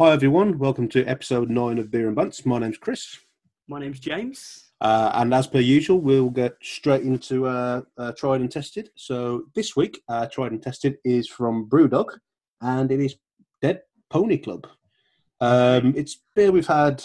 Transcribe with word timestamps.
Hi 0.00 0.12
everyone, 0.12 0.58
welcome 0.58 0.88
to 0.88 1.04
episode 1.04 1.50
nine 1.50 1.78
of 1.78 1.90
Beer 1.90 2.06
and 2.06 2.16
Bunts. 2.16 2.46
My 2.46 2.58
name's 2.58 2.78
Chris, 2.78 3.18
My 3.68 3.78
name's 3.78 4.00
James. 4.00 4.72
uh, 4.80 5.10
and 5.14 5.34
as 5.34 5.46
per 5.46 5.58
usual, 5.58 6.00
we'll 6.00 6.30
get 6.30 6.54
straight 6.62 7.02
into 7.02 7.46
uh, 7.46 7.82
uh, 7.98 8.12
tried 8.12 8.40
and 8.40 8.50
tested. 8.50 8.88
So 8.94 9.44
this 9.54 9.76
week, 9.76 10.00
uh, 10.08 10.26
tried 10.26 10.52
and 10.52 10.62
tested 10.62 10.96
is 11.04 11.28
from 11.28 11.68
Brewdog, 11.68 12.16
and 12.62 12.90
it 12.90 12.98
is 13.00 13.16
Dead 13.60 13.82
Pony 14.08 14.38
Club. 14.38 14.66
Um, 15.38 15.92
it's 15.94 16.22
beer 16.34 16.50
we've 16.50 16.66
had 16.66 17.04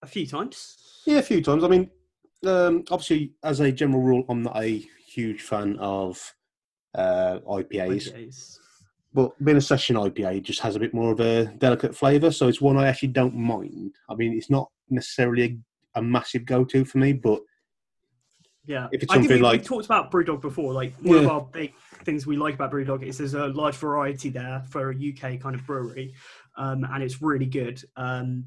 A 0.00 0.06
few 0.06 0.26
times. 0.26 1.02
yeah 1.06 1.18
a 1.18 1.22
few 1.22 1.42
times. 1.42 1.62
I 1.62 1.68
mean, 1.68 1.90
um, 2.46 2.84
obviously, 2.90 3.34
as 3.42 3.60
a 3.60 3.70
general 3.70 4.00
rule, 4.02 4.24
I'm 4.30 4.42
not 4.44 4.56
a 4.56 4.82
huge 5.06 5.42
fan 5.42 5.76
of 5.78 6.18
uh, 6.94 7.40
IPAs. 7.46 8.12
IPAs. 8.14 8.58
But 9.14 9.32
being 9.44 9.56
a 9.58 9.60
session 9.60 9.96
IPA 9.96 10.42
just 10.42 10.60
has 10.60 10.76
a 10.76 10.80
bit 10.80 10.94
more 10.94 11.12
of 11.12 11.20
a 11.20 11.46
delicate 11.58 11.94
flavour, 11.94 12.30
so 12.30 12.48
it's 12.48 12.60
one 12.60 12.76
I 12.76 12.86
actually 12.88 13.08
don't 13.08 13.34
mind. 13.34 13.94
I 14.08 14.14
mean, 14.14 14.32
it's 14.36 14.50
not 14.50 14.70
necessarily 14.90 15.60
a, 15.94 16.00
a 16.00 16.02
massive 16.02 16.44
go-to 16.46 16.84
for 16.84 16.98
me, 16.98 17.12
but 17.12 17.40
Yeah. 18.66 18.88
If 18.92 19.02
it's 19.02 19.12
I 19.12 19.16
think 19.16 19.24
something 19.24 19.36
we, 19.38 19.42
like- 19.42 19.60
we 19.62 19.66
talked 19.66 19.84
about 19.86 20.10
Brewdog 20.10 20.40
before. 20.40 20.72
Like 20.72 20.94
one 21.02 21.16
Yeah. 21.18 21.24
of 21.24 21.30
our 21.30 21.40
big 21.52 21.74
things 22.04 22.26
we 22.26 22.36
like 22.36 22.54
about 22.54 22.70
Brewdog 22.72 23.02
is 23.02 23.18
there's 23.18 23.34
a 23.34 23.48
large 23.48 23.76
variety 23.76 24.30
there 24.30 24.62
for 24.68 24.90
a 24.90 24.94
UK 24.94 25.38
kind 25.40 25.54
of 25.54 25.66
brewery, 25.66 26.14
um, 26.56 26.84
and 26.84 27.02
it's 27.02 27.20
really 27.20 27.46
good. 27.46 27.82
Um, 27.96 28.46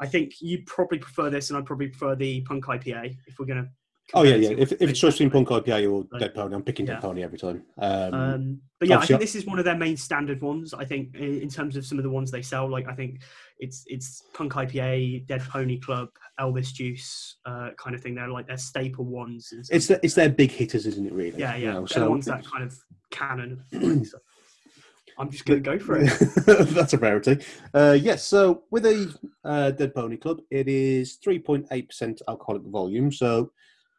I 0.00 0.06
think 0.06 0.40
you 0.40 0.62
probably 0.64 0.98
prefer 0.98 1.28
this, 1.28 1.50
and 1.50 1.58
I'd 1.58 1.66
probably 1.66 1.88
prefer 1.88 2.14
the 2.14 2.40
Punk 2.42 2.64
IPA 2.64 3.16
if 3.26 3.38
we're 3.38 3.46
gonna. 3.46 3.68
Oh 4.14 4.22
yeah, 4.22 4.36
yeah. 4.36 4.50
If, 4.50 4.72
if 4.72 4.82
it's 4.82 4.98
choice 4.98 5.14
between 5.14 5.30
Punk 5.30 5.48
IPA 5.48 5.92
or 5.92 6.18
Dead 6.18 6.34
Pony, 6.34 6.54
I'm 6.54 6.62
picking 6.62 6.86
yeah. 6.86 6.94
Dead 6.94 7.02
Pony 7.02 7.22
every 7.22 7.38
time. 7.38 7.62
Um, 7.78 8.14
Um, 8.14 8.60
but 8.78 8.88
yeah, 8.88 8.98
I 8.98 9.06
think 9.06 9.20
this 9.20 9.34
is 9.34 9.44
one 9.44 9.58
of 9.58 9.64
their 9.64 9.76
main 9.76 9.96
standard 9.96 10.40
ones. 10.40 10.72
I 10.72 10.84
think 10.84 11.14
in, 11.16 11.42
in 11.42 11.48
terms 11.48 11.76
of 11.76 11.84
some 11.84 11.98
of 11.98 12.04
the 12.04 12.10
ones 12.10 12.30
they 12.30 12.42
sell, 12.42 12.68
like 12.68 12.88
I 12.88 12.94
think 12.94 13.20
it's 13.58 13.84
it's 13.86 14.22
Punk 14.34 14.52
IPA, 14.52 15.26
Dead 15.26 15.42
Pony 15.42 15.78
Club, 15.78 16.08
Elvis 16.40 16.72
Juice, 16.72 17.36
uh, 17.44 17.70
kind 17.76 17.94
of 17.94 18.02
thing. 18.02 18.14
They're 18.14 18.28
like 18.28 18.46
their 18.46 18.58
staple 18.58 19.04
ones. 19.04 19.52
it's 19.70 19.88
the, 19.88 20.00
it's 20.02 20.14
their 20.14 20.28
big 20.28 20.52
hitters, 20.52 20.86
isn't 20.86 21.06
it? 21.06 21.12
Really? 21.12 21.38
Yeah, 21.38 21.56
You 21.56 21.66
yeah. 21.66 21.72
know, 21.74 21.86
They're 21.86 22.04
the 22.04 22.10
ones 22.10 22.26
that 22.26 22.44
kind 22.46 22.64
of 22.64 22.78
canon. 23.10 23.62
so 24.04 24.18
I'm 25.18 25.30
just 25.30 25.44
going 25.44 25.62
to 25.62 25.70
go 25.70 25.78
for 25.78 25.98
it. 25.98 26.12
That's 26.46 26.92
a 26.92 26.98
rarity. 26.98 27.44
Uh, 27.74 27.98
yes, 28.00 28.24
so 28.24 28.62
with 28.70 28.86
a 28.86 29.12
uh, 29.44 29.72
Dead 29.72 29.92
Pony 29.92 30.16
Club, 30.16 30.40
it 30.50 30.68
is 30.68 31.18
3.8% 31.24 32.22
alcoholic 32.28 32.62
volume, 32.62 33.10
so 33.10 33.50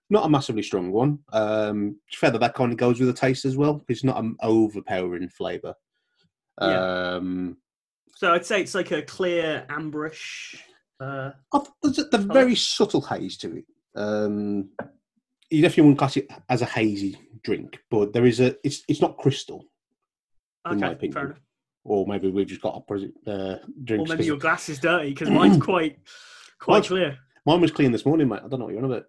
not 0.10 0.26
a 0.26 0.30
massively 0.30 0.64
strong 0.64 0.92
one. 0.92 1.20
Um, 1.32 1.98
fair 2.14 2.32
that 2.32 2.54
kind 2.56 2.72
of 2.72 2.78
goes 2.78 3.00
with 3.00 3.08
the 3.08 3.14
taste 3.14 3.46
as 3.46 3.56
well. 3.58 3.84
It's 3.88 4.04
not 4.04 4.18
an 4.18 4.36
overpowering 4.42 5.30
flavour. 5.30 5.76
Yeah. 6.62 7.14
Um, 7.16 7.58
So 8.16 8.34
I'd 8.34 8.46
say 8.46 8.62
it's 8.62 8.76
like 8.76 8.92
a 8.92 9.02
clear 9.02 9.66
amberish. 9.70 10.56
Uh, 11.00 11.32
there's 11.82 12.00
a, 12.00 12.04
the 12.06 12.18
very 12.18 12.56
subtle 12.56 13.02
haze 13.02 13.38
to 13.38 13.58
it. 13.58 13.66
Um, 13.96 14.70
you 15.50 15.62
definitely 15.62 15.84
wouldn't 15.84 16.00
class 16.00 16.18
it 16.18 16.28
as 16.50 16.62
a 16.62 16.66
hazy 16.66 17.18
drink, 17.44 17.80
but 17.90 18.12
there 18.14 18.26
is 18.26 18.40
a. 18.42 18.56
It's 18.66 18.84
it's 18.88 19.02
not 19.02 19.18
crystal, 19.18 19.66
okay, 20.68 21.10
fair 21.12 21.26
enough. 21.28 21.40
or 21.86 22.06
maybe 22.06 22.30
we've 22.30 22.46
just 22.48 22.62
got 22.62 22.76
opposite 22.76 23.14
uh, 23.26 23.56
Or 23.90 24.06
maybe 24.06 24.26
your 24.26 24.38
glass 24.38 24.68
is 24.70 24.80
dirty 24.80 25.10
because 25.10 25.30
mine's 25.30 25.58
quite 25.64 26.00
quite 26.60 26.76
Mine's- 26.76 26.88
clear. 26.88 27.18
Mine 27.46 27.62
was 27.62 27.72
clean 27.72 27.92
this 27.94 28.06
morning, 28.06 28.28
mate. 28.28 28.42
I 28.44 28.48
don't 28.50 28.60
know 28.60 28.66
what 28.66 28.74
you're 28.74 28.84
on 28.84 28.92
about. 28.92 29.06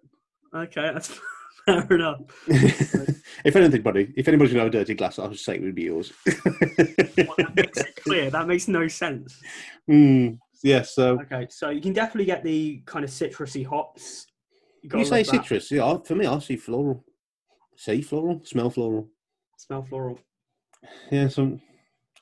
Okay, 0.53 0.91
that's 0.93 1.19
fair 1.65 1.87
enough. 1.91 2.21
if 2.47 3.55
anything, 3.55 3.81
buddy, 3.81 4.13
if 4.15 4.27
anybody's 4.27 4.53
gonna 4.53 4.65
have 4.65 4.73
a 4.73 4.77
dirty 4.77 4.93
glass, 4.93 5.19
I 5.19 5.27
would 5.27 5.39
say 5.39 5.55
it 5.55 5.61
would 5.61 5.75
be 5.75 5.83
yours. 5.83 6.11
Well, 6.25 7.35
that 7.37 7.55
makes 7.55 7.77
it 7.79 7.95
clear. 8.03 8.29
That 8.29 8.47
makes 8.47 8.67
no 8.67 8.87
sense. 8.87 9.39
mm, 9.89 10.37
yeah. 10.63 10.81
So 10.81 11.19
Okay, 11.21 11.47
so 11.49 11.69
you 11.69 11.81
can 11.81 11.93
definitely 11.93 12.25
get 12.25 12.43
the 12.43 12.81
kind 12.85 13.05
of 13.05 13.11
citrusy 13.11 13.65
hops. 13.65 14.27
you 14.81 14.89
gotta 14.89 15.05
say 15.05 15.17
love 15.17 15.25
that. 15.27 15.43
citrus? 15.43 15.71
Yeah. 15.71 15.97
For 16.03 16.15
me, 16.15 16.25
I 16.25 16.39
see 16.39 16.57
floral. 16.57 17.05
See 17.77 18.01
floral, 18.01 18.41
smell 18.43 18.69
floral. 18.69 19.09
Smell 19.57 19.83
floral. 19.83 20.19
Yeah. 21.11 21.29
So 21.29 21.59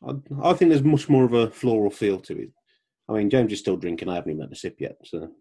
I, 0.07 0.13
I 0.43 0.53
think 0.53 0.69
there's 0.69 0.83
much 0.83 1.09
more 1.09 1.25
of 1.25 1.33
a 1.33 1.49
floral 1.49 1.89
feel 1.89 2.19
to 2.21 2.43
it. 2.43 2.49
I 3.07 3.13
mean, 3.13 3.29
James 3.29 3.51
is 3.51 3.59
still 3.59 3.75
drinking. 3.75 4.07
I 4.07 4.15
haven't 4.15 4.31
even 4.31 4.43
had 4.43 4.51
a 4.51 4.55
sip 4.55 4.75
yet. 4.79 4.97
So 5.03 5.31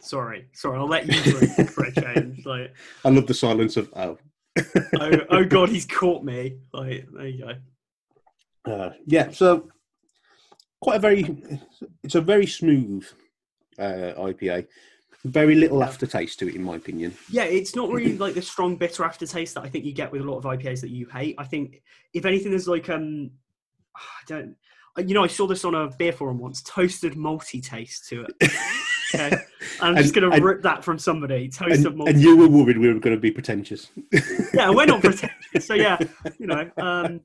Sorry, 0.00 0.46
sorry. 0.52 0.78
I'll 0.78 0.88
let 0.88 1.06
you 1.06 1.32
drink 1.32 1.70
for 1.70 1.84
a 1.84 1.92
change. 1.92 2.26
Like, 2.46 2.74
I 3.04 3.10
love 3.10 3.26
the 3.26 3.34
silence 3.34 3.76
of 3.76 3.90
oh. 3.94 4.16
oh, 5.00 5.10
oh 5.30 5.44
god, 5.44 5.68
he's 5.68 5.86
caught 5.86 6.24
me. 6.24 6.58
Like, 6.72 7.06
there 7.12 7.26
you 7.26 7.44
go. 8.64 8.72
Uh, 8.72 8.92
yeah, 9.06 9.30
so 9.30 9.68
quite 10.80 10.96
a 10.96 11.00
very, 11.00 11.42
it's 12.02 12.14
a 12.14 12.20
very 12.20 12.46
smooth 12.46 13.06
uh, 13.78 14.14
IPA. 14.16 14.66
Very 15.24 15.56
little 15.56 15.82
aftertaste 15.82 16.38
to 16.38 16.48
it, 16.48 16.54
in 16.54 16.62
my 16.62 16.76
opinion. 16.76 17.14
Yeah, 17.28 17.44
it's 17.44 17.74
not 17.74 17.90
really 17.90 18.16
like 18.16 18.34
the 18.34 18.42
strong 18.42 18.76
bitter 18.76 19.04
aftertaste 19.04 19.54
that 19.54 19.64
I 19.64 19.68
think 19.68 19.84
you 19.84 19.92
get 19.92 20.12
with 20.12 20.22
a 20.22 20.24
lot 20.24 20.38
of 20.38 20.44
IPAs 20.44 20.80
that 20.82 20.90
you 20.90 21.06
hate. 21.06 21.34
I 21.38 21.44
think 21.44 21.82
if 22.14 22.24
anything, 22.24 22.50
there's 22.50 22.68
like 22.68 22.88
um, 22.88 23.30
I 23.96 24.22
don't, 24.26 24.56
you 24.96 25.14
know, 25.14 25.24
I 25.24 25.28
saw 25.28 25.46
this 25.46 25.64
on 25.64 25.74
a 25.74 25.88
beer 25.98 26.12
forum 26.12 26.38
once. 26.38 26.62
Toasted 26.62 27.14
malty 27.14 27.62
taste 27.62 28.08
to 28.08 28.24
it. 28.24 28.52
Okay, 29.14 29.36
I'm 29.80 29.96
just 29.96 30.14
gonna 30.14 30.28
rip 30.40 30.62
that 30.62 30.84
from 30.84 30.98
somebody. 30.98 31.48
Toasted 31.48 31.86
And, 31.86 31.96
malty. 31.96 32.10
and 32.10 32.20
you 32.20 32.36
were 32.36 32.48
worried 32.48 32.78
we 32.78 32.88
were 32.92 33.00
going 33.00 33.16
to 33.16 33.20
be 33.20 33.30
pretentious. 33.30 33.88
yeah, 34.54 34.70
we're 34.70 34.86
not 34.86 35.00
pretentious. 35.00 35.66
So 35.66 35.74
yeah, 35.74 35.98
you 36.38 36.46
know. 36.46 36.70
Um, 36.76 37.20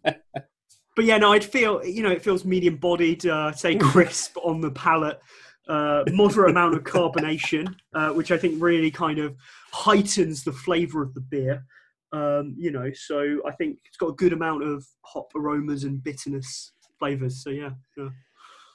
but 0.96 1.06
yeah, 1.06 1.18
no, 1.18 1.34
I'd 1.34 1.44
feel 1.44 1.84
you 1.86 2.04
know 2.04 2.12
it 2.12 2.22
feels 2.22 2.46
medium 2.46 2.78
bodied, 2.78 3.26
uh, 3.26 3.52
say 3.52 3.76
crisp 3.76 4.38
on 4.38 4.62
the 4.62 4.72
palate, 4.72 5.20
uh, 5.68 6.04
moderate 6.12 6.52
amount 6.52 6.76
of 6.76 6.84
carbonation, 6.84 7.74
uh, 7.94 8.10
which 8.10 8.32
I 8.32 8.38
think 8.38 8.62
really 8.62 8.92
kind 8.92 9.20
of 9.20 9.36
heightens 9.72 10.44
the 10.44 10.54
flavour 10.54 11.02
of 11.02 11.14
the 11.14 11.22
beer. 11.22 11.64
Um, 12.12 12.54
you 12.58 12.70
know, 12.70 12.92
so 12.94 13.42
I 13.46 13.52
think 13.52 13.80
it's 13.86 13.98
got 13.98 14.10
a 14.10 14.14
good 14.14 14.34
amount 14.34 14.64
of 14.64 14.86
hop 15.02 15.32
aromas 15.36 15.84
and 15.84 16.04
bitterness 16.04 16.74
flavours. 17.00 17.44
So 17.44 17.50
yeah, 17.50 17.72
yeah. 17.98 18.10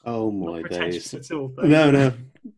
Oh 0.05 0.31
my 0.31 0.63
days! 0.63 1.13
at 1.15 1.31
all. 1.31 1.49
But, 1.49 1.67
No, 1.67 1.91
no, 1.91 2.13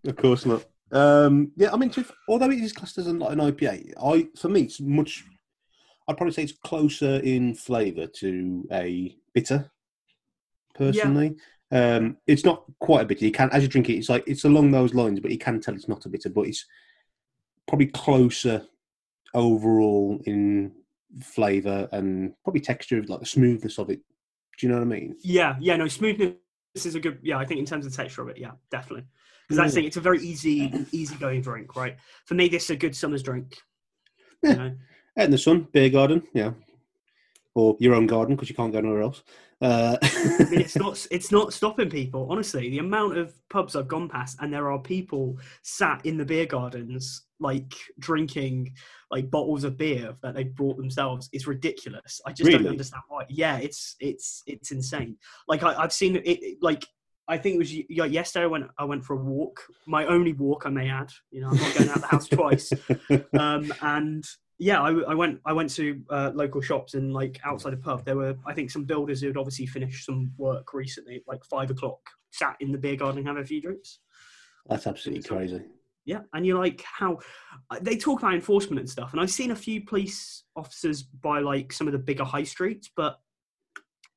of 0.06 0.16
course 0.16 0.46
not. 0.46 0.64
Um, 0.92 1.52
yeah, 1.56 1.72
I 1.72 1.76
mean, 1.76 1.90
to, 1.90 2.04
although 2.28 2.50
it 2.50 2.58
is 2.58 2.72
classed 2.72 2.98
as 2.98 3.06
an, 3.06 3.20
like 3.20 3.32
an 3.32 3.38
IPA, 3.38 3.92
I 4.02 4.28
for 4.38 4.48
me 4.48 4.62
it's 4.62 4.80
much. 4.80 5.24
I'd 6.08 6.16
probably 6.16 6.32
say 6.32 6.42
it's 6.42 6.52
closer 6.64 7.16
in 7.20 7.54
flavour 7.54 8.06
to 8.06 8.66
a 8.72 9.16
bitter. 9.32 9.70
Personally, 10.74 11.36
um, 11.70 12.16
it's 12.26 12.44
not 12.44 12.64
quite 12.80 13.02
a 13.02 13.04
bitter. 13.04 13.24
You 13.24 13.32
can, 13.32 13.50
as 13.50 13.62
you 13.62 13.68
drink 13.68 13.88
it, 13.88 13.94
it's 13.94 14.08
like 14.08 14.24
it's 14.26 14.44
along 14.44 14.70
those 14.70 14.94
lines, 14.94 15.20
but 15.20 15.30
you 15.30 15.38
can 15.38 15.60
tell 15.60 15.74
it's 15.74 15.88
not 15.88 16.06
a 16.06 16.08
bitter. 16.08 16.30
But 16.30 16.46
it's 16.48 16.66
probably 17.68 17.86
closer 17.86 18.66
overall 19.34 20.20
in 20.24 20.72
flavour 21.20 21.88
and 21.92 22.34
probably 22.42 22.60
texture, 22.60 22.98
of 22.98 23.08
like 23.08 23.20
the 23.20 23.26
smoothness 23.26 23.78
of 23.78 23.90
it. 23.90 24.00
Do 24.58 24.66
you 24.66 24.72
know 24.72 24.78
what 24.78 24.86
I 24.86 24.98
mean? 24.98 25.16
Yeah, 25.22 25.56
yeah, 25.60 25.76
no, 25.76 25.86
smoothness 25.86 26.34
is 26.74 26.94
a 26.94 27.00
good. 27.00 27.18
Yeah, 27.22 27.38
I 27.38 27.44
think 27.44 27.60
in 27.60 27.66
terms 27.66 27.86
of 27.86 27.94
texture 27.94 28.22
of 28.22 28.28
it, 28.28 28.38
yeah, 28.38 28.52
definitely. 28.70 29.06
Because 29.48 29.58
Yeah. 29.58 29.66
the 29.66 29.72
thing, 29.72 29.84
it's 29.84 29.96
a 29.96 30.00
very 30.00 30.20
easy, 30.20 30.72
easy 30.92 31.16
going 31.16 31.40
drink, 31.42 31.74
right? 31.74 31.96
For 32.26 32.34
me, 32.34 32.48
this 32.48 32.64
is 32.64 32.70
a 32.70 32.76
good 32.76 32.94
summer's 32.94 33.22
drink. 33.22 33.56
Yeah. 34.42 34.50
You 34.50 34.56
know? 34.56 34.76
Out 35.18 35.24
in 35.24 35.30
the 35.32 35.38
sun, 35.38 35.66
beer 35.72 35.88
garden, 35.90 36.22
yeah, 36.32 36.52
or 37.54 37.76
your 37.80 37.94
own 37.94 38.06
garden 38.06 38.36
because 38.36 38.48
you 38.48 38.54
can't 38.54 38.72
go 38.72 38.80
nowhere 38.80 39.02
else. 39.02 39.22
Uh, 39.60 39.96
I 40.02 40.46
mean, 40.50 40.60
it's 40.60 40.76
not, 40.84 41.06
it's 41.10 41.32
not 41.32 41.52
stopping 41.52 41.90
people. 41.90 42.28
Honestly, 42.30 42.70
the 42.70 42.78
amount 42.78 43.18
of 43.18 43.34
pubs 43.48 43.74
I've 43.74 43.88
gone 43.88 44.08
past, 44.08 44.38
and 44.40 44.52
there 44.52 44.70
are 44.70 44.78
people 44.78 45.36
sat 45.62 46.06
in 46.06 46.16
the 46.16 46.24
beer 46.24 46.46
gardens, 46.46 47.22
like 47.40 47.74
drinking 47.98 48.74
like 49.10 49.30
bottles 49.30 49.64
of 49.64 49.76
beer 49.76 50.14
that 50.22 50.34
they 50.34 50.44
brought 50.44 50.76
themselves, 50.76 51.28
is 51.32 51.46
ridiculous. 51.46 52.20
I 52.26 52.32
just 52.32 52.48
Really? 52.48 52.62
don't 52.62 52.72
understand 52.72 53.02
why. 53.08 53.24
Yeah, 53.28 53.56
it's 53.58 53.96
it's 53.98 54.42
it's 54.46 54.70
insane. 54.70 55.16
Like 55.48 55.62
I, 55.62 55.74
I've 55.74 55.92
seen 55.92 56.20
it. 56.24 56.58
Like 56.62 56.84
I 57.26 57.38
think 57.38 57.56
it 57.56 57.58
was 57.58 57.72
yesterday. 58.12 58.44
I 58.44 58.48
went 58.48 58.66
I 58.78 58.84
went 58.84 59.04
for 59.04 59.14
a 59.14 59.22
walk, 59.22 59.60
my 59.86 60.04
only 60.06 60.32
walk, 60.32 60.66
I 60.66 60.70
may 60.70 60.88
add. 60.90 61.10
You 61.30 61.40
know, 61.42 61.48
I'm 61.48 61.56
not 61.56 61.74
going 61.74 61.88
out 61.90 62.00
the 62.00 62.06
house 62.06 62.28
twice. 62.38 62.72
um, 63.38 63.72
and 63.82 64.24
yeah, 64.58 64.82
I, 64.82 64.90
I 64.90 65.14
went 65.14 65.40
I 65.46 65.52
went 65.52 65.70
to 65.76 66.02
uh, 66.10 66.32
local 66.34 66.60
shops 66.60 66.94
and 66.94 67.12
like 67.14 67.40
outside 67.44 67.72
the 67.72 67.78
pub, 67.78 68.04
there 68.04 68.16
were 68.16 68.36
I 68.46 68.52
think 68.52 68.70
some 68.70 68.84
builders 68.84 69.20
who 69.20 69.28
had 69.28 69.36
obviously 69.36 69.66
finished 69.66 70.04
some 70.04 70.32
work 70.36 70.74
recently, 70.74 71.22
like 71.26 71.44
five 71.44 71.70
o'clock, 71.70 72.00
sat 72.30 72.56
in 72.60 72.70
the 72.72 72.78
beer 72.78 72.96
garden 72.96 73.20
and 73.20 73.28
have 73.28 73.38
a 73.38 73.44
few 73.44 73.60
drinks. 73.62 74.00
That's 74.68 74.86
absolutely 74.86 75.22
crazy. 75.22 75.62
Yeah, 76.04 76.20
and 76.32 76.46
you're 76.46 76.58
like, 76.58 76.82
how 76.82 77.18
uh, 77.70 77.78
they 77.80 77.96
talk 77.96 78.20
about 78.20 78.34
enforcement 78.34 78.80
and 78.80 78.88
stuff, 78.88 79.12
and 79.12 79.20
I've 79.20 79.30
seen 79.30 79.50
a 79.50 79.56
few 79.56 79.84
police 79.84 80.44
officers 80.56 81.02
by 81.02 81.40
like 81.40 81.72
some 81.72 81.86
of 81.86 81.92
the 81.92 81.98
bigger 81.98 82.24
high 82.24 82.44
streets, 82.44 82.90
but 82.94 83.18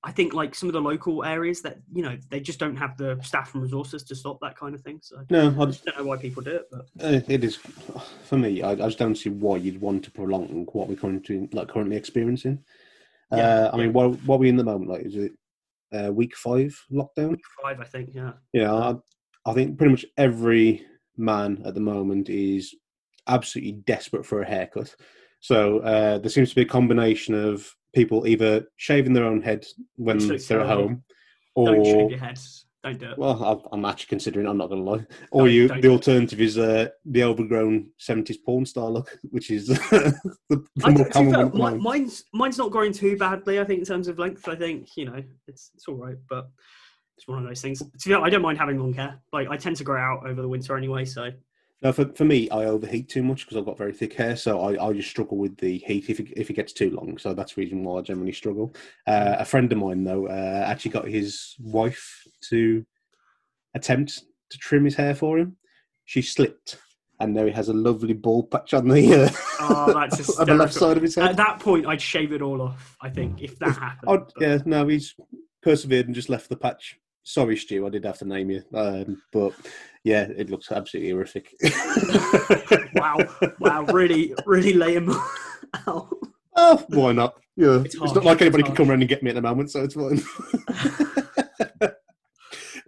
I 0.04 0.12
think 0.12 0.34
like 0.34 0.56
some 0.56 0.70
of 0.70 0.74
the 0.74 0.82
local 0.82 1.24
areas 1.24 1.62
that 1.62 1.78
you 1.92 2.04
know 2.04 2.18
they 2.30 2.40
just 2.40 2.60
don't 2.60 2.76
have 2.78 2.98
the 2.98 3.20
staff 3.22 3.54
and 3.54 3.64
resources 3.64 4.04
to 4.04 4.16
stop 4.16 4.40
that 4.42 4.58
kind 4.58 4.76
of 4.76 4.82
thing. 4.82 5.00
So 5.02 5.24
No, 5.30 5.54
I 5.58 5.62
I, 5.62 5.66
just 5.66 5.86
don't 5.86 5.98
know 5.98 6.06
why 6.06 6.18
people 6.18 6.42
do 6.42 6.56
it, 6.56 6.70
but 6.72 6.82
uh, 7.02 7.22
it 7.28 7.44
is 7.44 7.58
for 8.24 8.38
me. 8.38 8.62
I, 8.62 8.72
I 8.72 8.76
just 8.76 9.00
don't 9.00 9.16
see 9.16 9.30
why 9.30 9.58
you'd 9.58 9.82
want 9.82 10.04
to 10.06 10.12
prolong 10.12 10.68
what 10.72 10.88
we're 10.88 10.96
currently 10.96 11.48
like 11.52 11.68
currently 11.68 11.98
experiencing. 11.98 12.64
Yeah, 13.32 13.38
uh, 13.38 13.72
I 13.74 13.78
mean, 13.78 13.94
what 13.94 14.12
what 14.24 14.36
are 14.36 14.40
we 14.40 14.50
in 14.50 14.58
the 14.58 14.64
moment? 14.64 14.90
Like, 14.90 15.06
is 15.06 15.16
it 15.16 15.34
uh, 15.94 16.12
week 16.12 16.36
five 16.36 16.78
lockdown. 16.92 17.32
Week 17.32 17.46
five, 17.62 17.80
I 17.80 17.86
think. 17.86 18.10
Yeah. 18.14 18.34
Yeah, 18.52 18.74
I, 18.74 18.96
I 19.46 19.54
think 19.54 19.78
pretty 19.78 19.92
much 19.92 20.06
every 20.18 20.86
man 21.18 21.62
at 21.66 21.74
the 21.74 21.80
moment 21.80 22.30
is 22.30 22.76
absolutely 23.28 23.74
desperate 23.74 24.26
for 24.26 24.42
a 24.42 24.48
haircut. 24.48 24.94
So 25.40 25.80
uh, 25.80 26.20
there 26.20 26.30
seems 26.30 26.50
to 26.50 26.56
be 26.56 26.62
a 26.62 26.66
combination 26.66 27.36
of 27.36 27.70
people 27.94 28.26
either 28.28 28.66
shaving 28.78 29.14
their 29.14 29.26
own 29.26 29.42
head 29.42 29.66
when 29.96 30.18
they're 30.18 30.62
at 30.62 30.68
home, 30.68 31.04
Don't 31.56 31.86
shave 31.86 31.96
or 31.96 32.10
your 32.10 32.20
head. 32.20 32.40
Don't 32.84 33.00
do 33.00 33.12
it. 33.12 33.18
well, 33.18 33.66
I'm 33.72 33.86
actually 33.86 34.08
considering. 34.10 34.46
I'm 34.46 34.58
not 34.58 34.68
going 34.70 34.84
to 34.84 34.92
lie. 34.92 35.06
Or 35.32 35.44
Don't- 35.44 35.52
you, 35.54 35.68
don't 35.70 35.82
the 35.82 35.88
alternative 35.88 36.42
is 36.42 36.58
uh, 36.58 36.90
the 37.06 37.24
overgrown 37.24 37.90
'70s 37.98 38.36
porn 38.46 38.66
star 38.66 38.90
look, 38.90 39.18
which 39.32 39.52
is 39.52 39.68
the, 39.68 40.20
the 40.50 40.90
more 40.92 41.08
common 41.10 41.32
one. 41.32 41.40
at 41.46 41.52
the 41.52 41.58
mi- 41.58 41.64
moment. 41.64 41.82
mine's 41.82 42.26
mine's 42.34 42.58
not 42.58 42.72
growing 42.72 42.92
too 42.92 43.16
badly. 43.18 43.60
I 43.62 43.64
think 43.64 43.80
in 43.80 43.86
terms 43.86 44.10
of 44.10 44.20
length, 44.20 44.50
I 44.50 44.56
think 44.56 44.90
you 44.98 45.06
know 45.06 45.24
it's 45.48 45.72
it's 45.76 45.88
all 45.88 45.96
right, 45.96 46.18
but 46.30 46.50
it's 47.18 47.28
one 47.28 47.40
of 47.40 47.46
those 47.48 47.62
things. 47.62 47.80
To 47.80 48.08
be 48.10 48.14
honest, 48.14 48.28
I 48.28 48.30
don't 48.30 48.42
mind 48.42 48.58
having 48.58 48.80
long 48.80 48.94
hair. 48.94 49.20
Like 49.32 49.48
I 49.50 49.58
tend 49.58 49.76
to 49.78 49.84
grow 49.84 50.00
out 50.02 50.26
over 50.28 50.42
the 50.42 50.48
winter 50.48 50.76
anyway, 50.78 51.06
so 51.06 51.30
No, 51.82 51.92
for, 51.92 52.06
for 52.14 52.26
me, 52.26 52.50
I 52.50 52.66
overheat 52.66 53.10
too 53.10 53.24
much 53.24 53.46
because 53.46 53.58
I've 53.58 53.66
got 53.66 53.78
very 53.78 53.94
thick 53.94 54.14
hair, 54.14 54.36
so 54.36 54.60
I, 54.62 54.88
I 54.88 54.94
just 54.94 55.10
struggle 55.10 55.38
with 55.38 55.58
the 55.58 55.78
heat 55.80 56.10
if 56.10 56.20
it, 56.20 56.28
if 56.36 56.50
it 56.50 56.54
gets 56.54 56.74
too 56.74 56.90
long. 56.92 57.18
So 57.18 57.34
that's 57.34 57.54
the 57.56 57.62
reason 57.62 57.84
why 57.84 58.00
I 58.00 58.02
generally 58.02 58.32
struggle. 58.34 58.74
Uh, 59.06 59.36
a 59.40 59.46
friend 59.46 59.72
of 59.72 59.78
mine, 59.78 60.04
though, 60.04 60.28
uh, 60.28 60.64
actually 60.66 60.92
got 60.92 61.08
his 61.08 61.56
wife 61.60 62.24
to 62.50 62.86
attempt 63.76 64.24
to 64.50 64.58
trim 64.58 64.86
his 64.86 64.96
hair 64.96 65.16
for 65.16 65.38
him. 65.38 65.58
She 66.06 66.22
slipped, 66.22 66.78
and 67.20 67.34
now 67.34 67.46
he 67.46 67.52
has 67.52 67.70
a 67.70 67.74
lovely 67.74 68.14
bald 68.14 68.50
patch 68.52 68.74
on 68.74 68.88
the, 68.88 69.24
uh, 69.26 69.30
Oh, 69.62 69.94
that's 69.94 70.38
on 70.40 70.48
the 70.48 70.56
left 70.56 70.74
side 70.74 70.98
of 70.98 71.04
his 71.04 71.16
head. 71.16 71.30
at 71.30 71.38
that 71.38 71.60
point 71.60 71.86
I'd 71.86 72.02
shave 72.02 72.34
it 72.34 72.42
all 72.42 72.62
off. 72.62 72.98
I 73.02 73.10
think 73.10 73.42
if 73.42 73.58
that 73.60 73.78
happened. 73.78 74.10
Oh, 74.12 74.18
but- 74.18 74.34
yeah, 74.42 74.58
no, 74.66 74.88
he's 74.88 75.16
persevered 75.62 76.08
and 76.08 76.16
just 76.16 76.28
left 76.30 76.50
the 76.50 76.58
patch. 76.58 76.98
Sorry, 77.24 77.56
Stu, 77.56 77.86
I 77.88 77.90
did 77.90 78.04
have 78.04 78.18
to 78.20 78.26
name 78.26 78.52
you, 78.52 78.64
um, 78.74 79.22
but 79.32 79.54
yeah, 80.04 80.24
it 80.24 80.50
looks 80.50 80.72
absolutely 80.72 81.12
horrific. 81.12 81.54
wow, 82.96 83.18
wow, 83.60 83.84
really, 83.86 84.36
really 84.46 84.94
him 84.94 85.10
out. 85.88 86.10
Oh, 86.56 86.86
why 86.90 87.14
not? 87.14 87.36
Yeah, 87.56 87.80
It's 87.80 87.96
it's, 87.96 88.14
not 88.14 88.26
like 88.26 88.42
anybody 88.42 88.64
can 88.64 88.76
come 88.76 88.90
around 88.90 89.02
and 89.02 89.10
get 89.10 89.24
me 89.24 89.30
at 89.30 89.36
the 89.36 89.42
moment, 89.42 89.72
so 89.72 89.84
it's 89.84 89.94
fine. 89.94 90.22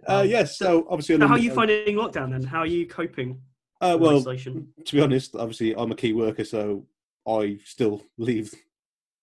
uh, 0.06 0.24
yes, 0.26 0.58
so 0.58 0.86
obviously, 0.90 1.16
So 1.16 1.26
how 1.26 1.34
are 1.34 1.38
you 1.38 1.54
finding 1.54 1.96
lockdown 1.96 2.30
then? 2.30 2.42
How 2.42 2.60
are 2.60 2.66
you 2.66 2.86
coping? 2.86 3.40
Uh, 3.80 3.96
well, 3.98 4.18
isolation? 4.18 4.68
to 4.84 4.96
be 4.96 5.00
honest, 5.00 5.34
obviously, 5.34 5.74
I'm 5.74 5.92
a 5.92 5.96
key 5.96 6.12
worker, 6.12 6.44
so 6.44 6.84
I 7.26 7.58
still 7.64 8.02
leave 8.18 8.52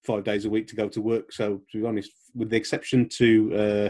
five 0.03 0.23
days 0.23 0.45
a 0.45 0.49
week 0.49 0.67
to 0.67 0.75
go 0.75 0.89
to 0.89 1.01
work. 1.01 1.31
So, 1.31 1.61
to 1.71 1.81
be 1.81 1.85
honest, 1.85 2.11
with 2.33 2.49
the 2.49 2.57
exception 2.57 3.07
to 3.09 3.55
uh, 3.55 3.89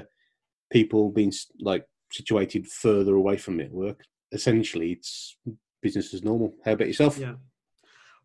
people 0.74 1.12
being 1.12 1.32
like 1.60 1.86
situated 2.12 2.68
further 2.68 3.16
away 3.16 3.38
from 3.38 3.60
it 3.60 3.72
work, 3.72 4.02
essentially, 4.32 4.92
it's 4.94 5.38
business 5.82 6.14
as 6.14 6.24
normal. 6.24 6.56
How 6.66 6.74
about 6.74 6.88
yourself? 6.88 7.18
Yeah. 7.18 7.36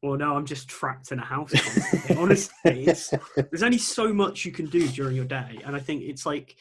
Well, 0.02 0.16
no, 0.16 0.34
I'm 0.34 0.46
just 0.46 0.68
trapped 0.68 1.12
in 1.12 1.18
a 1.18 1.24
house. 1.24 1.52
Honestly, 2.16 2.86
it's, 2.86 3.12
there's 3.36 3.62
only 3.62 3.78
so 3.78 4.12
much 4.12 4.44
you 4.44 4.52
can 4.52 4.66
do 4.66 4.88
during 4.88 5.14
your 5.14 5.24
day, 5.26 5.60
and 5.64 5.76
I 5.76 5.80
think 5.80 6.02
it's 6.02 6.24
like, 6.24 6.56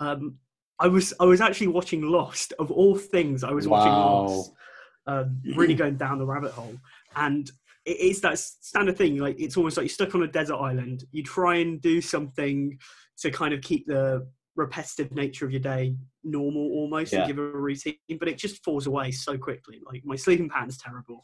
um, 0.00 0.36
I 0.78 0.88
was 0.88 1.12
I 1.20 1.24
was 1.24 1.40
actually 1.40 1.68
watching 1.68 2.02
Lost. 2.02 2.52
Of 2.58 2.70
all 2.70 2.96
things, 2.96 3.44
I 3.44 3.52
was 3.52 3.68
watching 3.68 3.92
Wow. 3.92 4.26
Lost. 4.26 4.52
Um, 5.08 5.40
really 5.54 5.74
going 5.74 5.96
down 5.96 6.18
the 6.18 6.26
rabbit 6.26 6.50
hole, 6.52 6.76
and 7.14 7.48
it 7.84 8.00
is 8.00 8.20
that 8.22 8.38
standard 8.38 8.96
thing. 8.96 9.18
Like 9.18 9.38
it's 9.38 9.56
almost 9.56 9.76
like 9.76 9.84
you're 9.84 9.90
stuck 9.90 10.14
on 10.14 10.22
a 10.22 10.28
desert 10.28 10.56
island. 10.56 11.04
You 11.12 11.22
try 11.22 11.56
and 11.56 11.80
do 11.80 12.00
something 12.00 12.78
to 13.18 13.30
kind 13.30 13.54
of 13.54 13.60
keep 13.62 13.86
the 13.86 14.26
repetitive 14.56 15.12
nature 15.12 15.44
of 15.44 15.52
your 15.52 15.60
day 15.60 15.94
normal 16.24 16.62
almost 16.72 17.12
Yeah. 17.12 17.20
and 17.20 17.28
give 17.28 17.38
a 17.38 17.42
routine, 17.50 17.94
but 18.18 18.28
it 18.28 18.38
just 18.38 18.64
falls 18.64 18.86
away 18.86 19.10
so 19.10 19.36
quickly. 19.38 19.80
Like 19.86 20.02
my 20.04 20.16
sleeping 20.16 20.48
pattern's 20.48 20.78
terrible. 20.78 21.22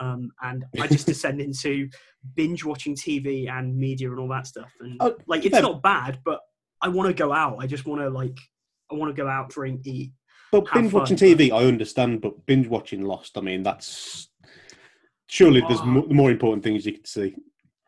Um, 0.00 0.32
and 0.42 0.64
I 0.80 0.86
just 0.86 1.06
descend 1.12 1.40
into 1.40 1.88
binge 2.34 2.64
watching 2.64 2.96
TV 2.96 3.48
and 3.50 3.76
media 3.76 4.10
and 4.10 4.18
all 4.18 4.28
that 4.28 4.46
stuff. 4.46 4.72
And 4.80 4.96
Oh, 5.00 5.16
like, 5.26 5.44
it's 5.44 5.60
not 5.60 5.82
bad, 5.82 6.18
but 6.24 6.40
I 6.80 6.88
want 6.88 7.08
to 7.08 7.14
go 7.14 7.32
out. 7.32 7.58
I 7.60 7.66
just 7.66 7.86
want 7.86 8.00
to 8.00 8.08
like, 8.08 8.38
I 8.90 8.94
want 8.94 9.14
to 9.14 9.22
go 9.22 9.28
out, 9.28 9.50
drink, 9.50 9.86
eat. 9.86 10.12
But 10.50 10.66
binge 10.72 10.92
watching 10.92 11.16
fun, 11.16 11.28
TV, 11.28 11.50
I 11.52 11.64
understand, 11.66 12.20
but 12.20 12.44
binge 12.46 12.66
watching 12.68 13.02
Lost, 13.02 13.38
I 13.38 13.40
mean, 13.42 13.62
that's 13.62 14.28
surely 15.26 15.60
there's 15.60 15.80
Oh. 15.80 15.86
mo- 15.86 16.06
more 16.10 16.30
important 16.30 16.62
things 16.64 16.84
you 16.84 16.92
could 16.92 17.06
see. 17.06 17.34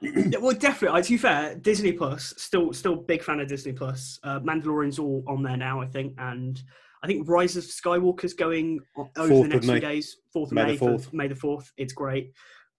Well, 0.40 0.54
definitely. 0.56 1.02
To 1.02 1.10
be 1.10 1.16
fair, 1.16 1.54
Disney 1.56 1.92
Plus, 1.92 2.34
still, 2.36 2.72
still 2.72 2.96
big 2.96 3.22
fan 3.22 3.40
of 3.40 3.48
Disney 3.48 3.72
Plus. 3.72 4.18
Uh, 4.22 4.40
Mandalorian's 4.40 4.98
all 4.98 5.24
on 5.26 5.42
there 5.42 5.56
now, 5.56 5.80
I 5.80 5.86
think, 5.86 6.14
and 6.18 6.60
I 7.02 7.06
think 7.06 7.28
Rise 7.28 7.56
of 7.56 7.64
Skywalker's 7.64 8.34
going 8.34 8.80
over 8.96 9.28
Fourth 9.28 9.42
the 9.42 9.48
next 9.48 9.66
few 9.66 9.80
days. 9.80 10.16
Fourth 10.32 10.50
of 10.50 10.54
May 10.54 10.64
May, 10.64 10.76
the 10.76 10.86
4th. 10.86 11.12
May 11.12 11.28
the 11.28 11.34
fourth. 11.34 11.72
It's 11.76 11.92
great. 11.92 12.32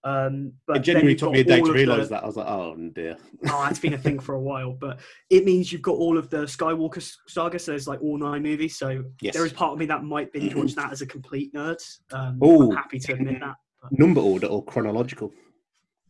Um, 0.04 0.52
but 0.68 0.76
it 0.76 0.80
genuinely 0.80 1.16
took 1.16 1.32
me 1.32 1.40
a 1.40 1.44
day 1.44 1.60
to 1.60 1.72
realise 1.72 2.08
that. 2.08 2.22
I 2.22 2.26
was 2.26 2.36
like, 2.36 2.46
oh 2.46 2.76
dear. 2.94 3.16
oh, 3.48 3.64
that's 3.64 3.80
been 3.80 3.94
a 3.94 3.98
thing 3.98 4.20
for 4.20 4.36
a 4.36 4.40
while, 4.40 4.72
but 4.72 5.00
it 5.30 5.44
means 5.44 5.72
you've 5.72 5.82
got 5.82 5.96
all 5.96 6.16
of 6.16 6.30
the 6.30 6.38
Skywalker 6.44 7.08
saga. 7.26 7.58
So 7.58 7.72
there's 7.72 7.88
like 7.88 8.00
all 8.00 8.16
nine 8.16 8.42
movies. 8.42 8.78
So 8.78 9.02
Yes. 9.20 9.34
there 9.34 9.44
is 9.44 9.52
part 9.52 9.72
of 9.72 9.78
me 9.78 9.86
that 9.86 10.04
might 10.04 10.32
binge 10.32 10.54
watch 10.54 10.74
that 10.76 10.92
as 10.92 11.02
a 11.02 11.06
complete 11.06 11.52
nerd. 11.54 11.78
Um. 12.12 12.38
I'm 12.42 12.70
happy 12.70 13.00
to 13.00 13.12
admit 13.14 13.40
that. 13.40 13.56
Number 13.90 14.20
order 14.20 14.46
or 14.46 14.64
chronological? 14.64 15.32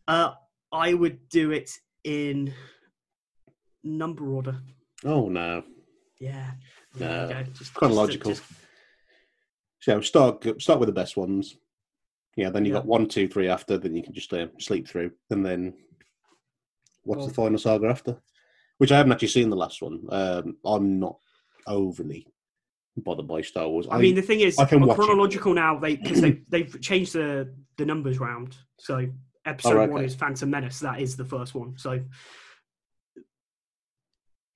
Uh, 0.07 0.33
I 0.71 0.93
would 0.93 1.29
do 1.29 1.51
it 1.51 1.71
in 2.03 2.53
number 3.83 4.29
order. 4.31 4.59
Oh 5.05 5.29
no. 5.29 5.63
Yeah. 6.19 6.51
No. 6.99 7.27
There 7.27 7.27
you 7.27 7.33
go. 7.33 7.43
Just- 7.43 7.57
just- 7.59 7.73
Chronological. 7.73 8.31
just- 8.31 8.43
So 9.81 10.01
start 10.01 10.43
start 10.61 10.79
with 10.79 10.87
the 10.87 10.93
best 10.93 11.15
ones. 11.17 11.55
Yeah, 12.35 12.49
then 12.49 12.65
you 12.65 12.71
Yeah. 12.73 12.79
got 12.79 12.85
one, 12.85 13.07
two, 13.07 13.27
three 13.27 13.47
after. 13.47 13.77
Then 13.77 13.95
you 13.95 14.03
can 14.03 14.13
just 14.13 14.31
uh, 14.33 14.47
sleep 14.59 14.87
through, 14.87 15.11
and 15.29 15.45
then 15.45 15.73
what's 17.03 17.19
Well- 17.19 17.27
the 17.27 17.33
final 17.33 17.57
saga 17.57 17.87
after? 17.87 18.21
Which 18.79 18.91
I 18.91 18.97
haven't 18.97 19.11
actually 19.13 19.29
seen 19.29 19.49
the 19.49 19.55
last 19.55 19.81
one. 19.81 20.05
Um, 20.09 20.57
I'm 20.63 20.99
not 20.99 21.17
overly 21.65 22.27
bothered 22.95 23.27
by 23.27 23.41
Star 23.41 23.67
Wars. 23.67 23.87
I 23.89 23.99
mean, 23.99 24.13
the 24.15 24.21
thing 24.21 24.41
is, 24.41 24.57
I 24.59 24.65
can 24.65 24.81
on 24.83 24.87
watch 24.87 24.97
it. 24.97 25.01
chronological 25.01 25.53
now 25.53 25.79
they 25.79 25.95
they 25.95 26.31
they've 26.49 26.81
changed 26.81 27.13
the 27.13 27.55
the 27.77 27.85
numbers 27.85 28.19
round. 28.19 28.55
So 28.79 29.07
episode 29.47 29.75
Oh, 29.77 29.81
okay. 29.81 29.91
one 29.91 30.03
is 30.05 30.15
Phantom 30.15 30.49
Menace. 30.49 30.79
That 30.79 30.99
is 30.99 31.15
the 31.17 31.25
first 31.25 31.55
one. 31.55 31.77
So 31.77 31.99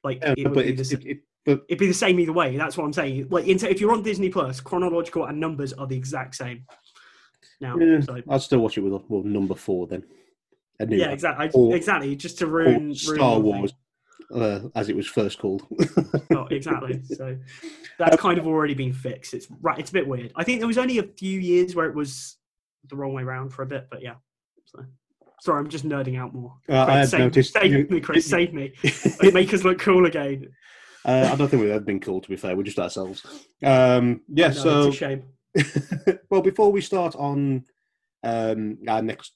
like 0.03 0.19
Yeah, 0.21 0.33
it 0.37 0.47
would 0.47 0.65
be 0.65 0.71
the, 0.73 0.81
it, 0.93 1.05
it, 1.05 1.19
but 1.45 1.63
it'd 1.67 1.79
be 1.79 1.87
the 1.87 1.93
same 1.93 2.19
either 2.19 2.33
way. 2.33 2.57
That's 2.57 2.77
what 2.77 2.85
I'm 2.85 2.93
saying. 2.93 3.27
Like 3.29 3.47
if 3.47 3.81
you're 3.81 3.91
on 3.91 4.03
Disney 4.03 4.29
Plus, 4.29 4.59
chronological 4.59 5.25
and 5.25 5.39
numbers 5.39 5.73
are 5.73 5.87
the 5.87 5.95
exact 5.97 6.35
same. 6.35 6.65
Now, 7.59 7.77
Yeah. 7.77 8.01
so 8.01 8.21
I'll 8.29 8.39
still 8.39 8.59
watch 8.59 8.77
it 8.77 8.81
with 8.81 9.25
number 9.25 9.55
four 9.55 9.87
then. 9.87 10.03
Yeah, 10.79 11.11
exactly, 11.11 11.49
Or- 11.53 11.75
exactly. 11.75 12.15
Just 12.15 12.39
to 12.39 12.47
ruin, 12.47 12.75
ruin 12.87 12.95
Star 12.95 13.35
thing. 13.35 13.43
Wars, 13.43 13.73
uh, 14.33 14.61
as 14.73 14.89
it 14.89 14.95
was 14.95 15.05
first 15.07 15.37
called. 15.37 15.67
Oh, 16.31 16.47
exactly. 16.49 17.01
So 17.15 17.37
that's 17.99 18.15
kind 18.19 18.39
of 18.39 18.47
already 18.47 18.73
been 18.73 18.93
fixed. 18.93 19.35
It's 19.35 19.47
right. 19.61 19.77
It's 19.77 19.91
a 19.91 19.93
bit 19.93 20.07
weird. 20.07 20.31
I 20.35 20.43
think 20.43 20.59
there 20.59 20.67
was 20.67 20.79
only 20.79 20.97
a 20.97 21.03
few 21.03 21.39
years 21.39 21.75
where 21.75 21.87
it 21.87 21.93
was 21.93 22.37
the 22.89 22.95
wrong 22.95 23.13
way 23.13 23.21
around 23.21 23.49
for 23.49 23.61
a 23.61 23.67
bit, 23.67 23.89
but 23.91 24.01
yeah. 24.01 24.15
So 24.75 24.85
sorry, 25.41 25.59
I'm 25.59 25.69
just 25.69 25.87
nerding 25.87 26.19
out 26.19 26.33
more. 26.33 26.53
Uh, 26.69 26.85
I 26.85 26.97
had 26.99 27.09
save, 27.09 27.19
noticed. 27.19 27.53
Save 27.53 27.71
you- 27.71 27.87
me, 27.89 27.99
Chris. 27.99 28.25
Save 28.25 28.53
me. 28.53 28.73
Make 29.33 29.53
us 29.53 29.63
look 29.63 29.79
cool 29.79 30.05
again. 30.05 30.47
uh, 31.05 31.29
I 31.31 31.35
don't 31.35 31.49
think 31.49 31.61
we've 31.61 31.71
ever 31.71 31.83
been 31.83 31.99
cool. 31.99 32.21
To 32.21 32.29
be 32.29 32.35
fair, 32.35 32.55
we're 32.55 32.63
just 32.63 32.79
ourselves. 32.79 33.25
Um, 33.63 34.21
yeah. 34.27 34.47
No, 34.49 34.53
so 34.53 34.87
it's 34.87 34.95
a 34.95 34.99
shame. 34.99 35.23
well, 36.29 36.41
before 36.41 36.71
we 36.71 36.81
start 36.81 37.15
on 37.15 37.65
um, 38.23 38.77
our 38.87 39.01
next 39.01 39.33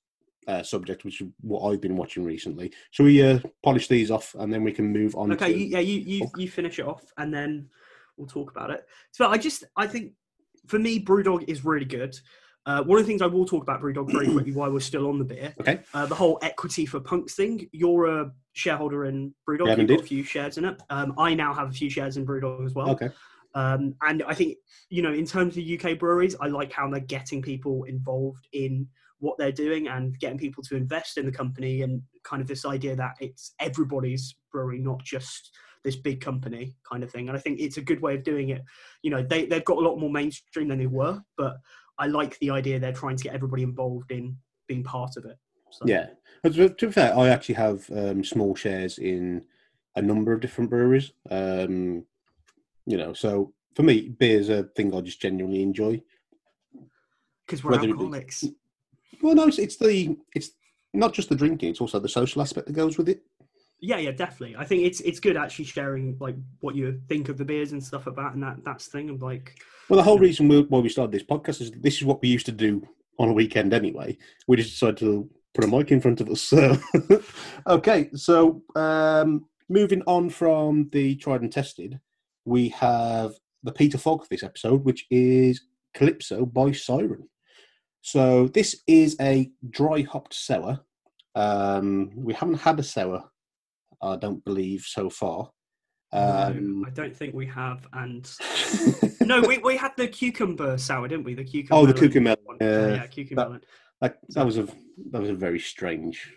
uh, 0.47 0.63
subject, 0.63 1.03
which 1.03 1.21
is 1.21 1.27
what 1.41 1.69
I've 1.69 1.81
been 1.81 1.97
watching 1.97 2.23
recently, 2.23 2.71
shall 2.91 3.05
we 3.05 3.21
uh, 3.21 3.39
polish 3.63 3.87
these 3.87 4.11
off 4.11 4.35
and 4.37 4.53
then 4.53 4.63
we 4.63 4.71
can 4.71 4.91
move 4.91 5.15
on? 5.15 5.31
Okay, 5.33 5.51
to... 5.51 5.59
you, 5.59 5.65
yeah, 5.65 5.79
you, 5.79 5.99
you 5.99 6.29
you 6.37 6.49
finish 6.49 6.79
it 6.79 6.85
off, 6.85 7.03
and 7.17 7.33
then 7.33 7.67
we'll 8.17 8.27
talk 8.27 8.51
about 8.51 8.69
it. 8.69 8.85
So 9.11 9.27
I 9.27 9.37
just 9.37 9.63
I 9.75 9.87
think 9.87 10.13
for 10.67 10.79
me, 10.79 11.03
BrewDog 11.03 11.45
is 11.47 11.65
really 11.65 11.85
good. 11.85 12.15
Uh, 12.65 12.83
one 12.83 12.97
of 12.97 13.05
the 13.05 13.07
things 13.07 13.21
I 13.21 13.27
will 13.27 13.45
talk 13.45 13.61
about 13.61 13.81
BrewDog 13.81 14.11
very 14.11 14.27
quickly 14.31 14.51
while 14.51 14.71
we're 14.71 14.79
still 14.79 15.07
on 15.07 15.19
the 15.19 15.25
beer, 15.25 15.53
Okay. 15.61 15.81
uh, 15.93 16.05
the 16.05 16.15
whole 16.15 16.39
equity 16.41 16.85
for 16.85 16.99
punks 16.99 17.35
thing. 17.35 17.69
You're 17.71 18.05
a 18.21 18.31
shareholder 18.53 19.05
in 19.05 19.33
BrewDog. 19.47 19.67
Yeah, 19.67 19.75
You've 19.75 19.87
got 19.89 19.99
a 19.99 20.03
few 20.03 20.23
shares 20.23 20.57
in 20.57 20.65
it. 20.65 20.81
Um, 20.89 21.13
I 21.17 21.35
now 21.35 21.53
have 21.53 21.69
a 21.69 21.73
few 21.73 21.89
shares 21.89 22.17
in 22.17 22.25
BrewDog 22.25 22.65
as 22.65 22.73
well. 22.73 22.89
Okay. 22.91 23.09
Um, 23.53 23.95
and 24.01 24.23
I 24.27 24.33
think, 24.33 24.57
you 24.89 25.01
know, 25.01 25.13
in 25.13 25.25
terms 25.25 25.57
of 25.57 25.63
UK 25.63 25.97
breweries, 25.97 26.35
I 26.41 26.47
like 26.47 26.73
how 26.73 26.89
they're 26.89 26.99
getting 26.99 27.41
people 27.41 27.83
involved 27.85 28.47
in 28.51 28.87
what 29.19 29.37
they're 29.37 29.51
doing 29.51 29.87
and 29.87 30.17
getting 30.19 30.37
people 30.37 30.61
to 30.63 30.75
invest 30.75 31.17
in 31.17 31.25
the 31.25 31.31
company 31.31 31.83
and 31.83 32.01
kind 32.23 32.41
of 32.41 32.47
this 32.47 32.65
idea 32.65 32.95
that 32.95 33.15
it's 33.21 33.53
everybody's 33.59 34.35
brewery, 34.51 34.79
not 34.79 35.01
just 35.03 35.51
this 35.85 35.95
big 35.95 36.19
company 36.19 36.75
kind 36.89 37.03
of 37.03 37.11
thing. 37.11 37.29
And 37.29 37.37
I 37.37 37.39
think 37.39 37.59
it's 37.59 37.77
a 37.77 37.81
good 37.81 38.01
way 38.01 38.15
of 38.15 38.23
doing 38.23 38.49
it. 38.49 38.61
You 39.03 39.11
know, 39.11 39.23
they, 39.23 39.45
they've 39.45 39.63
got 39.63 39.77
a 39.77 39.81
lot 39.87 39.99
more 39.99 40.09
mainstream 40.09 40.67
than 40.67 40.79
they 40.79 40.87
were, 40.87 41.21
but 41.37 41.57
I 41.97 42.07
like 42.07 42.37
the 42.39 42.49
idea 42.51 42.79
they're 42.79 42.91
trying 42.93 43.15
to 43.17 43.23
get 43.23 43.33
everybody 43.33 43.63
involved 43.63 44.11
in 44.11 44.37
being 44.67 44.83
part 44.83 45.17
of 45.17 45.25
it. 45.25 45.37
So, 45.71 45.85
Yeah. 45.85 46.07
To 46.43 46.69
be 46.69 46.91
fair, 46.91 47.17
I 47.17 47.29
actually 47.29 47.55
have 47.55 47.89
um, 47.91 48.23
small 48.23 48.55
shares 48.55 48.99
in 48.99 49.43
a 49.95 50.01
number 50.01 50.31
of 50.33 50.41
different 50.41 50.69
breweries. 50.69 51.11
Um, 51.31 52.05
you 52.85 52.97
know, 52.97 53.13
so 53.13 53.53
for 53.75 53.83
me, 53.83 54.09
beer 54.09 54.39
is 54.39 54.49
a 54.49 54.63
thing 54.75 54.93
I 54.93 55.01
just 55.01 55.21
genuinely 55.21 55.63
enjoy. 55.63 56.01
Because 57.45 57.63
we're 57.63 57.71
Whether 57.71 57.83
it 57.85 57.87
be- 57.87 57.91
alcoholics. 57.93 58.45
Well, 59.21 59.35
no, 59.35 59.47
it's, 59.47 59.59
it's 59.59 59.77
the 59.77 60.17
it's 60.35 60.51
not 60.93 61.13
just 61.13 61.29
the 61.29 61.35
drinking; 61.35 61.69
it's 61.69 61.81
also 61.81 61.99
the 61.99 62.09
social 62.09 62.41
aspect 62.41 62.67
that 62.67 62.73
goes 62.73 62.97
with 62.97 63.09
it. 63.09 63.23
Yeah, 63.79 63.97
yeah, 63.97 64.11
definitely. 64.11 64.55
I 64.57 64.65
think 64.65 64.83
it's 64.83 65.01
it's 65.01 65.19
good 65.19 65.37
actually 65.37 65.65
sharing 65.65 66.17
like 66.19 66.35
what 66.61 66.75
you 66.75 67.01
think 67.07 67.29
of 67.29 67.37
the 67.37 67.45
beers 67.45 67.71
and 67.71 67.83
stuff 67.83 68.07
like 68.07 68.15
that, 68.15 68.33
and 68.33 68.43
that 68.43 68.63
that's 68.63 68.87
thing 68.87 69.09
of 69.09 69.21
like 69.21 69.59
Well, 69.89 69.97
the 69.97 70.03
whole 70.03 70.19
reason 70.19 70.47
why 70.47 70.79
we 70.79 70.89
started 70.89 71.11
this 71.11 71.23
podcast 71.23 71.61
is 71.61 71.71
this 71.71 71.95
is 71.95 72.05
what 72.05 72.21
we 72.21 72.29
used 72.29 72.45
to 72.47 72.51
do 72.51 72.87
on 73.19 73.29
a 73.29 73.33
weekend 73.33 73.73
anyway. 73.73 74.17
We 74.47 74.57
just 74.57 74.71
decided 74.71 74.97
to 74.97 75.29
put 75.53 75.63
a 75.63 75.67
mic 75.67 75.91
in 75.91 76.01
front 76.01 76.21
of 76.21 76.29
us. 76.29 76.41
So, 76.41 76.77
okay, 77.67 78.09
so 78.13 78.61
um, 78.75 79.45
moving 79.69 80.03
on 80.05 80.29
from 80.29 80.89
the 80.91 81.15
tried 81.15 81.41
and 81.41 81.51
tested, 81.51 81.99
we 82.43 82.69
have 82.69 83.33
the 83.63 83.71
Peter 83.71 83.97
Fogg 83.97 84.21
for 84.21 84.27
this 84.29 84.43
episode, 84.43 84.83
which 84.83 85.05
is 85.09 85.61
Calypso 85.93 86.45
by 86.45 86.71
Siren. 86.71 87.27
So 88.01 88.47
this 88.47 88.83
is 88.85 89.15
a 89.19 89.49
dry 89.67 90.03
hopped 90.03 90.33
sour. 90.33 90.81
Um, 91.33 92.11
we 92.15 92.33
haven't 92.33 92.59
had 92.59 92.79
a 92.79 92.83
sour, 92.83 93.31
I 94.05 94.17
don't 94.17 94.43
believe, 94.45 94.81
so 94.81 95.09
far. 95.09 95.49
Um, 96.11 96.81
no, 96.81 96.87
I 96.87 96.91
don't 96.91 97.15
think 97.15 97.33
we 97.33 97.45
have. 97.47 97.87
And 97.93 98.29
no, 99.21 99.41
we, 99.41 99.57
we 99.57 99.75
had 99.75 99.91
the 99.97 100.07
cucumber 100.07 100.77
sour, 100.77 101.07
didn't 101.07 101.25
we? 101.25 101.33
The 101.33 101.43
cucumber. 101.43 101.81
Oh, 101.81 101.85
the 101.85 101.93
cucumber, 101.93 102.35
one. 102.43 102.57
yeah. 102.61 102.95
yeah, 102.95 103.07
cucumber. 103.07 103.59
That, 104.01 104.19
that 104.29 104.45
was 104.45 104.57
a 104.57 104.67
that 105.11 105.21
was 105.21 105.29
a 105.29 105.35
very 105.35 105.59
strange 105.59 106.33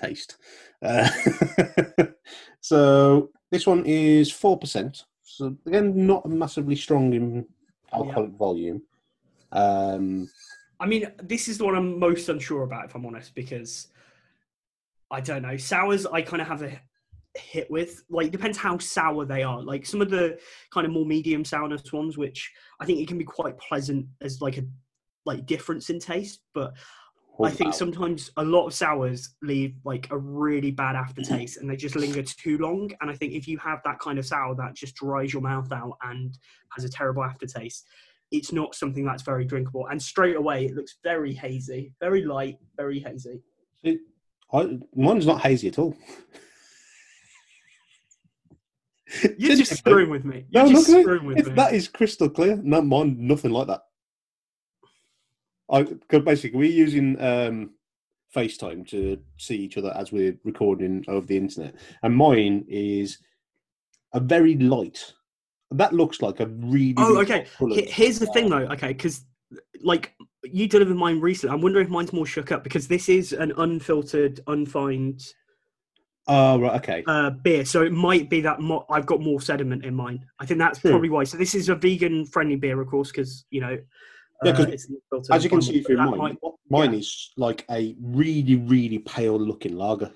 taste. 0.00 0.38
Uh, 0.80 1.08
so 2.60 3.30
this 3.50 3.66
one 3.66 3.84
is 3.86 4.30
four 4.30 4.58
percent. 4.58 5.04
So 5.22 5.56
again, 5.66 6.06
not 6.06 6.26
massively 6.26 6.76
strong 6.76 7.12
in 7.12 7.46
alcoholic 7.92 8.32
volume. 8.32 8.82
Um, 9.52 10.28
I 10.80 10.86
mean, 10.86 11.12
this 11.22 11.48
is 11.48 11.58
the 11.58 11.64
one 11.64 11.76
I'm 11.76 11.98
most 11.98 12.28
unsure 12.28 12.64
about, 12.64 12.86
if 12.86 12.94
I'm 12.94 13.06
honest, 13.06 13.34
because 13.34 13.88
I 15.10 15.20
don't 15.20 15.42
know. 15.42 15.56
Sours, 15.56 16.06
I 16.06 16.22
kind 16.22 16.42
of 16.42 16.48
have 16.48 16.62
a 16.62 16.80
hit 17.34 17.70
with. 17.70 18.02
Like, 18.10 18.30
depends 18.30 18.58
how 18.58 18.78
sour 18.78 19.24
they 19.24 19.42
are. 19.42 19.62
Like, 19.62 19.86
some 19.86 20.00
of 20.00 20.10
the 20.10 20.38
kind 20.72 20.86
of 20.86 20.92
more 20.92 21.06
medium 21.06 21.44
sourness 21.44 21.92
ones, 21.92 22.18
which 22.18 22.50
I 22.80 22.86
think 22.86 23.00
it 23.00 23.08
can 23.08 23.18
be 23.18 23.24
quite 23.24 23.58
pleasant 23.58 24.06
as 24.20 24.40
like 24.40 24.58
a 24.58 24.64
like 25.24 25.46
difference 25.46 25.90
in 25.90 25.98
taste. 25.98 26.40
But 26.54 26.74
I 27.42 27.50
think 27.50 27.68
wow. 27.68 27.76
sometimes 27.76 28.30
a 28.36 28.44
lot 28.44 28.66
of 28.66 28.74
sours 28.74 29.30
leave 29.42 29.76
like 29.84 30.08
a 30.10 30.18
really 30.18 30.70
bad 30.70 30.94
mm-hmm. 30.94 31.04
aftertaste 31.04 31.58
and 31.58 31.68
they 31.68 31.76
just 31.76 31.96
linger 31.96 32.22
too 32.22 32.58
long. 32.58 32.90
And 33.00 33.10
I 33.10 33.14
think 33.14 33.32
if 33.32 33.48
you 33.48 33.58
have 33.58 33.80
that 33.84 33.98
kind 33.98 34.18
of 34.18 34.26
sour 34.26 34.54
that 34.56 34.74
just 34.74 34.94
dries 34.96 35.32
your 35.32 35.42
mouth 35.42 35.72
out 35.72 35.96
and 36.02 36.36
has 36.70 36.84
a 36.84 36.88
terrible 36.88 37.24
aftertaste, 37.24 37.86
it's 38.30 38.52
not 38.52 38.74
something 38.74 39.04
that's 39.04 39.22
very 39.22 39.44
drinkable. 39.44 39.86
And 39.88 40.00
straight 40.00 40.36
away, 40.36 40.66
it 40.66 40.74
looks 40.74 40.96
very 41.02 41.32
hazy, 41.34 41.92
very 42.00 42.24
light, 42.24 42.58
very 42.76 42.98
hazy. 42.98 43.42
It, 43.82 44.00
I, 44.52 44.78
mine's 44.94 45.26
not 45.26 45.40
hazy 45.40 45.68
at 45.68 45.78
all. 45.78 45.96
You're 49.38 49.56
just 49.56 49.76
screwing 49.76 50.10
with 50.10 50.24
me. 50.24 50.46
You're 50.50 50.64
No, 50.64 50.70
just 50.70 50.86
screwing 50.86 51.24
with 51.26 51.38
It's- 51.38 51.48
me. 51.50 51.54
That 51.54 51.74
is 51.74 51.88
crystal 51.88 52.28
clear. 52.30 52.56
No, 52.62 52.80
mine, 52.82 53.16
nothing 53.18 53.50
like 53.50 53.66
that. 53.68 53.82
I 55.70 55.84
'cause 55.84 56.22
basically 56.22 56.58
we're 56.58 56.70
using 56.70 57.20
um, 57.20 57.70
FaceTime 58.34 58.86
to 58.88 59.18
see 59.38 59.56
each 59.56 59.78
other 59.78 59.92
as 59.96 60.12
we're 60.12 60.36
recording 60.44 61.04
over 61.08 61.26
the 61.26 61.36
internet, 61.36 61.74
and 62.02 62.16
mine 62.16 62.64
is 62.68 63.18
a 64.12 64.20
very 64.20 64.56
light. 64.56 65.12
That 65.70 65.94
looks 65.94 66.20
like 66.20 66.40
a 66.40 66.46
really. 66.46 66.94
Oh, 66.98 67.18
okay. 67.20 67.46
Here's 67.88 68.18
the 68.18 68.26
thing, 68.26 68.50
though. 68.50 68.66
Okay, 68.72 68.88
because 68.88 69.24
like 69.82 70.14
you 70.44 70.66
delivered 70.68 70.96
mine 70.96 71.20
recently. 71.20 71.54
I'm 71.54 71.62
wondering 71.62 71.86
if 71.86 71.90
mine's 71.90 72.12
more 72.12 72.26
shook 72.26 72.52
up 72.52 72.64
because 72.64 72.88
this 72.88 73.08
is 73.08 73.32
an 73.32 73.52
unfiltered, 73.56 74.40
unfined 74.48 75.22
Oh 76.28 76.60
right, 76.60 76.76
okay. 76.76 77.02
uh, 77.06 77.30
beer, 77.30 77.64
so 77.64 77.82
it 77.82 77.92
might 77.92 78.30
be 78.30 78.40
that 78.42 78.60
mo- 78.60 78.86
I've 78.88 79.06
got 79.06 79.20
more 79.20 79.40
sediment 79.40 79.84
in 79.84 79.94
mine. 79.94 80.24
I 80.38 80.46
think 80.46 80.58
that's 80.58 80.78
True. 80.78 80.92
probably 80.92 81.10
why. 81.10 81.24
So 81.24 81.36
this 81.36 81.54
is 81.54 81.68
a 81.68 81.74
vegan-friendly 81.74 82.56
beer, 82.56 82.80
of 82.80 82.88
course, 82.88 83.10
because 83.10 83.44
you 83.50 83.60
know. 83.60 83.78
Yeah, 84.44 84.52
uh, 84.52 84.66
As 85.30 85.44
you 85.44 85.50
can 85.50 85.62
see 85.62 85.82
through 85.82 85.98
mine, 85.98 86.18
might, 86.18 86.36
mine 86.68 86.92
yeah. 86.92 86.98
is 86.98 87.30
like 87.36 87.64
a 87.70 87.94
really, 88.02 88.56
really 88.56 88.98
pale 88.98 89.38
looking 89.38 89.76
lager. 89.76 90.10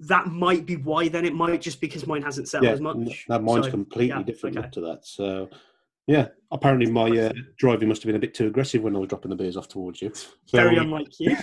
that 0.00 0.26
might 0.26 0.66
be 0.66 0.74
why. 0.76 1.08
Then 1.08 1.24
it 1.24 1.32
might 1.34 1.60
just 1.60 1.80
because 1.80 2.04
mine 2.04 2.22
hasn't 2.22 2.48
settled 2.48 2.66
yeah, 2.66 2.72
as 2.74 2.80
much. 2.80 3.24
that 3.28 3.42
mine's 3.42 3.66
So, 3.66 3.70
completely 3.70 4.16
yeah, 4.16 4.24
different 4.24 4.56
okay. 4.58 4.68
to 4.70 4.80
that. 4.80 5.06
So, 5.06 5.48
yeah, 6.08 6.26
apparently 6.50 6.90
my 6.90 7.08
uh, 7.08 7.32
driving 7.56 7.88
must 7.88 8.02
have 8.02 8.08
been 8.08 8.16
a 8.16 8.18
bit 8.18 8.34
too 8.34 8.48
aggressive 8.48 8.82
when 8.82 8.96
I 8.96 8.98
was 8.98 9.08
dropping 9.10 9.28
the 9.30 9.36
beers 9.36 9.56
off 9.56 9.68
towards 9.68 10.02
you. 10.02 10.12
So, 10.14 10.56
Very 10.58 10.76
unlike 10.78 11.12
you. 11.20 11.36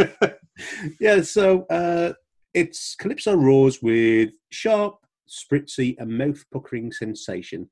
yeah, 1.00 1.22
so 1.22 1.62
uh, 1.70 2.12
it's 2.54 2.94
Calypso 2.96 3.34
Roars 3.34 3.82
with 3.82 4.30
sharp, 4.50 4.96
spritzy, 5.28 5.96
and 5.98 6.10
mouth 6.16 6.44
puckering 6.52 6.92
sensation, 6.92 7.70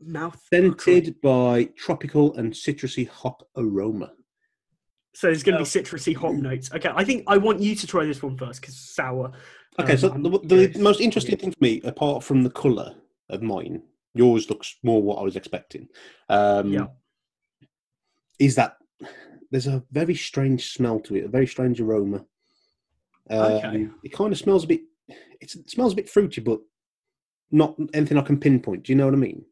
Mouth. 0.00 0.40
scented 0.52 1.20
by 1.20 1.64
tropical 1.76 2.34
and 2.36 2.52
citrusy 2.52 3.08
hop 3.08 3.46
aroma. 3.56 4.12
So 5.14 5.26
there's 5.26 5.42
going 5.42 5.58
to 5.58 5.64
be 5.64 5.68
citrusy 5.68 6.16
hop 6.16 6.32
notes. 6.34 6.72
Okay, 6.72 6.90
I 6.94 7.04
think 7.04 7.24
I 7.26 7.36
want 7.36 7.60
you 7.60 7.74
to 7.74 7.86
try 7.86 8.04
this 8.06 8.22
one 8.22 8.36
first 8.38 8.60
because 8.62 8.76
sour. 8.76 9.32
Okay, 9.78 9.92
Um, 9.92 9.98
so 9.98 10.10
I'm 10.12 10.22
the, 10.22 10.30
the 10.30 10.38
curious. 10.46 10.78
most 10.78 11.00
interesting 11.00 11.36
thing 11.36 11.50
for 11.50 11.58
me, 11.60 11.80
apart 11.84 12.24
from 12.24 12.42
the 12.42 12.50
colour 12.50 12.94
of 13.28 13.42
mine, 13.42 13.82
yours 14.14 14.48
looks 14.48 14.76
more 14.82 15.02
what 15.02 15.16
I 15.18 15.22
was 15.22 15.36
expecting. 15.36 15.88
Um, 16.30 16.72
Yeah. 16.72 16.86
is 18.38 18.54
that 18.54 18.76
there's 19.50 19.66
a 19.66 19.84
very 19.92 20.14
strange 20.14 20.72
smell 20.72 20.98
to 21.00 21.16
it, 21.16 21.24
a 21.24 21.28
very 21.28 21.46
strange 21.46 21.78
aroma. 21.80 22.24
Um, 23.30 23.38
Okay. 23.52 23.88
It 24.04 24.12
kind 24.12 24.32
of 24.32 24.38
smells 24.38 24.64
a 24.64 24.66
bit. 24.66 24.80
It 25.40 25.50
smells 25.70 25.92
a 25.92 25.96
bit 25.96 26.08
fruity, 26.08 26.40
but 26.40 26.60
not 27.50 27.76
anything 27.94 28.16
I 28.18 28.22
can 28.22 28.38
pinpoint. 28.38 28.84
Do 28.84 28.92
you 28.92 28.96
know 28.96 29.04
what 29.06 29.14
I 29.14 29.18
mean? 29.18 29.44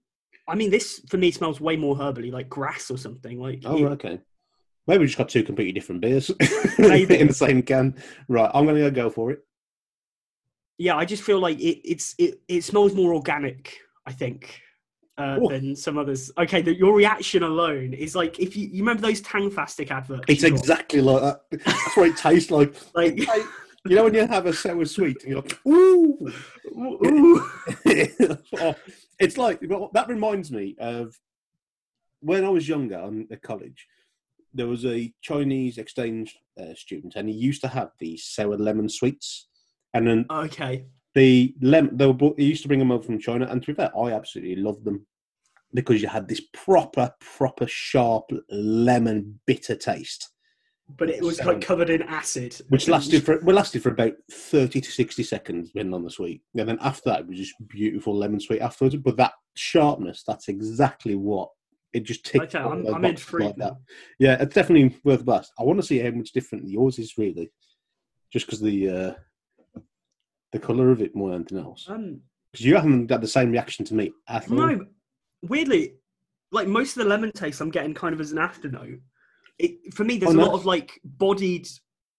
I 0.49 0.55
mean, 0.55 0.71
this 0.71 1.01
for 1.09 1.17
me 1.19 1.31
smells 1.31 1.61
way 1.61 1.77
more 1.77 1.95
herbally, 1.97 2.33
like 2.33 2.49
grass 2.49 2.91
or 2.91 2.99
something. 2.99 3.39
Like 3.41 3.63
Oh, 3.65 3.85
okay. 3.87 4.21
Maybe 4.87 5.01
we 5.01 5.07
just 5.07 5.19
got 5.19 5.29
two 5.29 5.45
completely 5.45 5.73
different 5.73 6.01
beers 6.01 6.31
Maybe. 6.79 7.19
in 7.19 7.29
the 7.29 7.35
same 7.35 7.63
can. 7.63 7.95
Right, 8.29 8.51
I'm 8.53 8.65
going 8.65 8.83
to 8.83 8.91
go 8.91 9.11
for 9.11 9.31
it. 9.31 9.45
yeah, 10.79 10.97
I 10.97 11.05
just 11.05 11.23
feel 11.23 11.39
like 11.39 11.59
it, 11.61 11.81
it's 11.89 12.15
it, 12.19 12.41
it 12.49 12.65
smells 12.65 12.95
more 12.95 13.15
organic. 13.15 13.77
I 14.07 14.13
think. 14.13 14.61
Uh, 15.19 15.39
than 15.49 15.77
some 15.77 15.99
others. 15.99 16.33
Okay, 16.39 16.63
the, 16.63 16.75
your 16.75 16.95
reaction 16.95 17.43
alone 17.43 17.93
is 17.93 18.17
like 18.17 18.39
if 18.39 18.57
you, 18.57 18.69
you 18.69 18.79
remember 18.79 19.03
those 19.03 19.21
Tangfastic 19.21 19.91
adverts. 19.91 20.25
It's 20.29 20.45
exactly 20.45 21.03
like 21.03 21.21
that. 21.21 21.43
That's 21.65 21.97
what 21.97 22.09
it 22.09 22.17
tastes 22.17 22.51
like. 22.51 22.75
like 22.95 23.19
You 23.85 23.97
know 23.97 24.05
when 24.05 24.15
you 24.15 24.27
have 24.27 24.47
a 24.47 24.53
sour 24.53 24.85
sweet 24.87 25.23
and 25.23 25.33
you're 25.33 25.43
like, 25.43 25.59
ooh. 25.67 26.33
ooh, 26.75 27.51
Oh, 28.61 28.75
it's 29.19 29.37
like 29.37 29.61
that 29.61 30.07
reminds 30.09 30.51
me 30.51 30.77
of 30.79 31.19
when 32.21 32.45
I 32.45 32.49
was 32.49 32.69
younger 32.69 32.99
um, 32.99 33.27
at 33.31 33.43
college. 33.43 33.87
There 34.53 34.67
was 34.67 34.85
a 34.85 35.13
Chinese 35.21 35.79
exchange 35.79 36.37
uh, 36.59 36.75
student, 36.75 37.15
and 37.17 37.29
he 37.29 37.35
used 37.35 37.61
to 37.63 37.69
have 37.69 37.91
these 37.99 38.25
sour 38.25 38.57
lemon 38.57 38.89
sweets. 38.89 39.49
And 39.95 40.07
then 40.07 40.27
okay. 40.31 40.87
The 41.15 41.55
lemon, 41.61 41.97
they 41.97 42.07
were 42.07 42.33
he 42.37 42.45
used 42.45 42.63
to 42.63 42.69
bring 42.69 42.79
them 42.79 42.93
over 42.93 43.03
from 43.03 43.19
China. 43.19 43.47
And 43.51 43.61
to 43.63 43.67
be 43.67 43.75
fair, 43.75 43.91
I 43.99 44.13
absolutely 44.13 44.57
loved 44.57 44.85
them 44.85 45.07
because 45.73 46.03
you 46.03 46.09
had 46.09 46.29
this 46.29 46.43
proper, 46.53 47.13
proper 47.21 47.67
sharp 47.67 48.31
lemon 48.51 49.41
bitter 49.47 49.77
taste, 49.77 50.31
But 50.97 51.11
it 51.11 51.23
was 51.23 51.39
Sour. 51.39 51.55
like 51.55 51.61
covered 51.61 51.91
in 51.91 52.03
acid, 52.03 52.61
which 52.69 52.89
lasted 52.89 53.25
for 53.25 53.41
well 53.41 53.57
lasted 53.57 53.83
for 53.83 53.91
about 53.91 54.15
thirty 54.31 54.81
to 54.81 54.91
sixty 54.91 55.23
seconds, 55.23 55.69
depending 55.69 55.95
on 55.95 56.05
the 56.05 56.11
sweet. 56.11 56.43
And 56.57 56.69
then 56.69 56.79
after 56.81 57.11
that, 57.11 57.21
it 57.21 57.29
was 57.29 57.39
just 57.39 57.55
beautiful 57.69 58.17
lemon 58.17 58.41
sweet 58.41 58.61
afterwards. 58.61 58.97
But 58.97 59.17
that 59.17 59.33
sharpness, 59.55 60.25
that's 60.27 60.49
exactly 60.49 61.15
what 61.15 61.51
it 61.93 62.05
just 62.05 62.25
ticked. 62.25 62.55
Okay, 62.55 62.59
I'm, 62.59 62.87
I'm 62.87 63.05
intrigued 63.05 63.59
like. 63.59 63.73
Yeah, 64.19 64.37
it's 64.41 64.55
definitely 64.55 64.99
worth 65.05 65.21
a 65.21 65.25
blast. 65.25 65.53
I 65.59 65.63
want 65.63 65.81
to 65.81 65.87
see 65.87 65.99
how 65.99 66.11
much 66.11 66.33
different 66.33 66.69
yours 66.69 66.99
is 66.99 67.19
really, 67.19 67.51
just 68.33 68.47
because 68.47 68.61
the 68.61 68.89
uh, 68.89 69.15
the 70.53 70.59
color 70.59 70.91
of 70.91 71.01
it 71.01 71.15
more 71.15 71.31
than 71.31 71.37
anything 71.41 71.59
else. 71.59 71.87
Um, 71.89 72.21
Because 72.53 72.67
you 72.67 72.75
haven't 72.75 73.11
had 73.11 73.21
the 73.21 73.29
same 73.29 73.51
reaction 73.53 73.85
to 73.87 73.95
me 73.95 74.13
no, 74.49 74.85
weirdly, 75.43 75.95
like 76.51 76.67
most 76.69 76.97
of 76.97 77.03
the 77.05 77.09
lemon 77.09 77.33
taste, 77.33 77.61
I'm 77.61 77.71
getting 77.71 77.95
kind 77.95 78.13
of 78.15 78.21
as 78.21 78.33
an 78.33 78.39
afternote. 78.39 78.99
It 79.59 79.95
for 79.95 80.05
me, 80.05 80.19
there's 80.19 80.31
Oh, 80.35 80.39
a 80.39 80.39
no. 80.39 80.47
lot 80.47 80.55
of 80.55 80.67
like 80.67 81.01
bodied, 81.05 81.69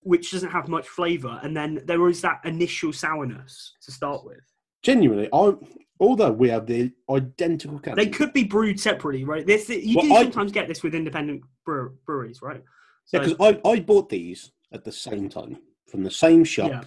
which 0.02 0.32
doesn't 0.32 0.52
have 0.52 0.68
much 0.68 0.88
flavour, 0.88 1.40
and 1.44 1.56
then 1.56 1.82
there 1.86 2.08
is 2.08 2.22
that 2.22 2.40
initial 2.46 2.94
sourness 2.94 3.74
to 3.84 3.92
start 3.92 4.26
with. 4.26 4.40
Genuinely, 4.84 5.28
I 5.34 5.54
although 6.00 6.32
we 6.32 6.50
have 6.50 6.66
the 6.66 6.92
identical 7.10 7.80
cans, 7.80 7.96
They 7.98 8.08
could 8.08 8.34
be 8.34 8.44
brewed 8.44 8.80
separately, 8.80 9.24
right? 9.24 9.46
This 9.46 9.70
you 9.70 9.98
Well, 9.98 10.06
do 10.08 10.14
I- 10.16 10.24
sometimes 10.24 10.52
get 10.52 10.68
this 10.68 10.82
with 10.84 10.96
independent 10.96 11.44
breweries, 11.66 12.42
right? 12.42 12.64
Yeah, 13.12 13.20
because 13.24 13.36
I, 13.40 13.60
I 13.70 13.80
bought 13.82 14.10
these 14.10 14.52
at 14.72 14.84
the 14.84 14.92
same 14.92 15.28
time 15.30 15.58
from 15.88 16.04
the 16.04 16.12
same 16.12 16.44
shop. 16.44 16.70
Yeah. 16.72 16.84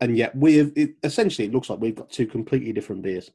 And 0.00 0.16
yet 0.16 0.34
we 0.36 0.56
have 0.56 0.72
it, 0.76 0.94
essentially 1.02 1.48
it 1.48 1.52
looks 1.54 1.68
like 1.70 1.80
we've 1.80 1.94
got 1.94 2.10
two 2.10 2.26
completely 2.26 2.72
different 2.72 3.02
beers. 3.02 3.30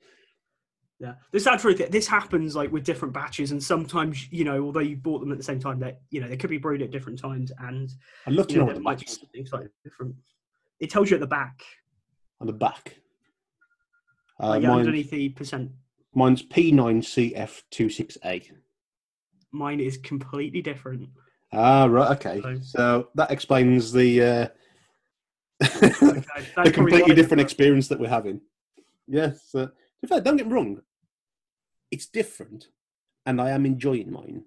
Yeah, 1.00 1.14
the 1.32 1.40
sad 1.40 1.60
truth 1.60 1.82
this 1.90 2.08
happens 2.08 2.56
like 2.56 2.72
with 2.72 2.86
different 2.86 3.14
batches, 3.14 3.52
and 3.52 3.62
sometimes 3.62 4.32
you 4.32 4.46
know, 4.46 4.64
although 4.64 4.80
you 4.80 4.96
bought 4.96 5.20
them 5.20 5.32
at 5.32 5.38
the 5.38 5.44
same 5.44 5.60
time, 5.60 5.80
that 5.80 6.02
you 6.12 6.22
know 6.22 6.28
they 6.30 6.38
could 6.38 6.50
be 6.50 6.58
brewed 6.58 6.82
at 6.82 6.92
different 6.92 7.20
times, 7.20 7.52
and 7.60 7.92
I'd 8.26 8.34
love 8.34 8.48
to 8.48 8.54
you 8.54 8.60
know 8.62 8.68
know, 8.72 8.80
might 8.80 9.00
be 9.00 9.08
something 9.08 9.46
slightly 9.46 9.70
different. 9.84 10.16
It 10.80 10.90
tells 10.90 11.10
you 11.10 11.16
at 11.16 11.20
the 11.22 11.28
back, 11.28 11.62
on 12.40 12.48
the 12.48 12.54
back. 12.54 12.96
Uh, 14.40 14.50
like, 14.50 14.62
yeah, 14.64 14.70
mine- 14.70 14.80
underneath 14.80 15.12
the 15.12 15.30
percent. 15.30 15.72
mine's 16.14 16.42
P9CF26A. 16.44 18.52
Mine 19.52 19.80
is 19.80 19.98
completely 19.98 20.62
different. 20.62 21.10
Ah, 21.52 21.86
right, 21.86 22.12
okay. 22.18 22.42
So- 22.42 22.60
So 22.62 23.10
that 23.16 23.32
explains 23.32 23.92
the 23.92 24.22
uh, 24.24 24.48
The 25.60 26.72
completely 26.74 27.16
different 27.16 27.42
experience 27.42 27.88
that 27.90 28.00
we're 28.00 28.10
having. 28.10 28.42
Yes. 29.08 29.54
Uh, 29.56 29.68
in 30.02 30.10
fact, 30.10 30.26
don't 30.26 30.38
get 30.38 30.48
me 30.48 30.54
wrong. 30.54 30.82
It's 31.92 32.08
different, 32.08 32.68
and 33.26 33.40
I 33.40 33.52
am 33.52 33.66
enjoying 33.66 34.12
mine, 34.12 34.44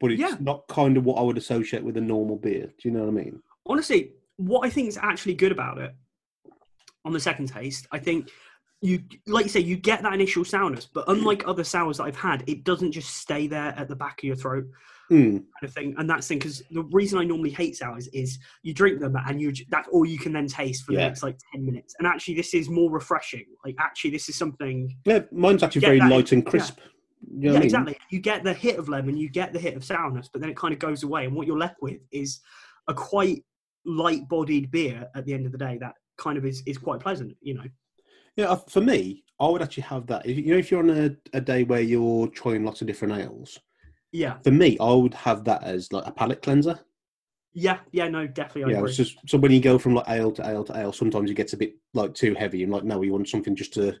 but 0.00 0.10
it's 0.12 0.20
Yeah. 0.20 0.36
not 0.40 0.66
kind 0.68 0.96
of 0.96 1.04
what 1.04 1.18
I 1.18 1.22
would 1.22 1.38
associate 1.38 1.84
with 1.84 1.96
a 1.96 2.00
normal 2.00 2.36
beer. 2.36 2.66
Do 2.66 2.88
you 2.88 2.90
know 2.92 3.00
what 3.04 3.08
I 3.20 3.24
mean? 3.24 3.42
honestly, 3.66 4.12
what 4.36 4.66
I 4.66 4.70
think 4.70 4.88
is 4.88 4.96
actually 4.96 5.34
good 5.34 5.52
about 5.52 5.76
it 5.76 5.94
on 7.04 7.12
the 7.12 7.20
second 7.20 7.48
taste, 7.48 7.86
I 7.92 7.98
think 7.98 8.30
you, 8.80 9.02
like 9.26 9.44
you 9.44 9.50
say, 9.50 9.60
you 9.60 9.76
get 9.76 10.02
that 10.02 10.14
initial 10.14 10.42
sourness, 10.42 10.86
but 10.86 11.04
unlike 11.08 11.46
other 11.46 11.64
sours 11.64 11.98
that 11.98 12.04
I've 12.04 12.16
had, 12.16 12.44
it 12.48 12.64
doesn't 12.64 12.92
just 12.92 13.16
stay 13.16 13.46
there 13.46 13.74
at 13.76 13.88
the 13.88 13.94
back 13.96 14.20
of 14.20 14.24
your 14.24 14.36
throat, 14.36 14.64
Hmm. 15.08 15.38
kind 15.38 15.44
of 15.62 15.72
thing. 15.72 15.94
And 15.96 16.08
that's 16.08 16.26
the 16.26 16.34
thing 16.34 16.38
because 16.38 16.62
the 16.70 16.82
reason 16.92 17.18
I 17.18 17.24
normally 17.24 17.50
hate 17.50 17.76
sours 17.76 18.08
is 18.08 18.38
you 18.62 18.74
drink 18.74 19.00
them 19.00 19.16
and 19.26 19.40
you 19.40 19.52
that's 19.70 19.88
all 19.88 20.04
you 20.04 20.18
can 20.18 20.32
then 20.32 20.46
taste 20.46 20.84
for 20.84 20.92
the 20.92 20.98
next 20.98 21.22
like 21.22 21.38
ten 21.52 21.64
minutes. 21.64 21.94
And 21.98 22.06
actually, 22.06 22.34
this 22.34 22.52
is 22.52 22.68
more 22.68 22.90
refreshing. 22.90 23.46
Like 23.64 23.76
actually, 23.80 24.10
this 24.10 24.28
is 24.28 24.36
something. 24.36 24.96
Yeah, 25.04 25.20
mine's 25.32 25.62
actually 25.62 25.80
very 25.80 25.98
that- 25.98 26.10
light 26.10 26.32
and 26.32 26.44
yeah. 26.44 26.50
crisp. 26.50 26.78
You 27.26 27.48
know 27.48 27.50
yeah, 27.50 27.50
I 27.50 27.52
mean? 27.54 27.62
exactly. 27.64 27.98
You 28.10 28.20
get 28.20 28.44
the 28.44 28.54
hit 28.54 28.78
of 28.78 28.88
lemon, 28.88 29.16
you 29.16 29.28
get 29.28 29.52
the 29.52 29.58
hit 29.58 29.74
of 29.74 29.84
sourness, 29.84 30.28
but 30.32 30.40
then 30.40 30.50
it 30.50 30.56
kind 30.56 30.72
of 30.72 30.78
goes 30.78 31.02
away, 31.02 31.24
and 31.24 31.34
what 31.34 31.46
you're 31.48 31.58
left 31.58 31.82
with 31.82 32.00
is 32.12 32.40
a 32.86 32.94
quite 32.94 33.44
light-bodied 33.84 34.70
beer 34.70 35.08
at 35.16 35.24
the 35.24 35.34
end 35.34 35.44
of 35.44 35.52
the 35.52 35.58
day 35.58 35.78
that 35.80 35.94
kind 36.16 36.38
of 36.38 36.44
is, 36.44 36.62
is 36.66 36.78
quite 36.78 37.00
pleasant. 37.00 37.36
You 37.40 37.54
know. 37.54 37.64
Yeah, 38.36 38.50
uh, 38.50 38.56
for 38.56 38.80
me, 38.80 39.24
I 39.40 39.48
would 39.48 39.62
actually 39.62 39.82
have 39.84 40.06
that. 40.06 40.26
If, 40.26 40.36
you 40.36 40.52
know, 40.52 40.58
if 40.58 40.70
you're 40.70 40.80
on 40.80 40.90
a, 40.90 41.36
a 41.36 41.40
day 41.40 41.64
where 41.64 41.80
you're 41.80 42.28
trying 42.28 42.64
lots 42.64 42.82
of 42.82 42.86
different 42.86 43.14
ales, 43.14 43.58
Yeah. 44.12 44.38
for 44.42 44.50
me, 44.50 44.78
I 44.80 44.92
would 44.92 45.14
have 45.14 45.44
that 45.44 45.62
as 45.64 45.92
like 45.92 46.06
a 46.06 46.10
palate 46.12 46.42
cleanser. 46.42 46.78
Yeah. 47.52 47.78
Yeah. 47.92 48.08
No, 48.08 48.26
definitely. 48.26 48.64
I 48.64 48.68
Yeah, 48.76 48.78
agree. 48.78 48.90
it's 48.90 48.96
just 48.96 49.18
so 49.26 49.38
when 49.38 49.52
you 49.52 49.60
go 49.60 49.78
from 49.78 49.94
like 49.94 50.08
ale 50.08 50.32
to 50.32 50.46
ale 50.46 50.64
to 50.64 50.76
ale, 50.76 50.92
sometimes 50.92 51.30
it 51.30 51.34
gets 51.34 51.52
a 51.52 51.56
bit 51.56 51.74
like 51.94 52.14
too 52.14 52.34
heavy, 52.34 52.62
and 52.62 52.72
like 52.72 52.84
no, 52.84 53.02
you 53.02 53.12
want 53.12 53.28
something 53.28 53.56
just 53.56 53.74
to, 53.74 53.94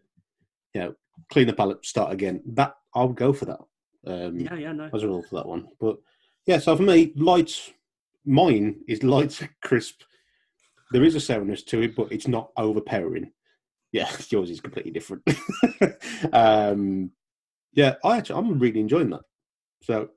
you 0.74 0.80
know, 0.80 0.94
clean 1.30 1.46
the 1.46 1.52
palate, 1.52 1.84
start 1.84 2.12
again. 2.12 2.42
That 2.46 2.74
I 2.94 3.04
would 3.04 3.16
go 3.16 3.32
for 3.32 3.46
that. 3.46 3.60
Um, 4.06 4.38
yeah. 4.40 4.54
Yeah. 4.54 4.72
No. 4.72 4.90
as 4.94 5.02
a 5.02 5.08
rule 5.08 5.22
for 5.28 5.36
that 5.36 5.46
one. 5.46 5.68
But 5.80 5.98
yeah, 6.46 6.58
so 6.58 6.76
for 6.76 6.82
me, 6.82 7.12
light, 7.16 7.72
mine 8.24 8.80
is 8.86 9.02
light, 9.02 9.40
crisp. 9.62 10.02
There 10.92 11.04
is 11.04 11.14
a 11.14 11.20
sourness 11.20 11.62
to 11.64 11.82
it, 11.82 11.94
but 11.94 12.10
it's 12.12 12.28
not 12.28 12.50
overpowering. 12.56 13.32
Yeah, 13.92 14.10
yours 14.30 14.50
is 14.50 14.60
completely 14.60 14.92
different. 14.92 15.22
um, 16.32 17.10
yeah, 17.72 17.96
I 18.04 18.18
actually, 18.18 18.38
I'm 18.38 18.58
really 18.58 18.80
enjoying 18.80 19.10
that. 19.10 19.20
So 19.82 20.10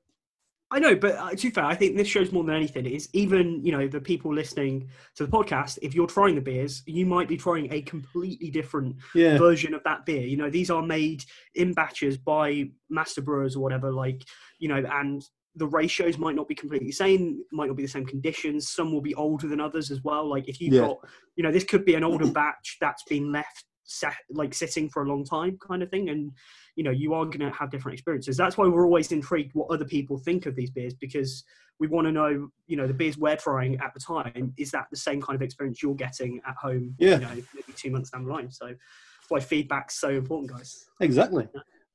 I 0.74 0.80
know, 0.80 0.96
but 0.96 1.15
uh, 1.18 1.32
to 1.32 1.36
be 1.36 1.50
fair, 1.50 1.65
I 1.65 1.75
think 1.75 1.98
this 1.98 2.08
shows 2.08 2.32
more 2.32 2.46
than 2.46 2.56
anything 2.56 2.86
is 2.86 3.10
even 3.12 3.63
you 3.63 3.74
know 3.74 3.89
the 3.89 4.00
people 4.00 4.34
listening 4.34 4.89
to 5.15 5.25
the 5.25 5.32
podcast. 5.32 5.77
If 5.82 5.94
you're 5.94 6.08
trying 6.08 6.36
the 6.36 6.41
beers, 6.41 6.82
you 6.86 7.06
might 7.06 7.27
be 7.27 7.36
trying 7.36 7.72
a 7.74 7.82
completely 7.82 8.50
different 8.50 8.96
yeah, 9.13 9.38
version 9.38 9.74
of 9.74 9.84
that 9.84 10.06
beer. 10.06 10.25
You 10.25 10.38
know, 10.38 10.50
these 10.50 10.70
are 10.70 10.82
made 10.82 11.25
in 11.56 11.74
batches 11.74 12.18
by 12.18 12.70
master 12.89 13.22
brewers 13.22 13.58
or 13.58 13.60
whatever, 13.60 13.91
like, 13.91 14.24
you 14.60 14.70
know, 14.70 14.82
and 14.94 15.22
the 15.56 15.67
ratios 15.67 16.17
might 16.17 16.36
not 16.36 16.47
be 16.47 16.56
completely 16.56 16.88
the 16.88 16.93
same, 16.93 17.43
might 17.52 17.67
not 17.67 17.76
be 17.76 17.84
the 17.84 17.89
same 17.89 18.06
conditions. 18.06 18.69
Some 18.69 18.93
will 18.93 19.02
be 19.02 19.15
older 19.15 19.50
than 19.50 19.60
others 19.60 19.91
as 19.91 20.02
well. 20.02 20.26
Like, 20.26 20.47
if 20.47 20.62
you've 20.62 20.76
Yeah. 20.76 20.88
got, 20.88 21.00
you 21.36 21.43
know, 21.43 21.52
this 21.52 21.65
could 21.65 21.84
be 21.84 21.95
an 21.95 22.06
older 22.06 22.28
batch 22.32 22.78
that's 22.80 23.04
been 23.04 23.34
left 23.34 23.65
set, 23.91 24.15
like 24.32 24.54
sitting 24.54 24.89
for 24.89 25.04
a 25.04 25.08
long 25.08 25.23
time 25.23 25.58
kind 25.65 25.84
of 25.84 25.89
thing. 25.89 26.10
And, 26.10 26.32
you 26.75 26.84
know, 26.84 26.91
you 26.91 27.13
are 27.13 27.25
going 27.25 27.39
to 27.39 27.51
have 27.51 27.69
different 27.69 27.93
experiences. 27.93 28.38
That's 28.38 28.58
why 28.58 28.67
we're 28.67 28.86
always 28.86 29.12
intrigued 29.12 29.54
what 29.54 29.71
other 29.71 29.86
people 29.86 30.17
think 30.17 30.45
of 30.45 30.56
these 30.56 30.69
beers 30.71 30.93
because 30.93 31.43
we 31.80 31.88
want 31.88 32.06
to 32.08 32.12
know, 32.12 32.49
you 32.67 32.77
know, 32.77 32.88
the 32.88 32.93
beers 32.93 33.17
we're 33.17 33.36
trying 33.36 33.80
at 33.80 33.93
the 33.93 33.99
time, 33.99 34.54
is 34.58 34.71
that 34.71 34.86
the 34.91 34.97
same 34.97 35.21
kind 35.21 35.36
of 35.36 35.41
experience 35.41 35.82
you're 35.82 35.95
getting 35.95 36.39
at 36.47 36.56
home, 36.56 36.95
Yeah. 36.99 37.15
you 37.15 37.21
know, 37.21 37.43
maybe 37.56 37.73
two 37.75 37.91
months 37.91 38.12
down 38.12 38.25
the 38.25 38.32
line. 38.32 38.51
So, 38.51 38.67
that's 38.67 39.30
why 39.30 39.39
feedback's 39.39 39.99
so 39.99 40.10
important, 40.10 40.51
guys. 40.51 40.86
exactly. 40.99 41.47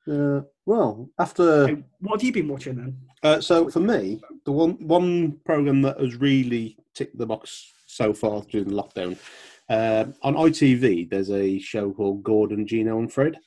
Uh, 0.08 0.40
well, 0.66 1.08
after 1.18 1.66
what 1.98 2.20
have 2.20 2.22
you 2.22 2.32
been 2.32 2.46
watching 2.46 2.76
then? 2.76 2.96
Uh, 3.24 3.40
so 3.40 3.68
for 3.68 3.80
me, 3.80 4.20
the 4.44 4.52
one 4.52 4.74
one 4.86 5.32
program 5.44 5.82
that 5.82 5.98
has 5.98 6.14
really 6.14 6.76
ticked 6.94 7.18
the 7.18 7.26
box 7.26 7.72
so 7.86 8.12
far 8.14 8.42
during 8.42 8.68
the 8.68 8.74
lockdown 8.80 9.18
uh, 9.68 10.06
on 10.22 10.34
ITV, 10.34 11.10
there's 11.10 11.30
a 11.30 11.58
show 11.58 11.92
called 11.92 12.22
Gordon, 12.22 12.66
Gino, 12.66 12.98
and 12.98 13.12
Fred. 13.12 13.38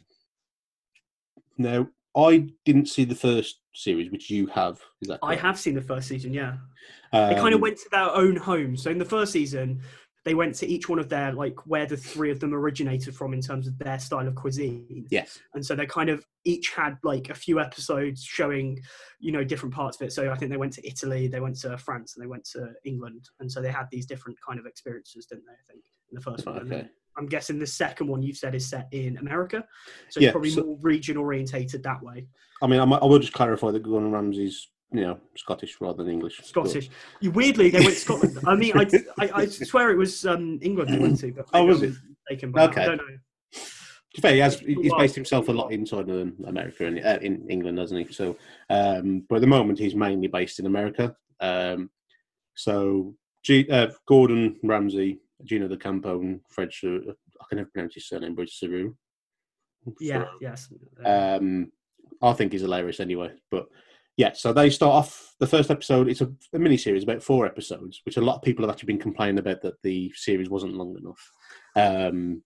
Now, 1.58 1.88
I 2.16 2.48
didn't 2.66 2.88
see 2.88 3.06
the 3.06 3.16
first 3.16 3.60
series, 3.74 4.12
which 4.12 4.30
you 4.30 4.48
have. 4.48 4.80
Is 5.02 5.10
that 5.10 5.20
I 5.24 5.36
have 5.36 5.60
seen 5.60 5.76
the 5.76 5.82
first 5.82 6.08
season, 6.08 6.34
yeah. 6.34 6.58
Um, 7.14 7.30
They 7.30 7.36
kind 7.36 7.54
of 7.54 7.62
went 7.62 7.78
to 7.78 7.90
their 7.92 8.10
own 8.10 8.36
home. 8.36 8.76
So 8.76 8.90
in 8.90 8.98
the 8.98 9.06
first 9.06 9.32
season, 9.32 9.82
they 10.26 10.36
went 10.36 10.56
to 10.56 10.68
each 10.68 10.90
one 10.90 11.00
of 11.00 11.08
their 11.08 11.32
like 11.32 11.66
where 11.66 11.86
the 11.86 11.96
three 11.96 12.30
of 12.30 12.40
them 12.40 12.54
originated 12.54 13.16
from 13.16 13.34
in 13.34 13.42
terms 13.42 13.68
of 13.68 13.78
their 13.78 14.00
style 14.00 14.28
of 14.28 14.36
cuisine. 14.36 15.08
Yes. 15.10 15.40
And 15.54 15.66
so 15.66 15.76
they 15.76 15.86
kind 15.86 16.10
of 16.10 16.26
each 16.46 16.72
had 16.76 16.98
like 17.04 17.30
a 17.30 17.34
few 17.36 17.60
episodes 17.60 18.24
showing, 18.24 18.80
you 19.20 19.32
know, 19.32 19.44
different 19.44 19.74
parts 19.74 20.00
of 20.00 20.08
it. 20.08 20.12
So 20.12 20.30
I 20.30 20.36
think 20.36 20.52
they 20.52 20.58
went 20.58 20.74
to 20.74 20.88
Italy, 20.88 21.28
they 21.28 21.40
went 21.40 21.60
to 21.62 21.78
France, 21.78 22.16
and 22.16 22.24
they 22.24 22.28
went 22.28 22.46
to 22.52 22.74
England. 22.84 23.30
And 23.40 23.52
so 23.52 23.62
they 23.62 23.72
had 23.72 23.88
these 23.92 24.06
different 24.06 24.38
kind 24.46 24.60
of 24.60 24.66
experiences, 24.66 25.26
didn't 25.26 25.46
they? 25.46 25.54
I 25.54 25.66
think 25.72 25.84
in 25.86 25.99
the 26.12 26.22
first 26.22 26.46
one. 26.46 26.58
Okay. 26.60 26.88
I'm 27.18 27.28
guessing 27.28 27.60
the 27.60 27.68
second 27.68 28.08
one 28.08 28.22
you've 28.24 28.38
said 28.38 28.56
is 28.56 28.68
set 28.70 28.88
in 28.92 29.18
America, 29.18 29.66
so 30.10 30.20
Yeah, 30.20 30.28
it's 30.30 30.32
probably 30.34 30.50
so- 30.52 30.64
more 30.64 30.78
region 30.82 31.18
orientated 31.18 31.84
that 31.84 32.02
way. 32.02 32.28
I 32.62 32.68
mean, 32.68 32.80
I, 32.80 32.86
might, 32.86 33.02
I 33.02 33.06
will 33.06 33.20
just 33.20 33.34
clarify 33.34 33.72
that 33.72 33.84
Gordon 33.84 34.12
Ramsay's, 34.12 34.70
you 34.92 35.02
know, 35.02 35.20
Scottish 35.38 35.78
rather 35.82 36.04
than 36.04 36.12
English. 36.14 36.40
Scottish. 36.44 36.90
You 37.22 37.32
weirdly 37.32 37.70
they 37.70 37.80
went 37.80 37.96
Scotland. 37.96 38.38
I 38.46 38.56
mean, 38.56 38.78
I, 38.78 38.86
I, 39.20 39.30
I 39.42 39.46
swear 39.72 39.92
it 39.92 39.98
was 39.98 40.26
um, 40.26 40.60
England 40.62 40.94
they 40.94 41.00
went 41.00 41.20
to, 41.20 41.32
but 41.34 41.46
Oh, 41.54 41.66
was 41.66 41.82
it? 41.84 41.94
mistaken 42.30 42.52
by. 42.52 42.64
Okay. 42.66 42.84
I 42.84 42.86
don't 42.86 42.98
know. 42.98 43.18
To 44.16 44.22
fair, 44.22 44.34
he 44.34 44.40
has, 44.40 44.60
he's 44.60 44.94
based 44.98 45.16
himself 45.16 45.50
a 45.50 45.52
lot 45.52 45.72
inside 45.72 46.10
of 46.10 46.34
America 46.48 46.86
and 46.86 47.00
uh, 47.06 47.20
in 47.22 47.48
England, 47.50 47.78
doesn't 47.78 47.98
he? 48.08 48.12
So, 48.14 48.36
um, 48.70 49.24
but 49.30 49.36
at 49.36 49.42
the 49.42 49.48
moment, 49.48 49.78
he's 49.78 49.94
mainly 49.96 50.28
based 50.28 50.60
in 50.60 50.66
America. 50.66 51.16
Um, 51.40 51.92
so, 52.56 53.16
G, 53.44 53.68
uh, 53.70 53.88
Gordon 54.08 54.58
Ramsay, 54.64 55.20
Gino 55.44 55.68
D'Acampo, 55.68 56.20
and 56.20 56.42
Fred. 56.50 56.72
Saru- 56.72 57.04
I 57.10 57.46
can 57.50 57.58
never 57.58 57.70
pronounce 57.74 57.96
his 57.96 58.08
surname, 58.08 58.36
but 58.36 58.44
it's 58.44 58.60
Saru. 58.60 58.94
Yeah. 60.00 60.26
Yes. 60.42 60.72
Um, 61.06 61.72
I 62.22 62.34
think 62.34 62.52
he's 62.52 62.62
hilarious 62.62 63.00
anyway. 63.00 63.32
But 63.50 63.68
yeah, 64.18 64.34
so 64.34 64.52
they 64.52 64.70
start 64.70 64.94
off 64.94 65.36
the 65.40 65.48
first 65.48 65.72
episode. 65.72 66.10
It's 66.10 66.22
a, 66.22 66.30
a 66.54 66.60
mini 66.60 66.76
series, 66.78 67.04
about 67.04 67.24
four 67.24 67.46
episodes, 67.46 68.02
which 68.04 68.18
a 68.18 68.22
lot 68.22 68.36
of 68.36 68.42
people 68.42 68.66
have 68.66 68.74
actually 68.74 68.88
been 68.88 69.00
complaining 69.00 69.40
about 69.40 69.62
that 69.62 69.82
the 69.82 70.12
series 70.16 70.50
wasn't 70.50 70.74
long 70.74 70.98
enough. 70.98 71.32
Um, 71.76 72.44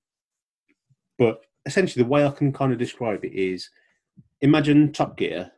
but 1.18 1.40
essentially, 1.66 2.04
the 2.04 2.10
way 2.10 2.26
I 2.26 2.32
can 2.32 2.54
kind 2.54 2.72
of 2.72 2.78
describe 2.78 3.26
it 3.26 3.34
is 3.34 3.70
imagine 4.42 4.92
Top 4.92 5.18
Gear 5.18 5.52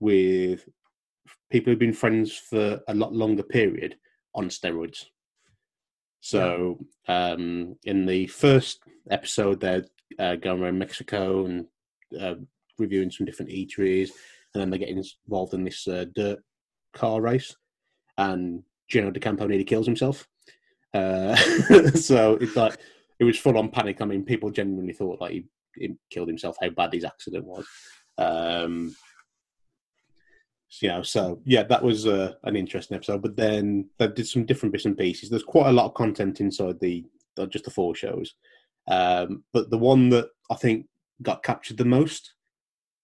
with 0.00 0.66
people 1.50 1.70
who've 1.70 1.78
been 1.78 1.92
friends 1.92 2.34
for 2.34 2.80
a 2.88 2.94
lot 2.94 3.12
longer 3.12 3.42
period 3.42 3.96
on 4.34 4.48
steroids. 4.48 5.04
So, 6.20 6.78
um, 7.06 7.76
in 7.84 8.06
the 8.06 8.26
first 8.26 8.80
episode, 9.10 9.60
they're 9.60 9.84
uh, 10.18 10.36
going 10.36 10.62
around 10.62 10.78
Mexico 10.78 11.46
and 11.46 11.66
uh, 12.20 12.34
reviewing 12.78 13.10
some 13.10 13.26
different 13.26 13.50
eateries, 13.50 14.10
and 14.54 14.60
then 14.60 14.70
they 14.70 14.78
get 14.78 14.88
involved 14.88 15.54
in 15.54 15.64
this 15.64 15.86
uh, 15.86 16.06
dirt 16.14 16.40
car 16.92 17.20
race, 17.20 17.54
and 18.16 18.62
Gino 18.88 19.10
D'Acampo 19.10 19.46
nearly 19.46 19.64
kills 19.64 19.86
himself. 19.86 20.26
Uh, 20.94 21.36
so 21.94 22.34
it's 22.40 22.56
like 22.56 22.78
it 23.18 23.24
was 23.24 23.38
full 23.38 23.58
on 23.58 23.70
panic. 23.70 24.00
I 24.00 24.04
mean, 24.04 24.24
people 24.24 24.50
genuinely 24.50 24.92
thought 24.94 25.20
like 25.20 25.32
he, 25.32 25.44
he 25.76 25.94
killed 26.10 26.28
himself. 26.28 26.56
How 26.60 26.70
bad 26.70 26.92
his 26.92 27.04
accident 27.04 27.44
was. 27.44 27.66
Um, 28.16 28.94
you 30.80 30.88
know, 30.88 31.02
so 31.02 31.40
yeah, 31.44 31.62
that 31.64 31.82
was 31.82 32.06
uh, 32.06 32.34
an 32.44 32.56
interesting 32.56 32.96
episode. 32.96 33.22
But 33.22 33.36
then 33.36 33.88
they 33.98 34.08
did 34.08 34.26
some 34.28 34.44
different 34.44 34.72
bits 34.72 34.84
and 34.84 34.96
pieces. 34.96 35.30
There's 35.30 35.42
quite 35.42 35.68
a 35.68 35.72
lot 35.72 35.86
of 35.86 35.94
content 35.94 36.40
inside 36.40 36.78
the 36.80 37.04
just 37.48 37.64
the 37.64 37.70
four 37.70 37.94
shows. 37.94 38.34
Um, 38.88 39.44
but 39.52 39.70
the 39.70 39.78
one 39.78 40.10
that 40.10 40.28
I 40.50 40.54
think 40.56 40.86
got 41.22 41.42
captured 41.42 41.76
the 41.76 41.84
most, 41.84 42.34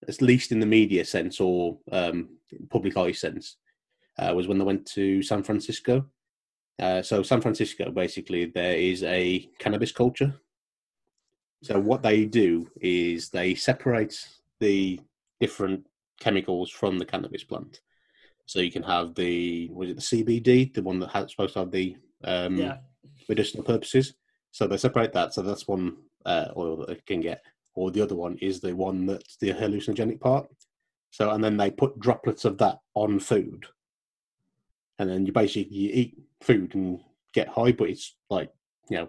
at 0.09 0.21
least 0.21 0.53
in 0.53 0.61
the 0.61 0.67
media 0.67 1.05
sense 1.05 1.41
or 1.41 1.79
um, 1.93 2.29
public 2.71 2.97
eye 2.97 3.13
sense, 3.13 3.57
uh, 4.19 4.33
was 4.35 4.47
when 4.47 4.59
they 4.59 4.65
went 4.65 4.87
to 4.87 5.23
San 5.23 5.43
Francisco 5.43 6.07
Uh, 6.81 7.03
so 7.03 7.23
San 7.23 7.41
Francisco, 7.41 7.91
basically, 7.91 8.47
there 8.47 8.77
is 8.77 9.03
a 9.05 9.49
cannabis 9.59 9.93
culture. 9.93 10.35
So 11.63 11.79
what 11.79 12.03
they 12.03 12.25
do 12.25 12.69
is 12.81 13.31
they 13.31 13.55
separate 13.55 14.29
the 14.61 15.01
different 15.41 15.87
chemicals 16.21 16.71
from 16.71 16.99
the 16.99 17.05
cannabis 17.05 17.45
plant. 17.45 17.81
So 18.47 18.61
you 18.61 18.71
can 18.71 18.83
have 18.83 19.15
the 19.15 19.69
was 19.73 19.91
it 19.91 19.97
the 19.97 20.03
CBD, 20.03 20.73
the 20.75 20.83
one 20.83 20.99
that 21.01 21.11
has 21.11 21.31
supposed 21.31 21.55
to 21.55 21.61
have 21.61 21.71
the 21.71 21.97
um, 22.25 22.57
Yeah. 22.57 22.77
medicinal 23.29 23.65
purposes. 23.65 24.15
So 24.51 24.67
they 24.67 24.77
separate 24.77 25.13
that. 25.15 25.35
So 25.35 25.43
that's 25.43 25.67
one 25.67 25.97
uh, 26.27 26.49
oil 26.57 26.77
that 26.79 26.89
they 26.89 27.01
can 27.07 27.21
get, 27.21 27.43
or 27.75 27.91
the 27.91 28.03
other 28.03 28.15
one 28.15 28.37
is 28.41 28.61
the 28.61 28.75
one 28.75 29.07
that's 29.07 29.37
the 29.37 29.53
hallucinogenic 29.53 30.21
part. 30.21 30.47
So 31.11 31.31
and 31.31 31.43
then 31.43 31.57
they 31.57 31.71
put 31.71 31.99
droplets 31.99 32.45
of 32.45 32.59
that 32.59 32.79
on 32.95 33.19
food, 33.19 33.67
and 34.99 35.09
then 35.09 35.27
you 35.27 35.33
basically 35.33 35.75
you 35.75 35.91
eat 35.93 36.19
food 36.43 36.75
and 36.75 37.01
get 37.33 37.49
high, 37.49 37.73
but 37.73 37.89
it's 37.89 38.15
like 38.31 38.51
you 38.91 38.99
know, 38.99 39.09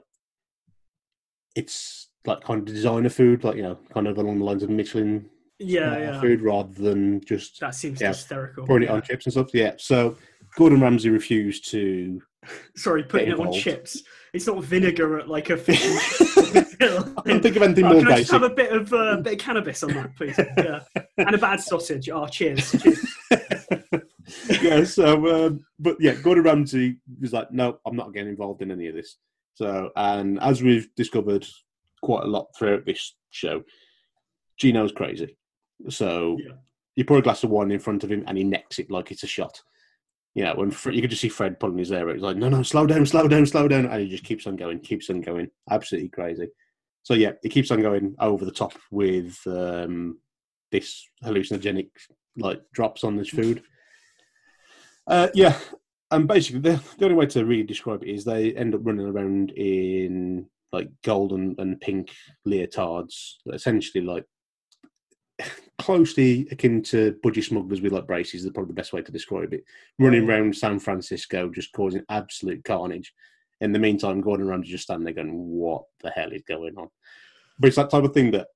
it's 1.55 2.09
like 2.25 2.41
kind 2.43 2.59
of 2.59 2.65
designer 2.73 3.09
food, 3.09 3.43
like 3.43 3.55
you 3.57 3.63
know, 3.63 3.77
kind 3.93 4.07
of 4.07 4.17
along 4.17 4.39
the 4.39 4.45
lines 4.45 4.63
of 4.63 4.69
Michelin 4.69 5.29
Yeah, 5.59 5.91
uh, 5.93 5.97
yeah. 5.97 6.21
food 6.21 6.41
rather 6.41 6.73
than 6.73 7.21
just 7.25 7.59
That 7.61 7.75
seems 7.75 8.01
Yeah. 8.01 8.09
hysterical. 8.09 8.65
putting 8.67 8.87
it 8.87 8.91
Yeah. 8.91 8.95
on 8.95 9.01
chips 9.01 9.25
and 9.25 9.33
stuff. 9.33 9.49
Yeah. 9.53 9.73
So 9.77 10.17
Gordon 10.57 10.81
Ramsay 10.81 11.09
refused 11.09 11.69
to. 11.71 12.21
Sorry, 12.75 13.03
putting 13.03 13.29
it 13.31 13.39
on 13.39 13.51
chips. 13.53 14.03
It's 14.33 14.45
not 14.47 14.63
vinegar 14.63 15.17
at 15.19 15.27
like 15.29 15.49
a 15.49 15.57
fish. 15.57 15.81
I 15.81 17.21
can't 17.25 17.41
think 17.41 17.55
of 17.55 17.61
anything 17.63 17.85
Oh, 17.85 17.93
more 17.93 18.01
can 18.03 18.11
I 18.11 18.17
just 18.17 18.31
basic. 18.31 18.33
have 18.33 18.43
a 18.43 18.49
bit 18.53 18.71
of 18.71 18.93
uh, 18.93 19.17
bit 19.17 19.33
of 19.33 19.39
cannabis 19.39 19.81
on 19.81 19.93
that, 19.93 20.15
please? 20.15 20.37
Yeah, 20.37 20.81
and 21.17 21.33
a 21.33 21.37
bad 21.37 21.59
sausage. 21.61 22.09
Oh, 22.09 22.27
cheers. 22.27 22.71
cheers. 22.71 23.05
yeah, 24.61 24.83
so 24.83 25.45
um, 25.47 25.65
but 25.79 25.97
yeah, 25.99 26.13
Gordon 26.15 26.43
Ramsay 26.43 26.97
was 27.21 27.33
like, 27.33 27.51
no, 27.51 27.79
I'm 27.85 27.95
not 27.95 28.13
getting 28.13 28.29
involved 28.29 28.61
in 28.61 28.71
any 28.71 28.87
of 28.87 28.95
this. 28.95 29.17
So, 29.55 29.91
and 29.95 30.39
as 30.41 30.61
we've 30.61 30.87
discovered 30.95 31.45
quite 32.03 32.23
a 32.25 32.27
lot 32.27 32.47
throughout 32.57 32.85
this 32.85 33.15
show, 33.29 33.63
Gino's 34.59 34.91
crazy. 34.91 35.37
So 35.89 36.37
Yeah. 36.39 36.53
you 36.95 37.05
pour 37.05 37.17
a 37.17 37.21
glass 37.21 37.43
of 37.43 37.49
wine 37.49 37.71
in 37.71 37.79
front 37.79 38.03
of 38.03 38.11
him, 38.11 38.23
and 38.27 38.37
he 38.37 38.43
necks 38.43 38.79
it 38.79 38.89
like 38.91 39.11
it's 39.11 39.23
a 39.23 39.27
shot. 39.27 39.61
You 40.33 40.43
know, 40.43 40.55
when 40.55 40.71
Fre- 40.71 40.91
you 40.91 41.01
could 41.01 41.09
just 41.09 41.21
see 41.21 41.29
Fred 41.29 41.59
pulling 41.59 41.77
his 41.77 41.89
hair 41.89 42.09
out. 42.09 42.15
He's 42.15 42.21
like, 42.23 42.35
no, 42.37 42.49
no, 42.49 42.61
slow 42.61 42.85
down, 42.85 43.05
slow 43.05 43.27
down, 43.27 43.45
slow 43.45 43.67
down, 43.67 43.85
and 43.85 44.01
he 44.01 44.09
just 44.09 44.25
keeps 44.25 44.45
on 44.47 44.57
going, 44.57 44.79
keeps 44.79 45.09
on 45.09 45.21
going, 45.21 45.49
absolutely 45.69 46.09
crazy. 46.09 46.47
So 47.03 47.13
yeah, 47.13 47.33
he 47.41 47.49
keeps 47.49 47.71
on 47.71 47.81
going 47.81 48.15
over 48.19 48.43
the 48.43 48.51
top 48.51 48.73
with 48.91 49.39
um, 49.45 50.19
this 50.71 51.07
hallucinogenic 51.23 51.89
like 52.37 52.61
drops 52.73 53.03
on 53.03 53.15
this 53.15 53.29
food. 53.29 53.63
Uh, 55.07 55.27
yeah, 55.35 55.55
and 56.09 56.27
basically 56.27 56.61
the, 56.61 56.81
the 56.97 57.05
only 57.05 57.15
way 57.15 57.27
to 57.27 57.45
really 57.45 57.61
describe 57.61 58.01
it 58.01 58.09
is 58.09 58.23
they 58.25 58.53
end 58.55 58.73
up 58.73 58.81
running 58.83 59.05
around 59.05 59.51
in 59.51 60.47
like 60.71 60.89
golden 61.03 61.53
and 61.59 61.79
pink 61.79 62.11
leotards, 62.47 63.35
essentially 63.53 64.03
like 64.03 64.25
closely 65.79 66.47
akin 66.51 66.81
to 66.83 67.15
budgie 67.23 67.43
smugglers 67.43 67.81
with 67.81 67.91
like 67.91 68.07
braces. 68.07 68.45
Is 68.45 68.51
probably 68.51 68.69
the 68.69 68.81
best 68.81 68.93
way 68.93 69.01
to 69.01 69.11
describe 69.11 69.53
it. 69.53 69.63
Running 69.99 70.29
around 70.29 70.55
San 70.55 70.79
Francisco, 70.79 71.49
just 71.49 71.73
causing 71.73 72.03
absolute 72.09 72.63
carnage. 72.63 73.13
In 73.61 73.71
the 73.71 73.79
meantime, 73.79 74.21
Gordon 74.21 74.47
Ramsay 74.47 74.69
just 74.71 74.83
standing 74.83 75.05
there 75.05 75.13
going, 75.13 75.33
"What 75.33 75.83
the 76.01 76.09
hell 76.09 76.31
is 76.31 76.43
going 76.47 76.77
on?" 76.77 76.89
But 77.59 77.67
it's 77.67 77.77
that 77.77 77.89
type 77.89 78.03
of 78.03 78.13
thing 78.13 78.31
that 78.31 78.47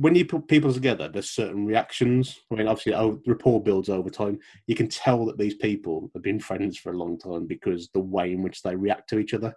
when 0.00 0.14
you 0.14 0.24
put 0.24 0.48
people 0.48 0.72
together, 0.72 1.08
there's 1.08 1.28
certain 1.28 1.66
reactions. 1.66 2.40
I 2.50 2.54
mean, 2.54 2.68
obviously, 2.68 2.94
oh, 2.94 3.20
rapport 3.26 3.62
builds 3.62 3.90
over 3.90 4.08
time. 4.08 4.38
You 4.66 4.74
can 4.74 4.88
tell 4.88 5.26
that 5.26 5.36
these 5.36 5.56
people 5.56 6.10
have 6.14 6.22
been 6.22 6.40
friends 6.40 6.78
for 6.78 6.90
a 6.90 6.96
long 6.96 7.18
time 7.18 7.46
because 7.46 7.90
the 7.92 8.00
way 8.00 8.32
in 8.32 8.42
which 8.42 8.62
they 8.62 8.74
react 8.74 9.10
to 9.10 9.18
each 9.18 9.34
other. 9.34 9.54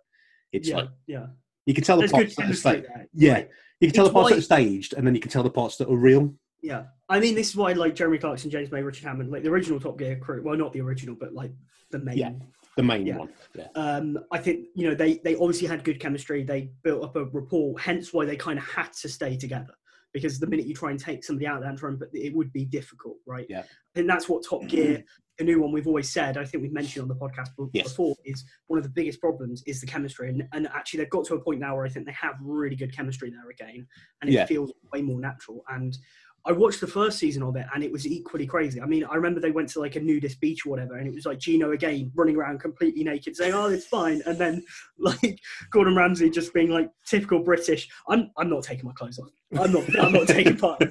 It's 0.51 0.67
yeah, 0.67 0.75
like 0.75 0.89
yeah. 1.07 1.27
you 1.65 1.73
can 1.73 1.85
tell 1.85 1.95
the 1.95 2.01
There's 2.01 2.11
good 2.11 2.17
parts 2.17 2.35
that 2.35 2.41
are 2.41 2.45
chemistry 2.45 2.71
staged. 2.71 2.87
there. 2.93 3.07
Yeah, 3.13 3.33
Like, 3.33 3.51
you 3.83 3.91
can 3.91 3.95
tell 3.95 4.05
It's 4.05 4.13
the 4.13 4.19
parts 4.19 4.29
that 4.29 4.39
are 4.39 4.41
staged, 4.41 4.93
and 4.93 5.05
then 5.05 5.13
you 5.13 5.21
can 5.21 5.29
tell 5.31 5.43
the 5.43 5.49
parts 5.49 5.77
that 5.77 5.89
are 5.89 5.95
real. 5.95 6.33
Yeah, 6.61 6.85
I 7.09 7.19
mean, 7.19 7.35
this 7.35 7.49
is 7.49 7.55
why 7.57 7.73
like 7.73 7.95
Jeremy 7.95 8.17
Clarkson, 8.17 8.49
James 8.49 8.71
May, 8.71 8.81
Richard 8.81 9.05
Hammond, 9.05 9.29
like 9.29 9.43
the 9.43 9.49
original 9.49 9.79
Top 9.79 9.97
Gear 9.99 10.15
crew. 10.15 10.41
Well, 10.41 10.55
not 10.55 10.71
the 10.71 10.81
original, 10.81 11.15
but 11.19 11.33
like 11.33 11.51
the 11.91 11.99
main. 11.99 12.17
Yeah. 12.17 12.31
The 12.77 12.83
main 12.83 13.05
Yeah. 13.05 13.17
one. 13.17 13.29
Yeah. 13.53 13.67
Um, 13.75 14.17
I 14.31 14.39
think 14.39 14.67
you 14.73 14.87
know 14.87 14.95
they 14.95 15.15
they 15.17 15.35
obviously 15.35 15.67
had 15.67 15.83
good 15.83 15.99
chemistry. 15.99 16.43
They 16.43 16.71
built 16.83 17.03
up 17.03 17.15
a 17.17 17.25
rapport, 17.25 17.77
hence 17.79 18.13
why 18.13 18.25
they 18.25 18.37
kind 18.37 18.57
of 18.57 18.65
had 18.65 18.93
to 19.01 19.09
stay 19.09 19.35
together. 19.37 19.73
Because 20.13 20.39
the 20.39 20.47
minute 20.47 20.65
you 20.65 20.75
try 20.75 20.91
and 20.91 20.99
take 20.99 21.23
somebody 21.23 21.47
out 21.47 21.59
there 21.61 21.69
and 21.69 21.77
try 21.77 21.89
and, 21.89 21.99
but 21.99 22.09
it 22.13 22.33
would 22.35 22.53
be 22.53 22.65
difficult, 22.65 23.17
right? 23.25 23.47
Yeah. 23.49 23.63
And 23.95 24.07
that's 24.07 24.29
what 24.29 24.45
Top 24.47 24.65
Gear, 24.67 25.03
the 25.37 25.43
new 25.43 25.61
one, 25.61 25.71
we've 25.71 25.87
always 25.87 26.09
said. 26.09 26.37
I 26.37 26.45
think 26.45 26.61
we've 26.61 26.73
mentioned 26.73 27.01
on 27.03 27.07
the 27.07 27.15
podcast 27.15 27.49
Yes. 27.73 27.89
before 27.89 28.15
is 28.23 28.43
one 28.67 28.77
of 28.77 28.83
the 28.83 28.89
biggest 28.89 29.19
problems 29.19 29.63
is 29.65 29.81
the 29.81 29.87
chemistry, 29.87 30.29
and, 30.29 30.43
and 30.53 30.67
actually 30.67 30.99
they've 30.99 31.09
got 31.09 31.25
to 31.25 31.35
a 31.35 31.39
point 31.39 31.59
now 31.59 31.75
where 31.75 31.85
I 31.85 31.89
think 31.89 32.05
they 32.05 32.11
have 32.13 32.35
really 32.41 32.75
good 32.75 32.95
chemistry 32.95 33.29
there 33.31 33.49
again, 33.49 33.87
and 34.21 34.29
it 34.29 34.33
Yeah. 34.33 34.45
feels 34.45 34.71
way 34.91 35.01
more 35.01 35.19
natural. 35.19 35.63
And 35.69 35.97
I 36.45 36.51
watched 36.51 36.81
the 36.81 36.87
first 36.87 37.19
season 37.19 37.41
of 37.41 37.55
it, 37.55 37.65
and 37.73 37.83
it 37.85 37.91
was 37.91 38.05
equally 38.05 38.45
crazy. 38.45 38.81
I 38.81 38.85
mean, 38.85 39.05
I 39.05 39.15
remember 39.15 39.39
they 39.39 39.51
went 39.51 39.69
to 39.69 39.79
like 39.79 39.95
a 39.95 40.01
nudist 40.01 40.41
beach 40.41 40.65
or 40.65 40.71
whatever, 40.71 40.97
and 40.97 41.07
it 41.07 41.13
was 41.13 41.25
like 41.25 41.39
Gino 41.39 41.71
again 41.71 42.11
running 42.15 42.35
around 42.35 42.59
completely 42.59 43.03
naked, 43.03 43.35
saying, 43.37 43.53
"Oh, 43.53 43.67
it's 43.69 43.85
fine," 43.87 44.21
and 44.25 44.37
then 44.37 44.61
like 44.99 45.39
Gordon 45.71 45.95
Ramsay 45.95 46.29
just 46.31 46.53
being 46.53 46.69
like 46.69 46.89
typical 47.05 47.39
British. 47.39 47.87
I'm 48.09 48.29
I'm 48.37 48.49
not 48.49 48.63
taking 48.63 48.85
my 48.85 48.91
clothes 48.91 49.19
off. 49.19 49.29
I'm 49.57 49.71
not 49.71 49.83
I'm 49.99 50.11
not 50.11 50.27
taking 50.27 50.57
part. 50.65 50.81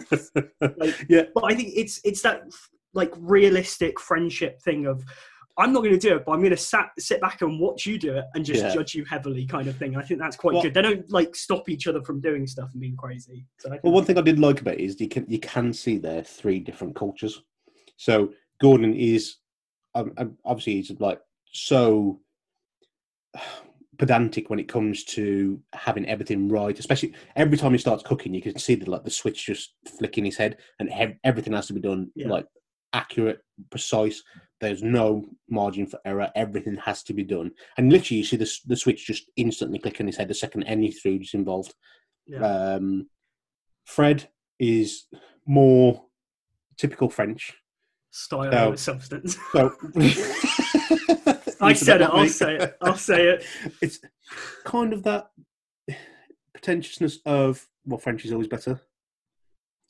Like, 0.78 1.06
yeah. 1.10 1.24
but 1.34 1.44
I 1.44 1.54
think 1.54 1.74
it's 1.76 2.00
it's 2.02 2.22
that 2.22 2.42
like 2.94 3.12
realistic 3.18 3.98
friendship 4.00 4.60
thing 4.62 4.86
of. 4.86 5.02
I'm 5.58 5.74
not 5.74 5.80
going 5.80 5.92
to 5.92 5.98
do 5.98 6.16
it, 6.16 6.24
but 6.24 6.32
I'm 6.32 6.38
going 6.38 6.52
to 6.52 6.56
sat, 6.56 6.88
sit 6.98 7.20
back 7.20 7.42
and 7.42 7.60
watch 7.60 7.84
you 7.84 7.98
do 7.98 8.16
it 8.16 8.24
and 8.34 8.42
just 8.42 8.62
Yeah. 8.62 8.72
judge 8.72 8.94
you 8.94 9.04
heavily, 9.04 9.44
kind 9.44 9.68
of 9.68 9.76
thing. 9.76 9.96
I 9.98 10.02
think 10.02 10.18
that's 10.18 10.34
quite 10.34 10.54
Well- 10.54 10.62
good. 10.62 10.72
They 10.72 10.80
don't 10.80 11.10
like 11.10 11.36
stop 11.36 11.68
each 11.68 11.86
other 11.86 12.00
from 12.02 12.20
doing 12.20 12.46
stuff 12.46 12.70
and 12.72 12.80
being 12.80 12.96
crazy. 12.96 13.44
So 13.58 13.68
Well, 13.84 13.92
one 13.92 14.06
thing 14.06 14.16
I 14.16 14.22
did 14.22 14.38
like 14.40 14.62
about 14.62 14.74
it 14.74 14.80
is 14.80 14.98
you 14.98 15.08
can 15.10 15.26
you 15.28 15.38
can 15.38 15.74
see 15.74 15.98
there 15.98 16.22
three 16.22 16.58
different 16.58 16.96
cultures. 16.96 17.42
So 17.98 18.32
Gordon 18.62 18.94
is 18.94 19.36
um, 19.94 20.14
um, 20.16 20.38
obviously 20.46 20.76
he's 20.76 20.90
like 20.98 21.20
so 21.52 22.22
pedantic 23.98 24.48
when 24.50 24.58
it 24.58 24.68
comes 24.68 25.04
to 25.04 25.60
having 25.74 26.06
everything 26.06 26.48
right. 26.48 26.78
Especially 26.78 27.12
every 27.36 27.58
time 27.58 27.72
he 27.72 27.78
starts 27.78 28.02
cooking, 28.02 28.32
you 28.34 28.42
can 28.42 28.58
see 28.58 28.74
the 28.74 28.90
like 28.90 29.04
the 29.04 29.10
switch 29.10 29.44
just 29.46 29.74
flicking 29.98 30.24
his 30.24 30.36
head, 30.36 30.56
and 30.78 30.88
ev- 30.90 31.16
everything 31.24 31.52
has 31.52 31.66
to 31.66 31.74
be 31.74 31.80
done 31.80 32.10
Yeah. 32.14 32.28
like 32.28 32.46
accurate, 32.92 33.40
precise. 33.70 34.22
There's 34.60 34.82
no 34.82 35.24
margin 35.50 35.86
for 35.86 35.98
error. 36.04 36.30
Everything 36.36 36.76
has 36.76 37.02
to 37.04 37.12
be 37.12 37.24
done, 37.24 37.50
and 37.76 37.92
literally 37.92 38.18
you 38.18 38.24
see 38.24 38.36
the 38.36 38.50
the 38.66 38.76
switch 38.76 39.06
just 39.06 39.30
instantly 39.36 39.78
click 39.78 40.00
in 40.00 40.06
his 40.06 40.16
head 40.16 40.28
the 40.28 40.34
second 40.34 40.64
any 40.64 40.90
food 40.90 41.22
is 41.22 41.34
involved. 41.34 41.74
yeah. 42.26 42.74
Um, 42.74 43.08
Fred 43.84 44.28
is 44.58 45.06
more 45.46 46.04
typical 46.78 47.10
French. 47.10 47.54
style 48.10 48.54
over 48.54 48.76
substance. 48.76 49.36
So 49.52 49.74
I 51.60 51.72
said 51.72 52.02
it. 52.02 52.10
I'll 52.10 52.28
say 52.28 52.56
it. 52.56 52.76
I'll 52.80 52.96
say 52.96 53.28
it. 53.28 53.44
It's 53.82 54.00
kind 54.64 54.92
of 54.92 55.02
that 55.04 55.30
pretentiousness 56.54 57.18
of 57.26 57.66
well, 57.84 57.98
French 57.98 58.24
is 58.24 58.32
always 58.32 58.48
better. 58.48 58.80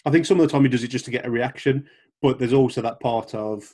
I 0.04 0.10
think 0.10 0.26
some 0.26 0.40
of 0.40 0.46
the 0.46 0.52
time 0.52 0.62
he 0.62 0.68
does 0.68 0.82
it 0.82 0.88
just 0.88 1.04
to 1.04 1.10
get 1.10 1.26
a 1.26 1.30
reaction, 1.30 1.86
but 2.22 2.38
there's 2.38 2.52
also 2.52 2.80
that 2.82 3.00
part 3.00 3.34
of 3.34 3.64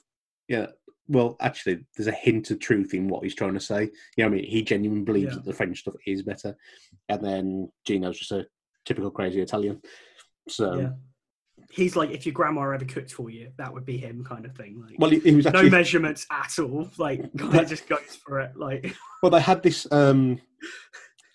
yeah. 0.49 0.67
Well, 1.11 1.37
actually, 1.41 1.87
there's 1.97 2.07
a 2.07 2.13
hint 2.13 2.51
of 2.51 2.59
truth 2.59 2.93
in 2.93 3.09
what 3.09 3.23
he's 3.23 3.35
trying 3.35 3.55
to 3.55 3.61
say. 3.61 3.85
You 4.17 4.25
know, 4.25 4.27
I 4.27 4.29
mean, 4.29 4.45
he 4.45 4.63
genuinely 4.63 5.05
believes 5.05 5.31
Yeah. 5.31 5.37
that 5.37 5.45
the 5.47 5.55
French 5.55 5.81
stuff 5.81 5.95
is 6.07 6.23
better, 6.23 6.55
and 7.09 7.25
then 7.25 7.73
Gino's 7.87 8.19
just 8.19 8.33
a 8.33 8.47
typical 8.85 9.11
crazy 9.11 9.41
Italian. 9.41 9.81
So, 10.49 10.79
Yeah. 10.79 10.91
He's 11.71 11.97
like, 11.97 12.11
if 12.11 12.25
your 12.25 12.33
grandma 12.35 12.71
ever 12.71 12.85
cooked 12.85 13.13
for 13.13 13.29
you, 13.31 13.51
that 13.59 13.73
would 13.73 13.85
be 13.85 13.99
him, 13.99 14.25
kind 14.25 14.45
of 14.47 14.55
thing. 14.55 14.83
Like, 14.87 14.97
well, 14.99 15.11
he, 15.11 15.19
he 15.21 15.35
was 15.35 15.45
no 15.47 15.69
measurements 15.69 16.27
at 16.31 16.59
all. 16.59 16.89
Like, 16.99 17.21
kind 17.39 17.61
of 17.61 17.69
just 17.69 17.89
goes 17.89 18.19
for 18.25 18.41
it. 18.41 18.57
Like, 18.57 18.95
Well, 19.23 19.31
they 19.31 19.41
had 19.41 19.63
this 19.63 19.87
um, 19.91 20.41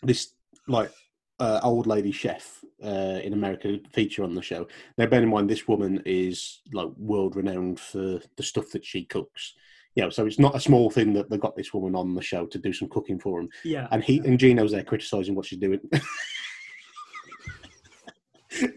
this 0.02 0.34
like 0.67 0.91
uh, 1.39 1.60
old 1.63 1.88
lady 1.88 2.12
chef 2.12 2.63
uh, 2.84 3.19
in 3.24 3.34
America 3.34 3.80
feature 3.91 4.24
on 4.24 4.36
the 4.36 4.41
show. 4.41 4.67
Now, 4.98 5.06
bear 5.08 5.22
in 5.22 5.30
mind, 5.30 5.50
this 5.50 5.67
woman 5.67 6.02
is 6.06 6.62
like 6.74 6.89
world 6.98 7.36
renowned 7.36 7.80
for 7.80 8.19
the 8.38 8.43
stuff 8.43 8.69
that 8.72 8.86
she 8.86 9.06
cooks. 9.06 9.54
You 9.96 10.04
know, 10.04 10.10
so 10.10 10.26
it's 10.26 10.39
not 10.39 10.56
a 10.56 10.60
small 10.60 10.89
thing 10.89 11.13
that 11.13 11.30
they 11.30 11.38
got 11.38 11.56
this 11.56 11.72
woman 11.74 11.96
on 11.96 12.15
the 12.15 12.22
show 12.22 12.46
to 12.48 12.58
do 12.58 12.74
some 12.74 12.88
cooking 12.89 13.19
for 13.19 13.39
him. 13.39 13.50
yeah. 13.63 13.88
And 13.91 14.04
he 14.04 14.17
and 14.19 14.39
Gino's 14.39 14.72
there 14.72 14.84
criticizing 14.84 15.36
what 15.36 15.46
she's 15.46 15.60
doing. 15.60 15.80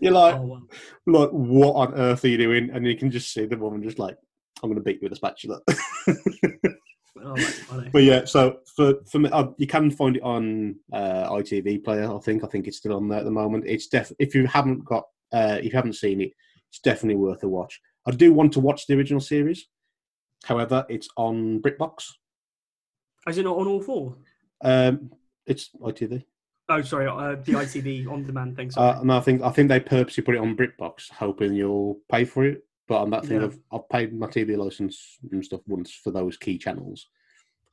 You're 0.00 0.12
like, 0.12 0.34
Oh, 0.36 0.42
well. 0.42 0.62
like, 1.06 1.30
what 1.30 1.72
on 1.74 1.94
earth 1.94 2.24
are 2.24 2.28
you 2.28 2.38
doing? 2.38 2.70
And 2.70 2.86
you 2.86 2.96
can 2.96 3.10
just 3.10 3.32
see 3.32 3.44
the 3.46 3.56
woman 3.58 3.82
just 3.82 3.98
like, 3.98 4.16
I'm 4.62 4.70
going 4.70 4.76
to 4.78 4.82
beat 4.84 4.96
you 5.02 5.08
with 5.08 5.12
a 5.12 5.16
spatula. 5.16 5.60
Oh, 7.26 7.34
that's 7.34 7.58
funny. 7.60 7.90
But 7.92 8.04
yeah, 8.04 8.24
so 8.24 8.60
for 8.76 8.94
for 9.10 9.18
me, 9.18 9.28
uh, 9.30 9.48
you 9.58 9.66
can 9.66 9.90
find 9.90 10.16
it 10.16 10.22
on 10.22 10.76
uh, 10.92 11.28
ITV 11.32 11.82
Player. 11.84 12.10
I 12.14 12.18
think 12.20 12.44
I 12.44 12.46
think 12.46 12.66
it's 12.68 12.76
still 12.78 12.94
on 12.94 13.08
there 13.08 13.18
at 13.18 13.24
the 13.24 13.30
moment. 13.30 13.64
It's 13.66 13.88
def 13.88 14.12
if 14.18 14.34
you 14.34 14.46
haven't 14.46 14.84
got 14.84 15.04
uh, 15.32 15.56
if 15.58 15.64
you 15.64 15.70
haven't 15.72 15.94
seen 15.94 16.20
it, 16.20 16.30
it's 16.68 16.78
definitely 16.78 17.16
worth 17.16 17.42
a 17.42 17.48
watch. 17.48 17.80
I 18.06 18.12
do 18.12 18.32
want 18.32 18.52
to 18.52 18.60
watch 18.60 18.86
the 18.86 18.94
original 18.94 19.20
series. 19.20 19.66
However, 20.44 20.86
it's 20.88 21.08
on 21.16 21.60
BritBox, 21.62 22.04
Is 23.26 23.38
it 23.38 23.42
not 23.42 23.56
on 23.56 23.66
all 23.66 23.80
four? 23.82 24.16
Um, 24.62 25.10
it's 25.46 25.70
ITV. 25.80 26.24
Oh, 26.68 26.82
sorry, 26.82 27.06
uh, 27.08 27.36
the 27.42 27.52
ITV 27.52 28.08
on 28.10 28.24
demand 28.24 28.54
thing. 28.56 28.70
Sorry. 28.70 28.88
Uh, 28.96 29.00
and 29.00 29.12
I 29.12 29.20
think 29.20 29.42
I 29.42 29.50
think 29.50 29.68
they 29.68 29.80
purposely 29.80 30.22
put 30.22 30.36
it 30.36 30.40
on 30.40 30.56
BritBox, 30.56 31.10
hoping 31.10 31.54
you'll 31.54 31.98
pay 32.10 32.24
for 32.24 32.44
it. 32.44 32.62
But 32.88 33.02
on 33.02 33.10
that 33.10 33.24
thing 33.26 33.38
Yeah. 33.40 33.46
of 33.46 33.58
I've 33.72 33.88
paid 33.88 34.12
my 34.12 34.28
TV 34.28 34.56
license 34.56 35.18
and 35.32 35.44
stuff 35.44 35.62
once 35.66 35.92
for 35.92 36.12
those 36.12 36.36
key 36.36 36.56
channels, 36.58 37.08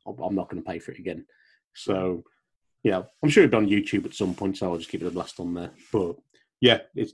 I'm 0.08 0.20
I'm 0.20 0.36
not 0.36 0.50
going 0.50 0.62
to 0.62 0.70
pay 0.70 0.80
for 0.80 0.92
it 0.92 1.00
again. 1.00 1.26
So, 1.76 2.24
yeah, 2.84 3.04
I'm 3.24 3.30
sure 3.30 3.44
it'll 3.44 3.60
be 3.60 3.66
on 3.66 3.72
YouTube 3.72 4.06
at 4.06 4.14
some 4.14 4.36
point, 4.36 4.58
so 4.58 4.72
I'll 4.72 4.78
just 4.78 4.92
give 4.92 5.02
it 5.02 5.08
a 5.08 5.12
blast 5.12 5.40
on 5.40 5.54
there. 5.54 5.72
But 5.92 6.16
yeah, 6.62 6.80
it's 6.96 7.14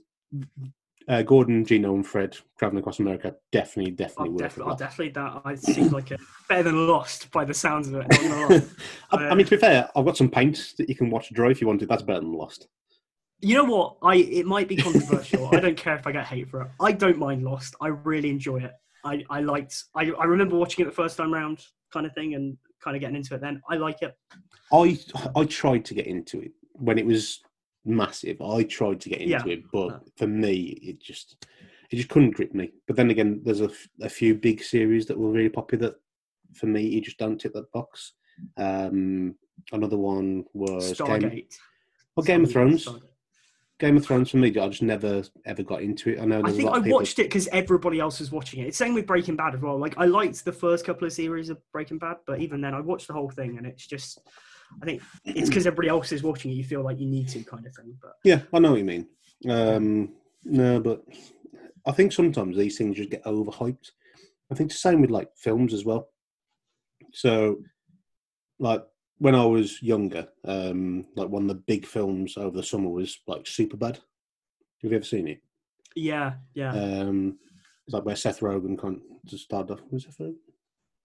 uh, 1.08 1.22
Gordon, 1.22 1.64
Gino, 1.64 1.94
and 1.94 2.06
Fred 2.06 2.36
traveling 2.58 2.80
across 2.80 3.00
America. 3.00 3.34
Definitely, 3.52 3.92
definitely 3.92 4.28
I'll, 4.28 4.32
worth 4.32 4.54
def- 4.54 4.58
it. 4.58 4.68
I'll 4.68 4.76
definitely 4.76 5.12
that. 5.12 5.42
I 5.44 5.54
seems 5.54 5.92
like 5.92 6.10
a 6.10 6.18
better 6.48 6.64
than 6.64 6.86
Lost 6.86 7.30
by 7.32 7.44
the 7.44 7.54
sounds 7.54 7.88
of 7.88 7.94
it. 7.94 8.06
not 8.10 8.48
gonna. 8.48 8.62
I, 9.10 9.16
I 9.28 9.34
mean, 9.34 9.46
to 9.46 9.50
be 9.50 9.56
fair, 9.56 9.88
I've 9.96 10.04
got 10.04 10.16
some 10.16 10.30
paint 10.30 10.74
that 10.78 10.88
you 10.88 10.94
can 10.94 11.10
watch 11.10 11.32
draw 11.32 11.48
if 11.48 11.60
you 11.60 11.66
wanted. 11.66 11.88
That's 11.88 12.02
better 12.02 12.20
than 12.20 12.32
Lost. 12.32 12.68
You 13.40 13.54
know 13.54 13.64
what? 13.64 13.96
I 14.02 14.16
it 14.16 14.46
might 14.46 14.68
be 14.68 14.76
controversial. 14.76 15.48
I 15.52 15.60
don't 15.60 15.76
care 15.76 15.96
if 15.96 16.06
I 16.06 16.12
get 16.12 16.26
hate 16.26 16.48
for 16.48 16.62
it. 16.62 16.68
I 16.80 16.92
don't 16.92 17.18
mind 17.18 17.42
Lost. 17.42 17.74
I 17.80 17.88
really 17.88 18.30
enjoy 18.30 18.58
it. 18.58 18.72
I, 19.04 19.24
I 19.30 19.40
liked. 19.40 19.84
I, 19.94 20.10
I 20.10 20.24
remember 20.24 20.56
watching 20.56 20.84
it 20.84 20.88
the 20.88 20.94
first 20.94 21.16
time 21.16 21.32
round, 21.32 21.64
kind 21.92 22.06
of 22.06 22.12
thing, 22.12 22.34
and 22.34 22.56
kind 22.82 22.96
of 22.96 23.00
getting 23.00 23.16
into 23.16 23.34
it. 23.34 23.40
Then 23.40 23.60
I 23.68 23.76
like 23.76 24.02
it. 24.02 24.16
I 24.72 24.98
I 25.36 25.44
tried 25.44 25.84
to 25.86 25.94
get 25.94 26.06
into 26.06 26.40
it 26.40 26.52
when 26.72 26.98
it 26.98 27.06
was 27.06 27.40
massive. 27.84 28.40
I 28.40 28.62
tried 28.64 29.00
to 29.02 29.08
get 29.08 29.20
into 29.20 29.30
Yeah. 29.48 29.52
it, 29.54 29.62
but 29.72 29.88
Yeah. 29.88 29.98
for 30.16 30.26
me, 30.26 30.54
it 30.82 31.00
just 31.00 31.46
it 31.90 31.96
just 31.96 32.08
couldn't 32.08 32.32
grip 32.32 32.54
me. 32.54 32.72
But 32.86 32.94
then 32.96 33.10
again, 33.10 33.40
there's 33.44 33.60
a, 33.62 33.64
f- 33.64 33.88
a 34.00 34.08
few 34.08 34.34
big 34.36 34.62
series 34.62 35.06
that 35.06 35.18
were 35.18 35.32
really 35.32 35.48
popular 35.48 35.88
that 35.88 35.96
for 36.54 36.66
me, 36.66 36.82
you 36.86 37.00
just 37.00 37.18
don't 37.18 37.36
tick 37.40 37.52
that 37.54 37.70
box. 37.72 38.12
Um, 38.56 39.34
another 39.72 39.96
one 39.98 40.44
was 40.52 40.92
Game, 40.98 41.06
Stargate. 41.08 41.54
well, 42.16 42.24
Game 42.24 42.44
of 42.44 42.52
Thrones. 42.52 42.86
Stargate. 42.86 43.02
Game 43.80 43.96
of 43.96 44.04
Thrones 44.04 44.30
for 44.30 44.36
me, 44.36 44.48
I 44.48 44.68
just 44.68 44.82
never 44.82 45.24
ever 45.46 45.62
got 45.62 45.82
into 45.82 46.10
it. 46.10 46.20
I 46.20 46.26
know 46.26 46.42
I 46.44 46.52
think 46.52 46.70
I 46.70 46.80
people. 46.80 46.98
watched 46.98 47.18
it 47.18 47.24
because 47.24 47.48
everybody 47.48 47.98
else 47.98 48.20
was 48.20 48.30
watching 48.30 48.60
it. 48.60 48.68
It's 48.68 48.78
same 48.78 48.94
with 48.94 49.06
Breaking 49.06 49.36
Bad 49.36 49.54
as 49.54 49.60
well. 49.60 49.78
Like 49.78 49.94
I 49.96 50.04
liked 50.04 50.44
the 50.44 50.52
first 50.52 50.84
couple 50.84 51.06
of 51.06 51.12
series 51.12 51.48
of 51.48 51.58
Breaking 51.72 51.98
Bad, 51.98 52.18
but 52.26 52.40
even 52.40 52.60
then, 52.60 52.74
I 52.74 52.80
watched 52.80 53.08
the 53.08 53.14
whole 53.14 53.30
thing, 53.30 53.58
and 53.58 53.66
it's 53.66 53.86
just. 53.86 54.20
I 54.80 54.84
think 54.84 55.02
it's 55.24 55.48
because 55.48 55.66
everybody 55.66 55.88
else 55.88 56.12
is 56.12 56.22
watching 56.22 56.52
it. 56.52 56.54
You 56.54 56.62
feel 56.62 56.82
like 56.82 57.00
you 57.00 57.06
need 57.08 57.26
to, 57.30 57.42
kind 57.42 57.66
of 57.66 57.74
thing. 57.74 57.96
But 58.00 58.12
Yeah, 58.22 58.42
I 58.52 58.60
know 58.60 58.70
what 58.70 58.78
you 58.78 58.84
mean. 58.84 59.08
Um, 59.48 60.12
no, 60.44 60.78
but 60.78 61.02
I 61.84 61.90
think 61.90 62.12
sometimes 62.12 62.56
these 62.56 62.78
things 62.78 62.96
just 62.96 63.10
get 63.10 63.24
overhyped. 63.24 63.90
I 64.52 64.54
think 64.54 64.70
the 64.70 64.76
same 64.76 65.00
with 65.00 65.10
like 65.10 65.28
films 65.36 65.74
as 65.74 65.84
well. 65.84 66.08
So, 67.12 67.62
like 68.60 68.84
when 69.20 69.34
I 69.34 69.44
was 69.44 69.82
younger, 69.82 70.26
um, 70.46 71.04
like 71.14 71.28
one 71.28 71.42
of 71.42 71.48
the 71.48 71.54
big 71.54 71.86
films 71.86 72.36
over 72.36 72.56
the 72.56 72.62
summer 72.62 72.88
was 72.88 73.18
like 73.26 73.44
Superbad. 73.44 73.96
Have 74.82 74.90
you 74.90 74.96
ever 74.96 75.04
seen 75.04 75.28
it? 75.28 75.42
yeah, 75.94 76.34
yeah. 76.54 76.72
Um, 76.72 77.38
it's 77.86 77.94
like 77.94 78.04
where 78.04 78.16
Seth 78.16 78.40
Rogen 78.40 78.78
con- 78.78 79.02
just 79.26 79.44
started 79.44 79.74
off. 79.74 79.80
Was 79.90 80.06
it? 80.06 80.10
I 80.18 80.24
think 80.24 80.34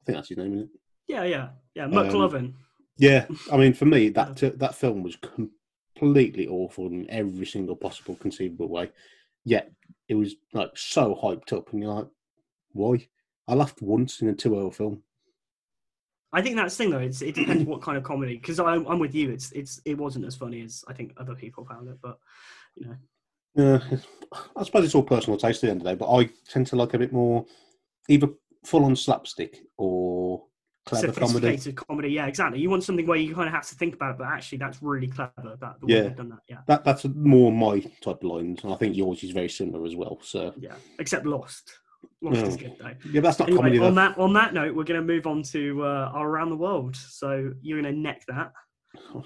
that's 0.06 0.30
his 0.30 0.38
name, 0.38 0.54
isn't 0.54 0.64
it? 0.64 0.70
Yeah, 1.08 1.24
yeah, 1.24 1.50
yeah. 1.76 1.86
Um, 1.86 1.92
McLovin. 1.92 2.54
Yeah, 2.98 3.26
I 3.52 3.58
mean, 3.58 3.74
for 3.74 3.86
me, 3.86 4.10
that 4.18 4.38
that 4.60 4.76
film 4.76 5.04
was 5.04 5.18
completely 5.18 6.48
awful 6.48 6.88
in 6.88 7.10
every 7.10 7.46
single 7.46 7.76
possible 7.76 8.16
conceivable 8.16 8.70
way. 8.70 8.92
Yet 9.44 9.72
it 10.08 10.16
was 10.16 10.36
like 10.54 10.72
so 10.76 11.20
hyped 11.22 11.52
up, 11.52 11.74
and 11.74 11.82
you're 11.82 11.94
like, 11.94 12.08
why? 12.72 13.08
I 13.48 13.56
laughed 13.56 13.82
once 13.82 14.22
in 14.22 14.30
a 14.30 14.34
two-hour 14.34 14.72
film. 14.72 15.04
I 16.36 16.42
think 16.42 16.58
that's 16.58 16.76
the 16.76 16.84
thing 16.84 16.92
though. 16.92 17.00
It's, 17.00 17.22
it 17.22 17.34
depends 17.36 17.64
what 17.64 17.82
kind 17.82 17.98
of 17.98 18.04
comedy. 18.04 18.36
Because 18.38 18.60
I'm, 18.60 18.86
I'm 18.88 19.00
with 19.00 19.16
you. 19.16 19.30
It's 19.32 19.52
it's 19.54 19.82
it 19.86 19.98
wasn't 19.98 20.26
as 20.26 20.36
funny 20.36 20.62
as 20.64 20.84
I 20.88 20.94
think 20.94 21.14
other 21.18 21.34
people 21.34 21.64
found 21.66 21.88
it. 21.88 21.98
But 22.02 22.20
you 22.76 22.88
know, 22.88 22.96
Yeah, 23.56 23.98
I 24.58 24.64
suppose 24.64 24.84
it's 24.86 24.96
all 24.96 25.04
personal 25.04 25.38
taste 25.40 25.64
at 25.64 25.68
the 25.68 25.72
end 25.72 25.82
of 25.82 25.86
the 25.86 25.92
day, 25.92 25.96
but 25.96 26.14
I 26.14 26.30
tend 26.50 26.68
to 26.68 26.76
like 26.76 26.94
a 26.94 27.00
bit 27.00 27.14
more 27.14 27.46
either 28.10 28.28
full-on 28.66 28.96
slapstick 28.98 29.60
or 29.78 30.44
clever 30.86 31.14
comedy. 31.14 31.58
comedy. 31.74 32.10
Yeah, 32.10 32.28
exactly. 32.28 32.60
You 32.60 32.70
want 32.70 32.84
something 32.84 33.08
where 33.08 33.18
you 33.18 33.34
kind 33.34 33.48
of 33.48 33.54
have 33.54 33.68
to 33.70 33.76
think 33.76 33.96
about 33.96 34.12
it, 34.12 34.18
but 34.18 34.28
actually 34.28 34.58
that's 34.58 34.84
really 34.84 35.08
clever. 35.08 35.32
That 35.62 35.80
the 35.80 35.86
way 35.88 35.94
Yeah. 35.94 36.02
they've 36.02 36.18
done 36.18 36.30
that. 36.30 36.40
Yeah, 36.50 36.58
That 36.68 36.84
that's 36.84 37.06
more 37.06 37.52
my 37.52 37.80
type 38.02 38.18
of 38.18 38.24
lines, 38.24 38.62
and 38.64 38.74
I 38.74 38.76
think 38.76 38.98
yours 38.98 39.24
is 39.24 39.32
very 39.32 39.50
similar 39.50 39.86
as 39.86 39.96
well. 39.96 40.20
So 40.22 40.54
yeah. 40.60 40.76
Except 41.00 41.26
Lost. 41.26 41.80
Lost 42.22 42.42
is 42.46 42.58
good 42.58 42.76
though. 42.80 42.92
yeah, 43.12 43.22
that's 43.22 43.40
not 43.40 43.50
Anyway, 43.50 43.64
comedy. 43.64 43.80
on 43.80 43.96
Though. 43.96 44.02
that 44.02 44.18
on 44.18 44.34
that 44.34 44.54
note, 44.54 44.76
we're 44.76 44.84
going 44.84 45.00
to 45.00 45.06
move 45.06 45.28
on 45.28 45.44
to 45.44 45.84
uh, 45.84 46.12
our 46.14 46.28
around 46.30 46.50
the 46.50 46.56
world. 46.58 46.96
So 46.96 47.52
you're 47.62 47.82
going 47.82 47.94
to 47.94 48.00
neck 48.00 48.24
that, 48.28 48.52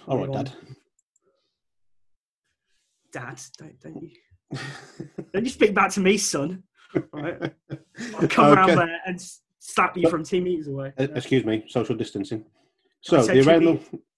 All 0.07 0.17
right, 0.17 0.29
on. 0.29 0.45
Dad. 0.45 0.51
Dad. 3.11 3.41
Don't 3.57 3.79
don't 3.81 4.01
you 4.01 4.09
don't 5.33 5.45
you 5.45 5.49
speak 5.51 5.73
back 5.73 5.91
to 5.91 5.99
me, 5.99 6.17
son. 6.17 6.63
All 7.13 7.21
right, 7.21 7.53
I'll 8.19 8.27
come 8.27 8.53
around 8.53 8.75
there 8.77 8.99
and 9.05 9.21
slap 9.59 9.95
you 9.97 10.09
from 10.09 10.23
two 10.23 10.41
meters 10.41 10.67
away. 10.67 10.93
Uh, 10.99 11.07
excuse 11.15 11.45
me, 11.45 11.63
social 11.67 11.95
distancing. 11.95 12.45
So 13.01 13.21
the 13.23 13.41
around 13.47 13.63
the 13.65 13.75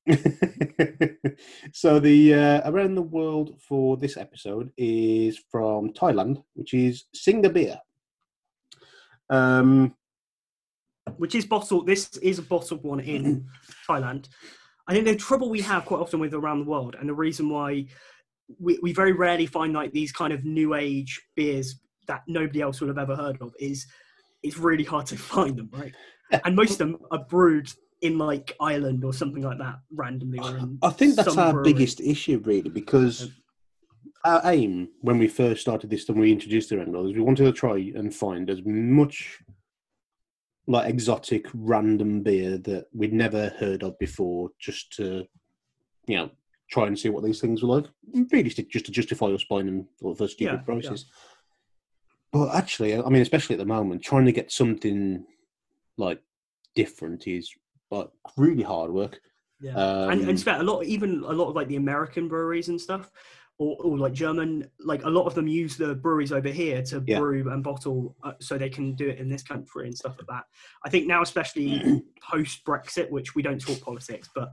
so 1.73 1.99
the 1.99 2.33
uh, 2.33 2.69
around 2.71 2.95
the 2.95 3.01
world 3.01 3.59
for 3.61 3.97
this 3.97 4.17
episode 4.17 4.71
is 4.77 5.39
from 5.51 5.93
Thailand, 5.93 6.43
which 6.55 6.73
is 6.73 7.05
Singha 7.13 7.49
beer. 7.49 7.77
Um, 9.31 9.95
which 11.17 11.35
is 11.35 11.45
bottled. 11.45 11.87
This 11.87 12.15
is 12.17 12.37
a 12.39 12.43
bottled 12.43 12.83
one 12.83 12.99
in 12.99 13.47
Thailand. 13.89 14.27
I 14.87 14.93
think 14.93 15.05
the 15.05 15.15
trouble 15.15 15.49
we 15.49 15.61
have 15.61 15.85
quite 15.85 15.99
often 15.99 16.19
with 16.19 16.33
around 16.33 16.59
the 16.59 16.69
world, 16.69 16.95
and 16.99 17.07
the 17.07 17.13
reason 17.13 17.49
why 17.49 17.85
we, 18.59 18.77
we 18.81 18.93
very 18.93 19.13
rarely 19.13 19.45
find 19.45 19.73
like 19.73 19.91
these 19.93 20.11
kind 20.11 20.33
of 20.33 20.43
new 20.43 20.75
age 20.75 21.21
beers 21.35 21.79
that 22.07 22.21
nobody 22.27 22.61
else 22.61 22.81
would 22.81 22.89
have 22.89 22.97
ever 22.97 23.15
heard 23.15 23.41
of 23.41 23.53
is 23.59 23.85
it's 24.43 24.57
really 24.57 24.83
hard 24.83 25.05
to 25.07 25.17
find 25.33 25.57
them, 25.57 25.69
right? 25.71 25.93
And 26.45 26.55
most 26.55 26.71
of 26.71 26.77
them 26.79 26.97
are 27.11 27.25
brewed 27.25 27.71
in 28.01 28.17
like 28.17 28.55
Ireland 28.59 29.03
or 29.03 29.13
something 29.13 29.43
like 29.43 29.59
that 29.59 29.75
randomly. 29.93 30.39
Or 30.39 30.59
I 30.81 30.89
think 30.89 31.15
that's 31.15 31.37
our 31.37 31.53
brewery. 31.53 31.73
biggest 31.73 32.01
issue, 32.01 32.41
really, 32.43 32.69
because 32.69 33.29
our 34.25 34.41
aim 34.51 34.89
when 35.01 35.17
we 35.17 35.27
first 35.27 35.61
started 35.61 35.89
this 35.89 36.07
and 36.09 36.19
we 36.19 36.31
introduced 36.31 36.69
the 36.69 36.77
Rendell 36.77 37.07
is 37.07 37.15
we 37.15 37.21
wanted 37.21 37.45
to 37.45 37.51
try 37.51 37.77
and 37.95 38.13
find 38.13 38.49
as 38.49 38.61
much 38.65 39.39
like 40.67 40.89
exotic 40.89 41.47
random 41.53 42.21
beer 42.21 42.57
that 42.59 42.85
we'd 42.93 43.13
never 43.13 43.49
heard 43.57 43.83
of 43.83 43.97
before, 43.99 44.49
just 44.59 44.91
to 44.93 45.25
you 46.07 46.17
know 46.17 46.29
try 46.69 46.87
and 46.87 46.97
see 46.97 47.09
what 47.09 47.23
these 47.23 47.41
things 47.41 47.61
were 47.63 47.75
like. 47.81 47.85
Really, 48.31 48.43
just 48.43 48.57
to- 48.57 48.63
just 48.63 48.85
to 48.85 48.91
justify 48.91 49.27
us 49.27 49.43
buying 49.43 49.65
them 49.65 49.87
for 49.99 50.15
for 50.15 50.27
stupid 50.27 50.51
Yeah, 50.53 50.57
yeah. 50.59 50.63
prices. 50.63 51.05
But 52.31 52.55
actually, 52.55 52.95
I 52.95 53.09
mean, 53.09 53.21
especially 53.21 53.55
at 53.55 53.59
the 53.59 53.65
moment, 53.65 54.03
trying 54.03 54.25
to 54.25 54.31
get 54.31 54.51
something 54.51 55.25
like 55.97 56.21
different 56.75 57.27
is 57.27 57.51
like 57.89 58.09
really 58.37 58.63
hard 58.63 58.91
work. 58.91 59.19
Yeah, 59.59 59.73
Um, 59.75 60.11
and, 60.11 60.21
and 60.21 60.29
it's 60.31 60.41
fair, 60.43 60.59
a 60.59 60.63
lot, 60.63 60.85
even 60.85 61.23
a 61.25 61.33
lot 61.33 61.49
of 61.49 61.55
like 61.55 61.67
the 61.67 61.75
American 61.75 62.27
breweries 62.29 62.69
and 62.69 62.79
stuff, 62.79 63.11
or, 63.57 63.77
or 63.83 63.97
like 63.97 64.13
German, 64.13 64.67
like 64.79 65.03
a 65.03 65.09
lot 65.09 65.25
of 65.25 65.35
them 65.35 65.47
use 65.47 65.77
the 65.77 65.93
breweries 65.95 66.31
over 66.31 66.49
here 66.49 66.81
to 66.83 67.03
Yeah. 67.05 67.19
brew 67.19 67.51
and 67.51 67.63
bottle, 67.63 68.15
uh, 68.23 68.33
so 68.39 68.57
they 68.57 68.69
can 68.69 68.95
do 68.95 69.07
it 69.09 69.19
in 69.19 69.29
this 69.29 69.43
country 69.43 69.85
and 69.85 69.95
stuff 69.95 70.15
like 70.17 70.27
that. 70.27 70.45
I 70.83 70.89
think 70.89 71.05
now, 71.07 71.21
especially 71.21 72.01
post 72.23 72.65
Brexit, 72.65 73.09
which 73.11 73.35
we 73.35 73.41
don't 73.43 73.61
talk 73.61 73.79
politics, 73.81 74.29
but 74.33 74.51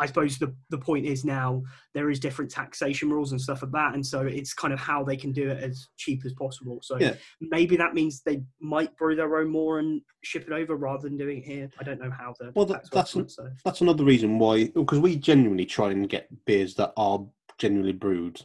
I 0.00 0.06
suppose 0.06 0.38
the 0.38 0.54
the 0.70 0.78
point 0.78 1.06
is 1.06 1.24
now 1.24 1.62
there 1.92 2.08
is 2.10 2.20
different 2.20 2.50
taxation 2.52 3.10
rules 3.10 3.32
and 3.32 3.40
stuff 3.40 3.62
like 3.62 3.72
that, 3.72 3.94
and 3.94 4.04
so 4.06 4.22
it's 4.22 4.54
kind 4.54 4.72
of 4.72 4.78
how 4.80 5.02
they 5.04 5.16
can 5.16 5.32
do 5.32 5.50
it 5.50 5.62
as 5.62 5.88
cheap 5.96 6.24
as 6.24 6.32
possible. 6.32 6.78
So 6.82 6.98
Yeah. 6.98 7.14
maybe 7.40 7.76
that 7.76 7.94
means 7.94 8.22
they 8.22 8.42
might 8.60 8.96
brew 8.96 9.16
their 9.16 9.36
own 9.38 9.48
more 9.50 9.78
and 9.80 10.00
ship 10.22 10.46
it 10.48 10.52
over 10.52 10.76
rather 10.76 11.08
than 11.08 11.16
doing 11.16 11.38
it 11.38 11.44
here. 11.44 11.70
I 11.80 11.84
don't 11.84 12.00
know 12.00 12.10
how 12.10 12.34
the 12.40 12.52
Well, 12.54 12.66
that- 12.66 12.90
that's- 12.92 13.14
works, 13.14 13.34
so. 13.36 13.48
that's 13.64 13.80
another 13.80 14.04
reason 14.04 14.38
why 14.38 14.68
because 14.68 15.00
we 15.00 15.16
genuinely 15.16 15.66
try 15.66 15.90
and 15.90 16.08
get 16.08 16.28
beers 16.44 16.74
that 16.76 16.92
are 16.96 17.24
genuinely 17.58 17.92
brewed 17.92 18.42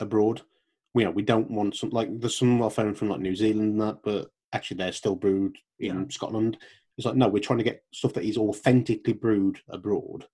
abroad. 0.00 0.42
We 0.94 1.02
you 1.02 1.08
know 1.08 1.12
we 1.12 1.22
don't 1.22 1.50
want 1.50 1.76
some 1.76 1.90
like 1.90 2.08
there's 2.20 2.36
some 2.38 2.62
I 2.62 2.68
found 2.68 2.98
from 2.98 3.08
like 3.08 3.20
New 3.20 3.36
Zealand 3.36 3.72
and 3.72 3.80
that, 3.80 3.98
but 4.02 4.30
actually 4.52 4.78
they're 4.78 4.92
still 4.92 5.16
brewed 5.16 5.56
in 5.78 5.86
Yeah. 6.00 6.04
Scotland. 6.08 6.58
It's 6.96 7.06
like 7.06 7.16
no, 7.16 7.28
we're 7.28 7.42
trying 7.42 7.58
to 7.58 7.64
get 7.64 7.84
stuff 7.92 8.14
that 8.14 8.24
is 8.24 8.36
authentically 8.36 9.12
brewed 9.12 9.60
abroad, 9.68 10.26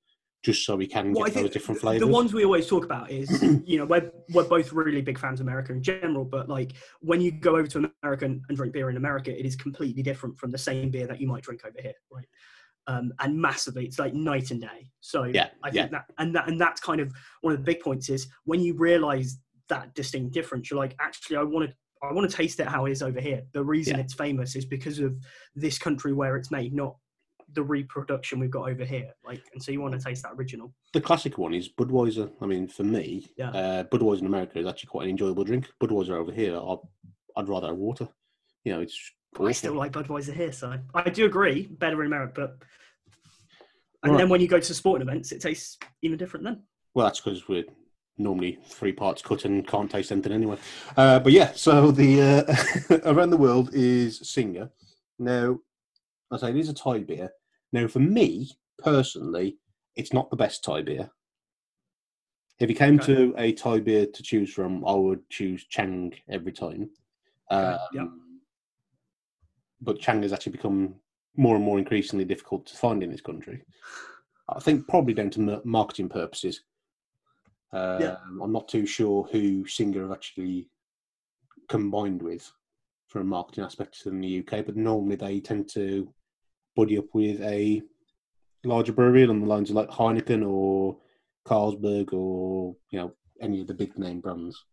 just 0.43 0.65
so 0.65 0.77
we 0.77 0.87
can 0.87 1.13
Well, 1.13 1.25
get 1.25 1.35
those 1.35 1.51
different 1.51 1.81
flavors. 1.81 2.01
The 2.01 2.07
ones 2.13 2.33
we 2.33 2.45
always 2.45 2.67
talk 2.67 2.85
about 2.85 3.11
is, 3.11 3.29
you 3.67 3.77
know, 3.79 3.85
we're 3.85 4.11
we're 4.33 4.45
both 4.49 4.73
really 4.73 5.03
big 5.03 5.19
fans 5.19 5.41
of 5.41 5.47
America 5.47 5.73
in 5.73 5.83
general, 5.83 6.25
but 6.25 6.49
like 6.49 6.73
when 7.01 7.21
you 7.21 7.33
go 7.33 7.57
over 7.57 7.67
to 7.67 7.91
America 8.03 8.25
and 8.25 8.43
and 8.49 8.57
drink 8.57 8.73
beer 8.73 8.89
in 8.89 8.97
America, 8.97 9.39
it 9.39 9.45
is 9.45 9.57
completely 9.57 10.03
different 10.03 10.39
from 10.39 10.51
the 10.51 10.59
same 10.59 10.91
beer 10.91 11.07
that 11.07 11.21
you 11.21 11.27
might 11.27 11.43
drink 11.43 11.63
over 11.67 11.79
here, 11.83 11.95
right? 12.11 12.27
Um, 12.87 13.13
and 13.21 13.41
massively, 13.41 13.85
it's 13.87 13.99
like 13.99 14.13
night 14.15 14.51
and 14.51 14.61
day. 14.61 14.91
So 15.01 15.25
Yeah, 15.25 15.49
I 15.63 15.69
yeah. 15.69 15.73
think 15.83 15.93
that 15.93 16.05
and 16.19 16.35
that 16.35 16.49
and 16.49 16.61
that's 16.61 16.81
kind 16.81 17.01
of 17.01 17.13
one 17.41 17.55
of 17.55 17.59
the 17.59 17.65
big 17.65 17.81
points 17.81 18.09
is 18.11 18.29
when 18.45 18.61
you 18.61 18.75
realize 18.77 19.39
that 19.69 19.95
distinct 19.95 20.35
difference, 20.35 20.71
you're 20.71 20.79
like, 20.79 20.95
actually, 21.01 21.37
I 21.37 21.43
want 21.43 21.71
to. 21.71 21.77
I 22.03 22.13
want 22.13 22.29
to 22.31 22.37
taste 22.37 22.61
it 22.61 22.67
how 22.67 22.85
it 22.85 22.93
is 22.93 23.03
over 23.03 23.19
here. 23.19 23.43
The 23.53 23.65
reason 23.65 23.95
Yeah. 23.97 24.03
it's 24.03 24.13
famous 24.13 24.57
is 24.57 24.67
because 24.67 24.99
of 24.99 25.17
this 25.55 25.79
country 25.79 26.13
where 26.13 26.37
it's 26.37 26.51
made, 26.51 26.75
not 26.75 26.97
the 27.55 27.63
reproduction 27.63 28.39
we've 28.39 28.51
got 28.51 28.69
over 28.69 28.85
here. 28.85 29.15
Like, 29.25 29.43
and 29.55 29.63
so 29.63 29.73
you 29.73 29.81
want 29.81 29.95
to 29.99 30.05
taste 30.05 30.23
that 30.25 30.33
original. 30.35 30.75
The 30.93 31.01
classic 31.01 31.39
one 31.39 31.55
is 31.55 31.71
Budweiser. 31.71 32.31
I 32.43 32.47
mean, 32.47 32.69
for 32.69 32.85
me, 32.85 33.29
Yeah. 33.39 33.51
uh, 33.53 33.85
Budweiser 33.85 34.21
in 34.21 34.27
America 34.27 34.59
is 34.59 34.67
actually 34.67 34.89
quite 34.89 35.05
an 35.05 35.11
enjoyable 35.11 35.45
drink. 35.45 35.71
Budweiser 35.81 36.11
over 36.11 36.31
here, 36.31 36.59
I'd, 36.59 36.77
I'd 37.37 37.49
rather 37.49 37.69
have 37.69 37.77
water. 37.77 38.07
You 38.65 38.73
know, 38.73 38.81
it's 38.83 39.13
I 39.41 39.53
still 39.53 39.75
like 39.75 39.93
Budweiser 39.93 40.33
here, 40.35 40.53
so 40.53 40.79
I 40.95 41.11
do 41.11 41.25
agree, 41.27 41.67
better 41.67 42.01
in 42.03 42.07
America. 42.07 42.33
But 42.37 42.59
and 44.03 44.13
Right. 44.13 44.19
then 44.19 44.29
when 44.29 44.41
you 44.41 44.49
go 44.49 44.61
to 44.61 44.75
sporting 44.75 45.07
events, 45.09 45.33
it 45.33 45.41
tastes 45.41 45.79
even 46.03 46.19
different. 46.19 46.45
Then 46.45 46.63
Well, 46.95 47.07
that's 47.07 47.21
because 47.21 47.49
we're 47.49 47.65
normally 48.19 48.59
three 48.67 48.93
parts 48.93 49.23
cut 49.23 49.45
and 49.45 49.67
can't 49.67 49.91
taste 49.91 50.13
anything 50.13 50.33
anyway. 50.33 50.59
Uh, 50.97 51.19
but 51.21 51.33
yeah, 51.33 51.53
so 51.53 51.91
the 51.91 52.21
uh, 52.93 53.01
around 53.13 53.31
the 53.31 53.37
world 53.37 53.71
is 53.73 54.19
Singha. 54.29 54.71
Now, 55.19 55.59
I 56.31 56.37
say 56.37 56.51
it 56.51 56.57
is 56.57 56.69
a 56.69 56.75
Thai 56.75 56.99
beer. 57.01 57.31
Now, 57.73 57.89
for 57.89 58.01
me 58.01 58.51
personally, 58.79 59.59
it's 59.97 60.13
not 60.13 60.31
the 60.31 60.37
best 60.37 60.63
Thai 60.63 60.83
beer. 60.83 61.11
If 62.61 62.69
you 62.71 62.77
came 62.77 63.01
Okay. 63.01 63.15
to 63.15 63.35
a 63.37 63.53
Thai 63.53 63.81
beer 63.81 64.07
to 64.07 64.23
choose 64.23 64.53
from, 64.53 64.85
I 64.87 64.93
would 64.93 65.29
choose 65.31 65.65
Chang 65.65 66.13
every 66.29 66.53
time. 66.53 66.91
Okay, 67.51 67.73
Um, 67.73 67.79
yeah. 67.93 68.07
But 69.85 70.01
Chang 70.01 70.23
has 70.23 70.33
actually 70.33 70.53
become 70.53 70.95
more 71.37 71.57
and 71.57 71.65
more 71.65 71.79
increasingly 71.79 72.25
difficult 72.25 72.67
to 72.67 72.77
find 72.77 73.03
in 73.03 73.11
this 73.11 73.21
country. 73.21 73.63
I 74.49 74.61
think 74.61 74.89
probably 74.89 75.15
down 75.15 75.31
to 75.31 75.61
marketing 75.65 76.09
purposes. 76.09 76.63
Um, 77.73 78.01
Yeah. 78.01 78.17
I'm 78.43 78.53
not 78.53 78.69
too 78.69 78.87
sure 78.87 79.25
who 79.25 79.67
Singha 79.67 80.01
have 80.01 80.13
actually 80.13 80.69
combined 81.69 82.23
with 82.23 82.51
from 83.09 83.23
a 83.23 83.25
marketing 83.25 83.65
aspect 83.65 84.07
in 84.07 84.21
the 84.21 84.39
UK, 84.41 84.65
but 84.65 84.77
normally 84.77 85.17
they 85.17 85.41
tend 85.41 85.69
to 85.71 86.13
buddy 86.77 86.99
up 86.99 87.07
with 87.15 87.41
a 87.43 87.83
larger 88.65 88.93
brewery 88.93 89.23
along 89.25 89.41
the 89.41 89.47
lines 89.47 89.71
of 89.71 89.77
like 89.77 89.91
Heineken 89.91 90.49
or 90.49 90.97
Carlsberg 91.47 92.13
or 92.13 92.75
you 92.91 92.99
know 92.99 93.13
any 93.41 93.61
of 93.61 93.67
the 93.67 93.75
big 93.75 93.99
name 93.99 94.21
brands 94.21 94.65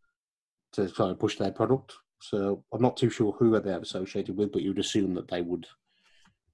to 0.74 0.90
try 0.90 1.10
and 1.10 1.20
push 1.20 1.38
their 1.38 1.52
product. 1.52 1.94
So 2.22 2.64
I'm 2.72 2.82
not 2.82 2.98
too 2.98 3.10
sure 3.10 3.32
who 3.34 3.60
they 3.60 3.72
have 3.72 3.82
associated 3.82 4.38
with, 4.38 4.52
but 4.52 4.62
you'd 4.62 4.80
assume 4.80 5.14
that 5.16 5.28
they 5.28 5.42
would 5.42 5.68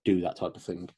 do 0.05 0.21
that 0.21 0.37
type 0.37 0.55
of 0.55 0.63
thing. 0.63 0.89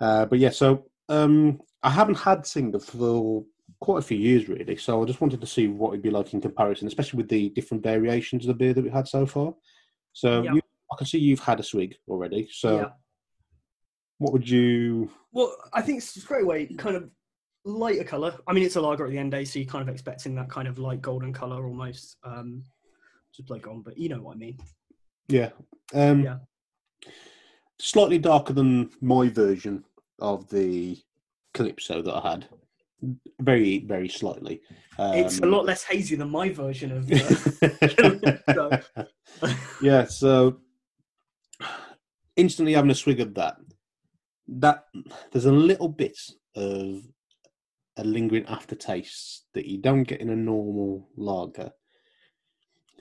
Uh, 0.00 0.26
but 0.26 0.38
yeah, 0.38 0.50
so 0.50 0.86
um, 1.08 1.60
I 1.82 1.90
haven't 1.90 2.18
had 2.18 2.46
Singha 2.46 2.80
for 2.80 3.44
quite 3.80 3.98
a 3.98 4.02
few 4.02 4.18
years 4.18 4.48
really, 4.48 4.76
so 4.76 5.02
I 5.02 5.06
just 5.06 5.20
wanted 5.20 5.40
to 5.40 5.46
see 5.46 5.68
what 5.68 5.90
it'd 5.90 6.02
be 6.02 6.10
like 6.10 6.32
in 6.32 6.40
comparison, 6.40 6.88
especially 6.88 7.18
with 7.18 7.28
the 7.28 7.50
different 7.50 7.82
variations 7.82 8.44
of 8.44 8.48
the 8.48 8.54
beer 8.54 8.72
that 8.72 8.82
we've 8.82 8.92
had 8.92 9.08
so 9.08 9.26
far. 9.26 9.54
So 10.12 10.42
Yeah. 10.42 10.54
you, 10.54 10.60
I 10.90 10.96
can 10.96 11.06
see 11.06 11.18
you've 11.18 11.40
had 11.40 11.60
a 11.60 11.62
swig 11.62 11.96
already. 12.08 12.48
So 12.50 12.78
Yeah. 12.78 12.88
what 14.18 14.32
would 14.32 14.48
you? 14.48 15.10
Well, 15.32 15.54
I 15.72 15.82
think 15.82 16.00
straight 16.02 16.44
away, 16.44 16.66
kind 16.66 16.96
of 16.96 17.10
lighter 17.64 18.04
color. 18.04 18.38
I 18.46 18.52
mean, 18.52 18.64
it's 18.64 18.76
a 18.76 18.80
lager 18.80 19.04
at 19.04 19.10
the 19.10 19.18
end 19.18 19.32
day, 19.32 19.44
so 19.44 19.58
you're 19.58 19.68
kind 19.68 19.86
of 19.86 19.92
expecting 19.92 20.34
that 20.36 20.48
kind 20.48 20.68
of 20.68 20.78
light 20.78 21.02
golden 21.02 21.32
color 21.32 21.66
almost. 21.66 22.16
Um, 22.24 22.62
like 23.48 23.66
on, 23.66 23.82
but 23.82 23.98
you 23.98 24.08
know 24.08 24.22
what 24.22 24.34
I 24.34 24.38
mean. 24.38 24.58
Yeah, 25.28 25.50
um, 25.94 26.22
Yeah. 26.22 26.38
slightly 27.78 28.18
darker 28.18 28.52
than 28.52 28.90
my 29.00 29.28
version 29.28 29.84
of 30.18 30.48
the 30.48 30.98
Calypso 31.54 32.02
that 32.02 32.14
I 32.14 32.30
had. 32.32 32.48
Very, 33.40 33.80
very 33.80 34.08
slightly. 34.08 34.62
Um, 34.98 35.14
it's 35.14 35.38
a 35.40 35.46
lot 35.46 35.66
less 35.66 35.82
hazy 35.84 36.16
than 36.16 36.30
my 36.30 36.48
version 36.50 36.92
of. 36.92 37.10
Uh, 38.48 38.78
yeah, 39.82 40.04
so 40.04 40.60
instantly 42.36 42.74
having 42.74 42.90
a 42.90 42.94
swig 42.94 43.20
of 43.20 43.34
that, 43.34 43.56
that 44.48 44.84
there's 45.32 45.46
a 45.46 45.52
little 45.52 45.88
bit 45.88 46.18
of 46.54 47.02
a 47.96 48.04
lingering 48.04 48.46
aftertaste 48.46 49.46
that 49.54 49.66
you 49.66 49.78
don't 49.78 50.04
get 50.04 50.20
in 50.20 50.30
a 50.30 50.36
normal 50.36 51.08
lager 51.16 51.70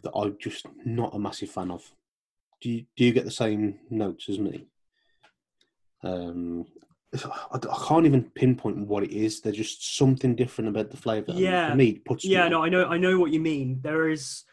that 0.05 0.15
I'm 0.15 0.37
just 0.39 0.65
not 0.85 1.13
a 1.13 1.19
massive 1.19 1.49
fan 1.49 1.69
of. 1.71 1.83
Do 2.61 2.69
you, 2.69 2.85
do 2.95 3.03
you 3.03 3.11
get 3.11 3.25
the 3.25 3.31
same 3.31 3.79
notes 3.89 4.29
as 4.29 4.39
me? 4.39 4.67
Um, 6.03 6.65
I, 7.13 7.57
I 7.57 7.85
can't 7.87 8.05
even 8.05 8.23
pinpoint 8.33 8.77
what 8.87 9.03
it 9.03 9.11
is. 9.11 9.41
There's 9.41 9.57
just 9.57 9.97
something 9.97 10.35
different 10.35 10.69
about 10.69 10.89
the 10.89 10.97
flavour. 10.97 11.33
Yeah. 11.33 11.69
for 11.69 11.75
me, 11.75 11.89
it 11.89 12.05
puts 12.05 12.23
yeah, 12.25 12.47
no, 12.47 12.63
I 12.63 12.69
know, 12.69 12.85
I 12.85 12.97
know 12.97 13.19
what 13.19 13.31
you 13.31 13.39
mean. 13.39 13.79
There 13.81 14.09
is, 14.09 14.43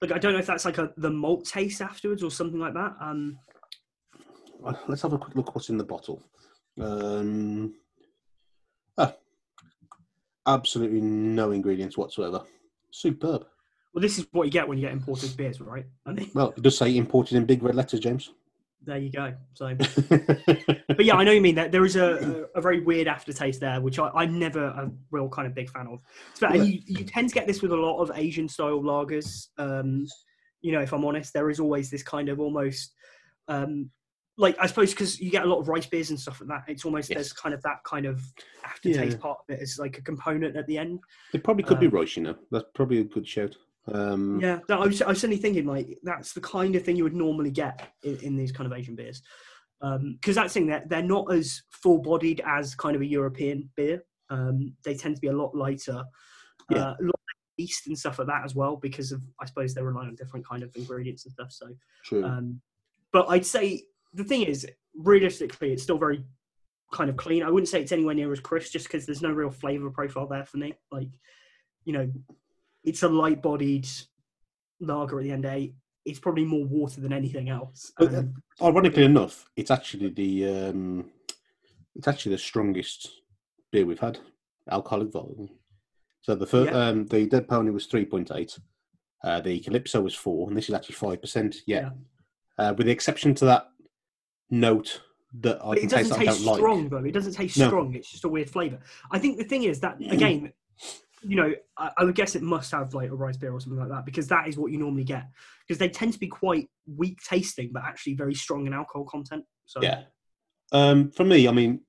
like, 0.00 0.12
I 0.12 0.18
don't 0.18 0.32
know 0.32 0.38
if 0.38 0.46
that's 0.46 0.64
like 0.64 0.78
a 0.78 0.92
the 0.96 1.10
malt 1.10 1.44
taste 1.44 1.82
afterwards 1.82 2.22
or 2.22 2.30
something 2.30 2.58
like 2.58 2.74
that. 2.74 2.94
Um, 3.00 3.38
Uh, 4.64 4.74
Let's 4.88 5.02
have 5.02 5.12
a 5.12 5.18
quick 5.18 5.36
look 5.36 5.48
at 5.48 5.54
what's 5.54 5.70
in 5.70 5.78
the 5.78 5.84
bottle. 5.84 6.22
Um, 6.80 7.74
ah, 8.98 9.14
absolutely 10.46 11.00
no 11.00 11.50
ingredients 11.50 11.96
whatsoever. 11.98 12.42
Superb. 12.90 13.46
Well, 13.92 14.02
this 14.02 14.18
is 14.18 14.26
what 14.32 14.44
you 14.44 14.50
get 14.50 14.68
when 14.68 14.78
you 14.78 14.82
get 14.84 14.92
imported 14.92 15.36
beers, 15.36 15.60
right? 15.60 15.86
I 16.06 16.12
mean, 16.12 16.30
Well, 16.34 16.54
it 16.56 16.62
does 16.62 16.76
say 16.78 16.96
imported 16.96 17.36
in 17.36 17.44
big 17.44 17.62
red 17.62 17.74
letters, 17.74 18.00
James. 18.00 18.32
there 18.82 18.98
you 18.98 19.10
go. 19.10 19.34
So, 19.54 19.74
but 20.08 21.04
yeah, 21.04 21.16
I 21.16 21.24
know 21.24 21.32
you 21.32 21.40
mean 21.40 21.54
that 21.56 21.72
there 21.72 21.84
is 21.84 21.96
a, 21.96 22.46
a, 22.54 22.58
a 22.58 22.60
very 22.60 22.80
weird 22.80 23.08
aftertaste 23.08 23.60
there, 23.60 23.80
which 23.80 23.98
I, 23.98 24.08
I'm 24.14 24.38
never 24.38 24.64
a 24.64 24.90
real 25.10 25.28
kind 25.28 25.46
of 25.46 25.54
big 25.54 25.70
fan 25.70 25.86
of. 25.86 26.00
So, 26.34 26.46
and 26.46 26.66
you, 26.66 26.80
you 26.86 27.04
tend 27.04 27.28
to 27.28 27.34
get 27.34 27.46
this 27.46 27.62
with 27.62 27.72
a 27.72 27.76
lot 27.76 28.00
of 28.00 28.10
Asian 28.14 28.48
style 28.48 28.80
lagers. 28.82 29.48
Um, 29.58 30.06
you 30.62 30.72
know, 30.72 30.80
if 30.80 30.92
I'm 30.92 31.04
honest, 31.04 31.32
there 31.32 31.50
is 31.50 31.58
always 31.60 31.90
this 31.90 32.02
kind 32.02 32.28
of 32.28 32.38
almost, 32.40 32.94
um, 33.48 33.90
like 34.36 34.56
I 34.60 34.66
suppose 34.66 34.90
because 34.90 35.20
you 35.20 35.30
get 35.30 35.44
a 35.44 35.48
lot 35.48 35.58
of 35.58 35.68
rice 35.68 35.86
beers 35.86 36.10
and 36.10 36.18
stuff 36.18 36.40
like 36.40 36.48
that. 36.48 36.64
It's 36.72 36.84
almost 36.84 37.10
Yes. 37.10 37.16
there's 37.16 37.32
kind 37.32 37.54
of 37.54 37.60
that 37.62 37.82
kind 37.84 38.06
of 38.06 38.22
aftertaste 38.64 39.16
Yeah. 39.16 39.22
part 39.22 39.38
of 39.40 39.54
it 39.54 39.60
as 39.60 39.78
like 39.78 39.98
a 39.98 40.02
component 40.02 40.56
at 40.56 40.66
the 40.66 40.78
end. 40.78 41.00
it 41.34 41.42
probably 41.44 41.64
could 41.64 41.80
be 41.80 41.88
rice, 41.88 42.16
you 42.16 42.22
know. 42.22 42.36
That's 42.50 42.64
probably 42.74 43.00
a 43.00 43.04
good 43.04 43.26
shout. 43.28 43.56
Um, 43.86 44.40
Yeah, 44.40 44.60
no, 44.68 44.82
I 44.82 44.86
was, 44.86 45.02
I 45.02 45.08
was 45.08 45.20
suddenly 45.20 45.40
thinking 45.40 45.66
like 45.66 45.98
that's 46.02 46.32
the 46.32 46.40
kind 46.40 46.76
of 46.76 46.84
thing 46.84 46.96
you 46.96 47.04
would 47.04 47.14
normally 47.14 47.50
get 47.50 47.88
in, 48.02 48.16
in 48.18 48.36
these 48.36 48.52
kind 48.52 48.70
of 48.70 48.78
Asian 48.78 48.94
beers, 48.94 49.22
because 49.80 50.34
that's 50.34 50.52
the 50.54 50.60
thing 50.60 50.68
that 50.68 50.88
they're 50.88 51.02
not 51.02 51.32
as 51.32 51.62
full 51.70 51.98
bodied 51.98 52.42
as 52.44 52.74
kind 52.74 52.94
of 52.94 53.02
a 53.02 53.06
European 53.06 53.70
beer. 53.76 54.02
Um, 54.28 54.74
they 54.84 54.94
tend 54.94 55.16
to 55.16 55.20
be 55.20 55.28
a 55.28 55.32
lot 55.32 55.54
lighter, 55.54 56.04
Yeah. 56.70 56.78
uh, 56.78 56.96
a 57.00 57.04
lot 57.04 57.14
yeast 57.56 57.88
and 57.88 57.98
stuff 57.98 58.18
like 58.18 58.28
that 58.28 58.44
as 58.44 58.54
well, 58.54 58.76
because 58.76 59.12
of 59.12 59.22
I 59.40 59.46
suppose 59.46 59.74
they 59.74 59.82
rely 59.82 60.06
on 60.06 60.14
different 60.14 60.46
kind 60.46 60.62
of 60.62 60.74
ingredients 60.76 61.24
and 61.24 61.32
stuff. 61.32 61.52
So, 61.52 61.66
True. 62.04 62.24
um, 62.24 62.60
but 63.12 63.26
I'd 63.28 63.44
say 63.44 63.82
the 64.14 64.24
thing 64.24 64.42
is, 64.42 64.66
realistically, 64.94 65.72
it's 65.72 65.82
still 65.82 65.98
very 65.98 66.24
kind 66.92 67.10
of 67.10 67.16
clean. 67.16 67.42
I 67.42 67.50
wouldn't 67.50 67.68
say 67.68 67.80
it's 67.80 67.92
anywhere 67.92 68.14
near 68.14 68.32
as 68.32 68.40
crisp, 68.40 68.72
just 68.72 68.86
because 68.86 69.04
there's 69.06 69.22
no 69.22 69.30
real 69.30 69.50
flavor 69.50 69.90
profile 69.90 70.26
there 70.26 70.44
for 70.44 70.56
me. 70.58 70.74
Like, 70.90 71.08
you 71.84 71.92
know, 71.92 72.10
it's 72.84 73.02
a 73.02 73.08
light-bodied 73.08 73.88
lager 74.80 75.18
at 75.18 75.24
the 75.24 75.32
end 75.32 75.42
day. 75.42 75.74
It's 76.04 76.18
probably 76.18 76.44
more 76.44 76.64
water 76.64 77.00
than 77.00 77.12
anything 77.12 77.48
else. 77.50 77.92
But, 77.98 78.14
Um, 78.14 78.34
Ironically 78.62 79.04
enough, 79.04 79.48
it's 79.56 79.70
actually 79.70 80.08
the 80.10 80.46
um, 80.68 81.10
it's 81.94 82.08
actually 82.08 82.32
the 82.32 82.38
strongest 82.38 83.10
beer 83.70 83.84
we've 83.84 83.98
had, 83.98 84.18
alcoholic 84.70 85.12
volume. 85.12 85.50
So 86.22 86.34
the 86.34 86.46
first, 86.46 86.70
Yeah. 86.72 86.88
um, 86.88 87.06
the 87.06 87.26
Dead 87.26 87.48
Pony 87.48 87.70
was 87.70 87.86
three 87.86 88.04
point 88.06 88.30
eight, 88.34 88.58
uh, 89.24 89.40
the 89.40 89.60
Calypso 89.60 90.00
was 90.00 90.14
four, 90.14 90.48
and 90.48 90.56
this 90.56 90.68
is 90.68 90.74
actually 90.74 90.94
five 90.96 91.20
percent. 91.20 91.56
Yeah, 91.66 91.90
Uh, 92.58 92.74
with 92.76 92.86
the 92.86 92.92
exception 92.92 93.34
to 93.36 93.44
that 93.46 93.70
note 94.50 95.02
that 95.40 95.64
I 95.64 95.74
can 95.76 95.84
it 95.84 95.90
doesn't 95.90 96.16
taste 96.18 96.26
taste 96.26 96.44
don't 96.44 96.56
strong 96.56 96.80
like. 96.82 96.90
though. 96.90 97.04
It 97.04 97.12
doesn't 97.12 97.34
taste 97.34 97.58
No. 97.58 97.66
strong. 97.68 97.94
It's 97.94 98.10
just 98.10 98.24
a 98.24 98.28
weird 98.28 98.50
flavor. 98.50 98.80
I 99.10 99.18
think 99.18 99.36
the 99.38 99.44
thing 99.44 99.62
is 99.64 99.80
that 99.80 100.00
again, 100.00 100.52
you 101.22 101.36
know, 101.36 101.52
I, 101.76 101.90
I 101.98 102.04
would 102.04 102.14
guess 102.14 102.34
it 102.34 102.42
must 102.42 102.70
have 102.72 102.94
like 102.94 103.10
a 103.10 103.14
rice 103.14 103.36
beer 103.36 103.52
or 103.52 103.60
something 103.60 103.78
like 103.78 103.90
that 103.90 104.04
because 104.06 104.26
that 104.28 104.48
is 104.48 104.56
what 104.56 104.72
you 104.72 104.78
normally 104.78 105.04
get 105.04 105.24
because 105.66 105.78
they 105.78 105.88
tend 105.88 106.12
to 106.14 106.18
be 106.18 106.26
quite 106.28 106.68
weak 106.96 107.18
tasting 107.22 107.70
but 107.72 107.84
actually 107.84 108.14
very 108.14 108.34
strong 108.34 108.66
in 108.66 108.72
alcohol 108.72 109.04
content. 109.04 109.44
So 109.66 109.82
Yeah. 109.82 110.04
Um, 110.72 111.10
for 111.10 111.24
me, 111.24 111.48
I 111.48 111.52
mean, 111.52 111.80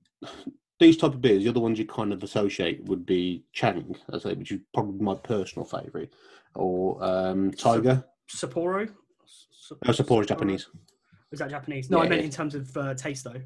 these 0.80 0.98
type 0.98 1.13
of 1.13 1.22
beers, 1.22 1.44
the 1.44 1.50
other 1.50 1.60
ones 1.60 1.78
you 1.80 1.86
kind 1.86 2.12
of 2.12 2.24
associate 2.24 2.84
would 2.86 3.06
be 3.06 3.43
Chang, 3.53 3.95
I 4.12 4.18
say, 4.20 4.34
which 4.34 4.51
is 4.51 4.60
probably 4.74 4.99
my 4.99 5.16
personal 5.16 5.66
favourite, 5.66 6.10
or 6.56 7.01
um, 7.03 7.51
Tiger. 7.51 8.03
Sapporo. 8.30 8.89
Sa- 9.26 9.76
No, 9.86 9.93
Sapporo 9.93 10.22
is 10.22 10.28
Japanese. 10.28 10.68
Is 11.32 11.39
that 11.39 11.49
Japanese? 11.51 11.89
No, 11.89 11.99
Yeah, 11.99 12.03
I 12.03 12.10
meant 12.10 12.22
yeah. 12.22 12.26
in 12.26 12.32
terms 12.32 12.56
of 12.56 12.76
uh, 12.76 12.93
taste 12.95 13.24
though. 13.24 13.41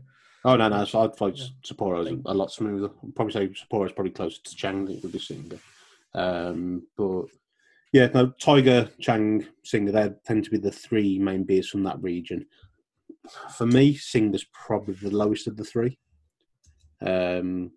Oh 0.46 0.56
no, 0.56 0.70
no. 0.70 0.86
So 0.86 1.02
I'd 1.02 1.16
find 1.18 1.38
Yeah. 1.38 1.46
Sapporo 1.66 2.06
is 2.08 2.20
a 2.26 2.34
lot 2.34 2.52
smoother. 2.52 2.90
I'd 3.04 3.16
probably 3.16 3.34
say 3.34 3.48
Sapporo 3.50 3.86
is 3.88 3.92
probably 3.92 4.12
closer 4.12 4.42
to 4.44 4.56
Chang 4.56 4.90
it 4.90 5.04
would 5.04 5.12
be 5.12 5.20
Singha. 5.20 5.58
Um, 6.16 6.88
but 6.98 7.26
yeah, 7.92 8.08
no, 8.14 8.32
Tiger, 8.42 8.90
Chang, 9.00 9.46
Singha, 9.64 9.92
they 9.92 10.10
tend 10.26 10.44
to 10.46 10.50
be 10.50 10.58
the 10.58 10.72
three 10.72 11.20
main 11.20 11.44
beers 11.44 11.70
from 11.70 11.84
that 11.84 12.02
region. 12.02 12.46
For 13.58 13.66
me, 13.66 13.96
Singha's 13.96 14.46
probably 14.54 14.94
the 14.96 15.16
lowest 15.16 15.48
of 15.48 15.58
the 15.58 15.64
three. 15.66 15.98
Um, 17.02 17.72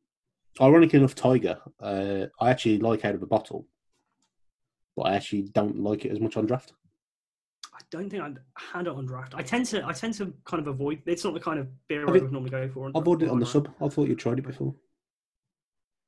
ironically 0.61 0.99
enough, 0.99 1.14
Tiger, 1.14 1.59
uh, 1.80 2.26
I 2.41 2.51
actually 2.51 2.78
like 2.78 3.05
out 3.05 3.14
of 3.14 3.22
a 3.22 3.26
bottle, 3.26 3.66
but 4.97 5.03
I 5.03 5.14
actually 5.16 5.43
don't 5.43 5.80
like 5.80 6.05
it 6.05 6.12
as 6.12 6.20
much 6.20 6.36
on 6.36 6.47
draft. 6.47 6.72
I 7.74 7.80
don't 7.91 8.11
think 8.11 8.22
I'd 8.22 8.39
had 8.57 8.86
it 8.86 8.93
on 8.93 9.07
draft. 9.07 9.34
I 9.36 9.43
tend 9.43 9.66
to 9.66 9.86
I 9.86 9.93
tend 9.93 10.14
to 10.14 10.32
kind 10.45 10.61
of 10.61 10.66
avoid. 10.66 11.01
It's 11.07 11.24
not 11.24 11.32
the 11.34 11.41
kind 11.41 11.59
of 11.61 11.68
beer 11.89 12.01
Have 12.01 12.11
I 12.11 12.14
you- 12.16 12.22
would 12.22 12.32
normally 12.32 12.51
go 12.51 12.68
for. 12.68 12.86
on 12.86 12.93
I've 12.95 13.07
ordered 13.07 13.26
it 13.26 13.30
on 13.30 13.39
the 13.39 13.45
draft. 13.47 13.66
sub. 13.66 13.74
I 13.80 13.89
thought 13.89 14.09
you 14.09 14.16
tried 14.16 14.39
it 14.41 14.47
before. 14.47 14.74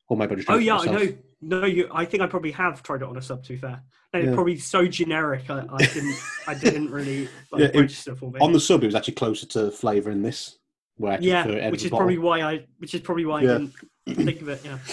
Or 0.08 0.16
maybe 0.16 0.32
I 0.32 0.36
just 0.36 0.50
Oh 0.50 0.54
drank 0.58 0.62
it 0.62 0.66
yeah, 0.66 0.76
I 0.78 0.84
know. 0.86 1.16
No, 1.42 1.64
you. 1.64 1.88
I 1.92 2.04
think 2.04 2.22
I 2.22 2.26
probably 2.26 2.50
have 2.52 2.82
tried 2.82 3.02
it 3.02 3.08
on 3.08 3.16
a 3.16 3.22
sub. 3.22 3.42
To 3.44 3.52
be 3.52 3.56
fair, 3.58 3.82
and 4.12 4.22
Yeah. 4.22 4.28
it's 4.30 4.34
probably 4.34 4.58
so 4.58 4.86
generic. 4.86 5.48
I, 5.48 5.64
I 5.72 5.86
didn't. 5.86 6.16
I 6.46 6.54
didn't 6.54 6.90
really 6.90 7.28
like, 7.50 7.60
Yeah, 7.62 7.66
it- 7.72 7.76
register 7.80 8.14
for 8.14 8.30
me. 8.30 8.40
On 8.40 8.52
the 8.52 8.60
sub, 8.60 8.82
it 8.82 8.86
was 8.86 8.94
actually 8.94 9.14
closer 9.14 9.46
to 9.46 9.70
flavour 9.70 10.10
in 10.10 10.22
this. 10.22 10.58
Where 10.96 11.12
I 11.14 11.18
yeah, 11.20 11.46
it 11.48 11.70
which 11.70 11.84
is 11.84 11.90
the 11.90 11.96
probably 11.96 12.18
why 12.18 12.42
I. 12.42 12.66
Which 12.78 12.94
is 12.94 13.00
probably 13.00 13.24
why 13.24 13.42
Yeah. 13.42 13.54
I 13.54 13.58
didn't 13.58 14.26
think 14.26 14.40
of 14.42 14.48
it. 14.50 14.60
Yeah. 14.64 14.78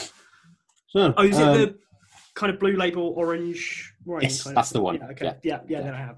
So, 0.89 1.13
Oh, 1.17 1.23
is 1.23 1.37
it 1.37 1.43
um, 1.43 1.57
the 1.57 1.77
kind 2.33 2.49
of 2.53 2.59
blue 2.61 2.77
label 2.77 3.13
orange? 3.17 3.93
wine 4.05 4.21
Yes, 4.21 4.41
kind 4.43 4.53
of 4.53 4.55
that's 4.55 4.69
the 4.69 4.79
one. 4.81 4.95
Yeah. 4.95 5.07
Okay. 5.09 5.25
Yeah. 5.25 5.33
Yeah. 5.43 5.59
Yeah. 5.67 5.81
Then 5.81 5.93
I 5.93 5.97
have. 5.97 6.17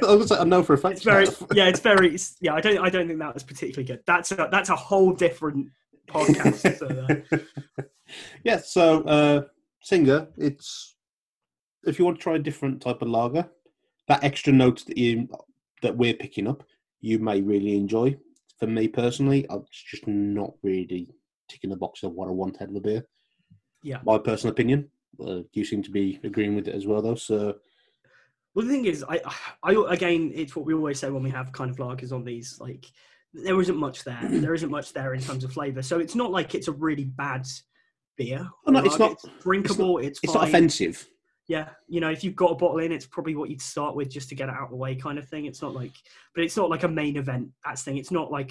I 0.08 0.14
was 0.14 0.28
gonna 0.28 0.42
I 0.42 0.44
know 0.44 0.62
for 0.62 0.74
a 0.74 0.78
fact. 0.78 0.94
It's 0.98 1.02
very. 1.04 1.26
Yeah. 1.52 1.66
It's 1.66 1.80
very. 1.80 2.06
it's- 2.06 2.36
Yeah. 2.40 2.54
I 2.54 2.60
don't. 2.60 2.78
I 2.78 2.88
don't 2.88 3.08
think 3.08 3.18
that 3.18 3.34
was 3.34 3.42
particularly 3.42 3.84
good. 3.84 3.98
That's 4.06 4.30
a. 4.30 4.48
That's 4.48 4.68
a 4.68 4.76
whole 4.76 5.12
different 5.12 5.70
podcast. 6.08 6.78
so, 6.78 6.86
uh, 7.76 7.78
yeah. 8.44 8.58
So, 8.58 9.02
uh, 9.02 9.42
Singha, 9.82 10.28
it's 10.36 10.94
if 11.86 11.98
you 11.98 12.04
want 12.04 12.18
to 12.18 12.22
try 12.22 12.36
a 12.36 12.40
different 12.40 12.80
type 12.80 13.02
of 13.02 13.08
lager, 13.08 13.48
that 14.08 14.24
extra 14.24 14.52
note 14.52 14.84
that 14.86 14.98
you 14.98 15.28
that 15.82 15.96
we're 15.96 16.14
picking 16.14 16.48
up, 16.48 16.64
you 17.00 17.18
may 17.18 17.40
really 17.40 17.76
enjoy. 17.76 18.16
For 18.58 18.66
me 18.66 18.88
personally, 18.88 19.46
it's 19.50 19.82
just 19.82 20.06
not 20.06 20.54
really 20.62 21.08
ticking 21.48 21.70
the 21.70 21.76
box 21.76 22.02
of 22.02 22.12
what 22.12 22.28
I 22.28 22.32
want 22.32 22.62
out 22.62 22.70
of 22.70 22.76
a 22.76 22.80
beer. 22.80 23.04
Yeah. 23.82 23.98
My 24.04 24.18
personal 24.18 24.52
opinion. 24.52 24.88
Uh, 25.24 25.40
you 25.52 25.64
seem 25.64 25.82
to 25.82 25.90
be 25.90 26.18
agreeing 26.24 26.56
with 26.56 26.66
it 26.66 26.74
as 26.74 26.86
well, 26.86 27.00
though. 27.00 27.14
So, 27.14 27.54
Well, 28.54 28.66
the 28.66 28.72
thing 28.72 28.86
is, 28.86 29.04
I, 29.08 29.20
I 29.62 29.84
again, 29.90 30.32
it's 30.34 30.56
what 30.56 30.64
we 30.64 30.74
always 30.74 30.98
say 30.98 31.10
when 31.10 31.22
we 31.22 31.30
have 31.30 31.52
kind 31.52 31.70
of 31.70 31.76
lagers 31.76 32.12
on 32.12 32.24
these. 32.24 32.58
Like, 32.60 32.86
there 33.32 33.60
isn't 33.60 33.76
much 33.76 34.04
there. 34.04 34.18
There 34.30 34.54
isn't 34.54 34.70
much 34.70 34.92
there 34.92 35.14
in 35.14 35.20
terms 35.20 35.44
of 35.44 35.52
flavour. 35.52 35.82
So 35.82 35.98
it's 35.98 36.14
not 36.14 36.32
like 36.32 36.54
it's 36.54 36.68
a 36.68 36.72
really 36.72 37.04
bad 37.04 37.46
beer. 38.16 38.48
Oh, 38.66 38.70
no, 38.72 38.80
it's 38.84 38.98
not- 38.98 39.18
drinkable. 39.40 39.98
It's, 39.98 40.20
it's 40.22 40.32
fine. 40.32 40.42
not 40.42 40.48
offensive. 40.48 41.08
Yeah, 41.46 41.68
you 41.88 42.00
know, 42.00 42.08
if 42.10 42.24
you've 42.24 42.36
got 42.36 42.52
a 42.52 42.54
bottle 42.54 42.78
in, 42.78 42.90
it's 42.90 43.04
probably 43.06 43.34
what 43.34 43.50
you'd 43.50 43.60
start 43.60 43.94
with 43.94 44.08
just 44.08 44.30
to 44.30 44.34
get 44.34 44.48
it 44.48 44.54
out 44.54 44.64
of 44.64 44.70
the 44.70 44.76
way, 44.76 44.94
kind 44.94 45.18
of 45.18 45.28
thing. 45.28 45.44
It's 45.44 45.60
not 45.60 45.74
like, 45.74 45.92
but 46.34 46.42
it's 46.42 46.56
not 46.56 46.70
like 46.70 46.84
a 46.84 46.88
main 46.88 47.18
event. 47.18 47.50
That's 47.64 47.82
thing. 47.82 47.98
It's 47.98 48.10
not 48.10 48.30
like, 48.32 48.50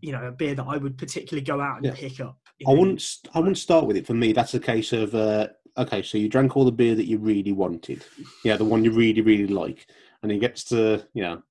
you 0.00 0.12
know, 0.12 0.24
a 0.26 0.30
beer 0.30 0.54
that 0.54 0.66
I 0.68 0.76
would 0.76 0.98
particularly 0.98 1.42
go 1.42 1.58
out 1.58 1.78
and 1.78 1.86
Yeah. 1.86 1.94
pick 1.94 2.20
up. 2.20 2.36
I 2.66 2.72
know. 2.74 2.80
wouldn't. 2.80 3.02
I 3.32 3.38
wouldn't 3.38 3.56
start 3.58 3.86
with 3.86 3.96
it. 3.96 4.06
For 4.06 4.12
me, 4.12 4.32
that's 4.32 4.52
a 4.52 4.60
case 4.60 4.92
of 4.92 5.14
uh, 5.14 5.48
okay. 5.78 6.02
So 6.02 6.18
you 6.18 6.28
drank 6.28 6.54
all 6.54 6.66
the 6.66 6.72
beer 6.72 6.94
that 6.94 7.06
you 7.06 7.16
really 7.18 7.52
wanted, 7.52 8.04
yeah, 8.44 8.56
the 8.58 8.64
one 8.64 8.84
you 8.84 8.90
really 8.92 9.22
really 9.22 9.46
like, 9.46 9.86
and 10.22 10.30
it 10.30 10.38
gets 10.38 10.64
to 10.64 11.06
you 11.14 11.22
know 11.22 11.42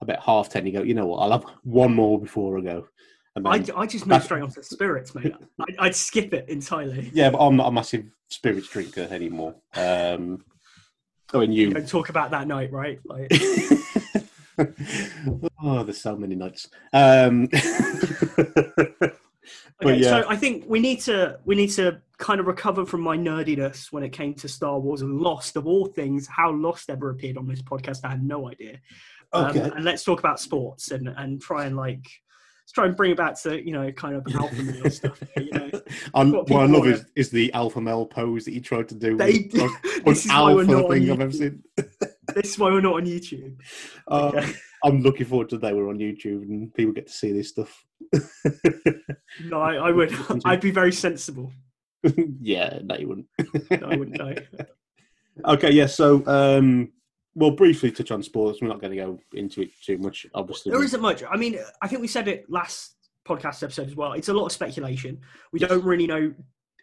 about 0.00 0.20
half 0.24 0.48
ten. 0.48 0.66
You 0.66 0.72
go, 0.72 0.82
you 0.82 0.94
know 0.94 1.06
what? 1.06 1.18
I'll 1.18 1.32
have 1.32 1.44
one 1.62 1.94
more 1.94 2.20
before 2.20 2.58
I 2.58 2.62
go. 2.62 2.88
I, 3.36 3.64
I 3.76 3.86
just 3.86 4.06
move 4.06 4.22
straight 4.22 4.42
onto 4.42 4.62
spirits, 4.62 5.14
mate. 5.14 5.34
I'd, 5.68 5.76
I'd 5.78 5.94
skip 5.96 6.32
it 6.32 6.48
entirely. 6.48 7.10
yeah, 7.12 7.30
but 7.30 7.38
I'm 7.38 7.56
not 7.56 7.66
a 7.66 7.72
massive 7.72 8.06
spirits 8.28 8.68
drinker 8.68 9.08
anymore. 9.10 9.56
Um, 9.74 10.44
I 11.32 11.38
mean, 11.38 11.52
you. 11.52 11.70
Don't 11.70 11.88
talk 11.88 12.10
about 12.10 12.30
that 12.30 12.46
night, 12.46 12.70
right? 12.70 13.00
Like, 13.04 13.32
oh, 15.62 15.82
there's 15.82 16.00
so 16.00 16.16
many 16.16 16.36
nights. 16.36 16.68
Um, 16.92 17.48
Okay, 19.82 19.96
yeah, 19.96 20.08
so 20.08 20.24
I 20.28 20.36
think 20.36 20.64
we 20.68 20.78
need 20.80 21.00
to 21.00 21.38
we 21.44 21.54
need 21.54 21.70
to 21.72 22.00
kind 22.18 22.40
of 22.40 22.46
recover 22.46 22.86
from 22.86 23.00
my 23.00 23.16
nerdiness 23.16 23.92
when 23.92 24.02
it 24.02 24.10
came 24.10 24.32
to 24.34 24.48
Star 24.48 24.78
Wars 24.78 25.02
and 25.02 25.20
Lost. 25.20 25.56
Of 25.56 25.66
all 25.66 25.86
things, 25.86 26.26
how 26.28 26.52
Lost 26.52 26.90
ever 26.90 27.10
appeared 27.10 27.36
on 27.36 27.48
this 27.48 27.60
podcast, 27.60 28.00
I 28.04 28.10
had 28.10 28.22
no 28.22 28.48
idea. 28.50 28.78
Um, 29.32 29.46
okay. 29.46 29.60
and 29.74 29.84
let's 29.84 30.04
talk 30.04 30.20
about 30.20 30.38
sports 30.38 30.92
and 30.92 31.08
and 31.08 31.42
try 31.42 31.66
and 31.66 31.76
like 31.76 32.06
let's 32.64 32.72
try 32.72 32.86
and 32.86 32.96
bring 32.96 33.10
it 33.10 33.16
back 33.18 33.40
to 33.42 33.62
you 33.62 33.72
know 33.72 33.92
kind 33.92 34.16
of 34.16 34.26
alpha 34.34 34.62
male 34.62 34.90
stuff. 34.90 35.22
You 35.36 35.50
know, 35.52 35.70
what 36.12 36.48
what 36.48 36.62
I 36.62 36.66
love 36.66 36.86
is, 36.86 37.04
is 37.14 37.28
the 37.30 37.52
alpha 37.52 37.80
male 37.80 38.06
pose 38.06 38.46
that 38.46 38.52
you 38.52 38.60
tried 38.62 38.88
to 38.88 38.94
do. 38.94 39.16
they, 39.18 39.50
with, 39.52 39.82
this 40.04 40.24
is 40.24 40.30
why 40.32 40.54
we're 40.54 40.60
alpha 40.62 40.72
not 40.72 40.84
on 40.84 40.90
thing 40.90 41.10
I've 41.10 41.20
ever 41.20 41.30
YouTube. 41.30 41.34
seen. 41.34 41.62
This 42.34 42.52
is 42.54 42.58
why 42.58 42.70
we're 42.70 42.80
not 42.80 42.94
on 42.94 43.04
YouTube. 43.04 43.54
Uh, 44.08 44.32
Okay. 44.34 44.52
I'm 44.82 45.02
looking 45.02 45.26
forward 45.26 45.50
to 45.50 45.58
the 45.58 45.68
day 45.68 45.74
we're 45.74 45.90
on 45.90 45.98
YouTube 45.98 46.42
and 46.48 46.72
people 46.72 46.92
get 46.94 47.06
to 47.06 47.12
see 47.12 47.32
this 47.32 47.50
stuff. 47.50 47.84
No, 49.44 49.60
I, 49.60 49.74
I 49.74 49.90
would. 49.90 50.10
I'd 50.46 50.60
be 50.62 50.70
very 50.70 50.90
sensible. 50.92 51.52
yeah, 52.40 52.78
no, 52.82 52.96
you 52.96 53.08
wouldn't. 53.08 53.26
No, 53.70 53.88
I 53.88 53.96
wouldn't 53.96 54.18
know. 54.18 54.34
okay, 55.46 55.70
yeah. 55.70 55.86
So, 55.86 56.26
um, 56.26 56.92
we'll 57.34 57.50
briefly 57.50 57.90
touch 57.90 58.10
on 58.10 58.22
sports. 58.22 58.60
We're 58.60 58.68
not 58.68 58.80
going 58.80 58.92
to 58.92 58.96
go 58.96 59.18
into 59.32 59.62
it 59.62 59.70
too 59.82 59.98
much, 59.98 60.26
obviously. 60.34 60.72
There 60.72 60.82
isn't 60.82 61.00
much. 61.00 61.22
I 61.28 61.36
mean, 61.36 61.58
I 61.82 61.88
think 61.88 62.00
we 62.00 62.08
said 62.08 62.28
it 62.28 62.44
last 62.48 62.94
podcast 63.26 63.62
episode 63.62 63.88
as 63.88 63.96
well. 63.96 64.12
It's 64.12 64.28
a 64.28 64.34
lot 64.34 64.46
of 64.46 64.52
speculation. 64.52 65.20
We 65.52 65.58
don't 65.60 65.84
really 65.84 66.06
know 66.06 66.32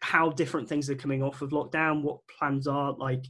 how 0.02 0.30
different 0.30 0.68
things 0.68 0.90
are 0.90 0.96
coming 0.96 1.24
off 1.24 1.42
of 1.42 1.52
lockdown, 1.52 2.02
what 2.02 2.20
plans 2.28 2.68
are. 2.68 2.94
Like, 2.94 3.26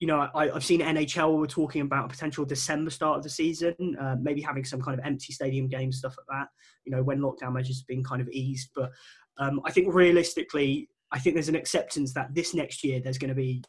you 0.00 0.06
know, 0.06 0.28
I, 0.34 0.50
I've 0.50 0.64
seen 0.64 0.80
NHL 0.80 1.38
were 1.38 1.46
talking 1.46 1.82
about 1.82 2.06
a 2.06 2.08
potential 2.08 2.44
December 2.44 2.90
start 2.90 3.18
of 3.18 3.22
the 3.22 3.30
season, 3.30 3.74
uh, 4.00 4.16
maybe 4.20 4.40
having 4.42 4.64
some 4.64 4.82
kind 4.82 4.98
of 4.98 5.06
empty 5.06 5.32
stadium 5.32 5.68
games, 5.68 5.98
stuff 5.98 6.16
like 6.18 6.38
that. 6.38 6.48
You 6.84 6.92
know, 6.92 7.02
when 7.02 7.20
lockdown 7.20 7.52
measures 7.52 7.80
have 7.80 7.86
been 7.86 8.04
kind 8.04 8.20
of 8.20 8.28
eased. 8.28 8.70
But 8.74 8.90
um, 9.38 9.60
I 9.64 9.70
think 9.70 9.94
realistically, 9.94 10.88
I 11.12 11.18
think 11.18 11.34
there's 11.34 11.48
an 11.48 11.54
acceptance 11.54 12.12
that 12.14 12.34
this 12.34 12.52
next 12.52 12.84
year 12.84 13.00
there's 13.00 13.18
going 13.18 13.30
to 13.30 13.34
be 13.34 13.62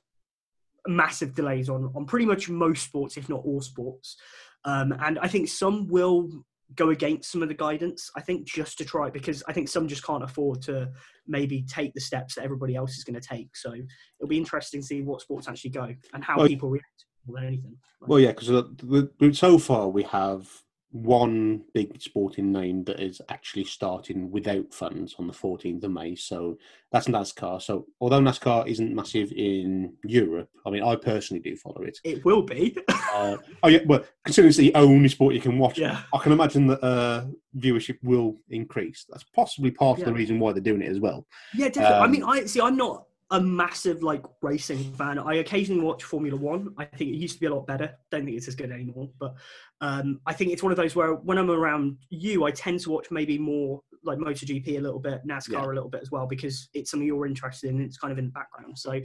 massive 0.88 1.36
delays 1.36 1.70
on 1.70 1.92
on 1.96 2.06
pretty 2.06 2.26
much 2.26 2.50
most 2.50 2.84
sports, 2.84 3.18
if 3.18 3.30
not 3.30 3.42
all 3.46 3.62
sports. 3.62 4.18
Um, 4.66 4.92
and 5.00 5.20
I 5.20 5.28
think 5.28 5.48
some 5.48 5.88
will 5.88 6.30
go 6.76 6.90
against 6.92 7.32
some 7.32 7.42
of 7.42 7.48
the 7.48 7.56
guidance. 7.56 8.12
I 8.16 8.22
think 8.22 8.46
just 8.46 8.78
to 8.78 8.86
try 8.86 9.10
because 9.10 9.44
I 9.48 9.54
think 9.54 9.70
some 9.70 9.88
just 9.88 10.04
can't 10.06 10.24
afford 10.24 10.62
to 10.64 10.92
maybe 11.28 11.64
take 11.64 11.94
the 11.94 12.02
steps 12.02 12.36
that 12.36 12.44
everybody 12.44 12.76
else 12.76 12.98
is 12.98 13.04
going 13.04 13.20
to 13.20 13.28
take. 13.28 13.56
So 13.56 13.74
it'll 13.74 14.28
be 14.30 14.38
interesting 14.38 14.82
to 14.82 14.86
see 14.88 15.02
what 15.02 15.22
sports 15.22 15.48
actually 15.48 15.72
go 15.72 15.94
and 16.14 16.24
how 16.24 16.38
Well- 16.38 16.48
people 16.48 16.70
react 16.70 17.06
more 17.26 17.38
than 17.38 17.48
anything. 17.48 17.78
Like, 18.02 18.10
Well, 18.10 18.20
yeah, 18.20 18.34
because 18.34 19.38
so 19.40 19.58
far 19.58 19.90
we 19.90 20.04
have 20.04 20.48
one 20.92 21.62
big 21.74 22.02
sporting 22.02 22.52
name 22.52 22.84
that 22.86 23.00
is 23.00 23.22
actually 23.30 23.64
starting 23.64 24.32
without 24.32 24.74
funds 24.74 25.16
on 25.20 25.28
the 25.28 25.34
14th 25.34 25.84
of 25.84 25.92
May. 25.92 26.16
So 26.16 26.58
that's 26.92 27.08
NASCAR. 27.08 27.62
So 27.62 27.86
although 28.02 28.20
NASCAR 28.20 28.68
isn't 28.68 28.96
massive 28.96 29.32
in 29.34 29.94
Europe, 30.04 30.50
I 30.66 30.72
mean, 30.72 30.82
I 30.82 30.96
personally 30.96 31.42
do 31.42 31.56
follow 31.56 31.84
it. 31.84 32.00
it 32.04 32.26
will 32.26 32.42
be. 32.42 32.76
Uh, 33.14 33.38
oh 33.64 33.68
yeah, 33.68 33.80
but 33.86 34.10
considering 34.26 34.50
it's 34.50 34.58
the 34.58 34.74
only 34.74 35.10
sport 35.10 35.36
you 35.36 35.42
can 35.42 35.60
watch, 35.60 35.78
yeah. 35.78 36.02
I 36.12 36.18
can 36.18 36.32
imagine 36.32 36.66
that 36.68 36.84
uh, 36.84 37.26
viewership 37.58 38.00
will 38.02 38.38
increase. 38.50 39.06
That's 39.10 39.24
possibly 39.24 39.70
part 39.72 40.00
of 40.00 40.06
the 40.06 40.14
reason 40.14 40.40
why 40.40 40.54
they're 40.54 40.62
doing 40.62 40.82
it 40.82 40.90
as 40.90 41.00
well. 41.00 41.28
Yeah, 41.54 41.68
definitely. 41.68 41.96
I 41.98 42.06
Um, 42.06 42.12
mean, 42.12 42.24
I 42.24 42.46
see. 42.46 42.62
I'm 42.62 42.78
not 42.78 43.06
a 43.32 43.40
massive 43.40 44.02
like 44.02 44.24
racing 44.42 44.92
fan. 44.94 45.20
I 45.20 45.36
occasionally 45.36 45.84
watch 45.84 46.04
Formula 46.04 46.38
One. 46.38 46.74
I 46.78 46.86
think 46.86 47.12
it 47.12 47.18
used 47.18 47.36
to 47.36 47.40
be 47.40 47.46
a 47.46 47.54
lot 47.54 47.68
better. 47.68 47.96
Don't 48.12 48.26
think 48.26 48.38
it's 48.38 48.48
as 48.48 48.56
good 48.56 48.72
anymore. 48.72 49.10
But 49.20 49.36
um, 49.82 50.20
I 50.26 50.34
think 50.34 50.52
it's 50.52 50.64
one 50.64 50.72
of 50.72 50.78
those 50.78 50.96
where 50.96 51.14
when 51.14 51.38
I'm 51.38 51.52
around 51.52 51.98
you, 52.10 52.46
I 52.46 52.52
tend 52.52 52.80
to 52.82 52.90
watch 52.90 53.12
maybe 53.12 53.38
more 53.38 53.82
like 54.04 54.18
MotoGP 54.18 54.78
a 54.78 54.82
little 54.82 55.00
bit, 55.00 55.22
NASCAR 55.28 55.52
Yeah. 55.52 55.66
a 55.66 55.68
little 55.68 55.90
bit 55.90 56.02
as 56.02 56.10
well 56.10 56.26
because 56.26 56.70
it's 56.74 56.90
something 56.92 57.06
you're 57.08 57.28
interested 57.28 57.70
in. 57.70 57.82
It's 57.82 57.98
kind 57.98 58.12
of 58.12 58.18
in 58.18 58.26
the 58.26 58.32
background. 58.32 58.78
So. 58.78 59.00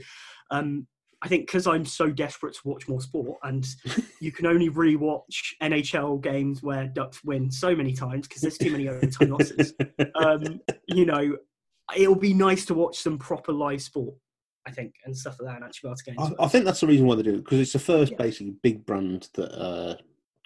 Um, 0.51 0.87
I 1.21 1.27
think 1.27 1.47
because 1.47 1.65
I'm 1.65 1.85
so 1.85 2.11
desperate 2.11 2.53
to 2.55 2.59
watch 2.65 2.87
more 2.87 3.01
sport, 3.01 3.39
and 3.41 3.65
you 4.19 4.31
can 4.31 4.45
only 4.45 4.69
rewatch 4.69 5.55
NHL 5.63 6.21
games 6.21 6.61
where 6.61 6.85
Ducks 6.87 7.23
win 7.23 7.49
so 7.49 7.75
many 7.75 7.93
times 7.93 8.27
because 8.27 8.41
there's 8.41 8.57
too 8.59 8.69
many 8.69 8.89
overtime 8.89 9.29
losses 9.29 9.73
um, 10.15 10.59
you 10.87 11.05
know, 11.05 11.35
it'll 11.95 12.15
be 12.15 12.33
nice 12.33 12.65
to 12.65 12.73
watch 12.73 12.97
some 12.99 13.17
proper 13.17 13.51
live 13.51 13.81
sport, 13.81 14.15
I 14.65 14.71
think, 14.71 14.93
and 15.05 15.15
stuff 15.17 15.37
like 15.39 15.49
that, 15.51 15.55
and 15.57 15.65
actually 15.65 15.87
be 15.87 15.91
able 15.91 15.97
to 15.97 16.03
get 16.03 16.15
into 16.19 16.41
I, 16.41 16.45
I 16.45 16.47
think 16.47 16.65
that's 16.65 16.79
the 16.81 16.87
reason 16.87 17.05
why 17.05 17.15
they 17.15 17.23
do 17.23 17.35
it 17.35 17.43
because 17.43 17.59
it's 17.59 17.73
the 17.73 17.79
first 17.79 18.11
Yeah. 18.13 18.17
basically 18.17 18.55
big 18.63 18.85
brand 18.85 19.29
that 19.33 19.51
uh 19.53 19.95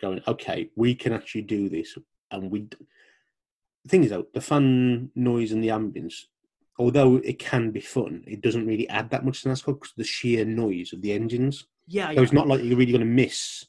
going 0.01 0.21
okay 0.27 0.69
we 0.75 0.95
can 0.95 1.11
actually 1.13 1.41
do 1.41 1.67
this 1.69 1.97
and 2.31 2.49
we 2.49 2.59
d- 2.61 2.77
the 3.83 3.89
thing 3.89 4.03
is 4.03 4.09
though 4.11 4.27
the 4.33 4.41
fan 4.41 5.09
noise 5.15 5.51
and 5.51 5.61
the 5.63 5.67
ambience 5.69 6.23
although 6.77 7.17
it 7.17 7.37
can 7.39 7.71
be 7.71 7.81
fun 7.81 8.23
it 8.27 8.39
doesn't 8.41 8.65
really 8.65 8.87
add 8.89 9.09
that 9.09 9.25
much 9.25 9.41
to 9.41 9.49
NASCAR 9.49 9.73
because 9.77 9.93
the 9.97 10.03
sheer 10.05 10.45
noise 10.45 10.93
of 10.93 11.01
the 11.01 11.11
engines 11.11 11.65
Yeah, 11.87 12.07
so 12.07 12.11
yeah. 12.13 12.21
it's 12.21 12.31
not 12.33 12.47
like 12.47 12.63
you're 12.63 12.77
really 12.77 12.91
going 12.93 12.99
to 13.01 13.05
miss 13.05 13.65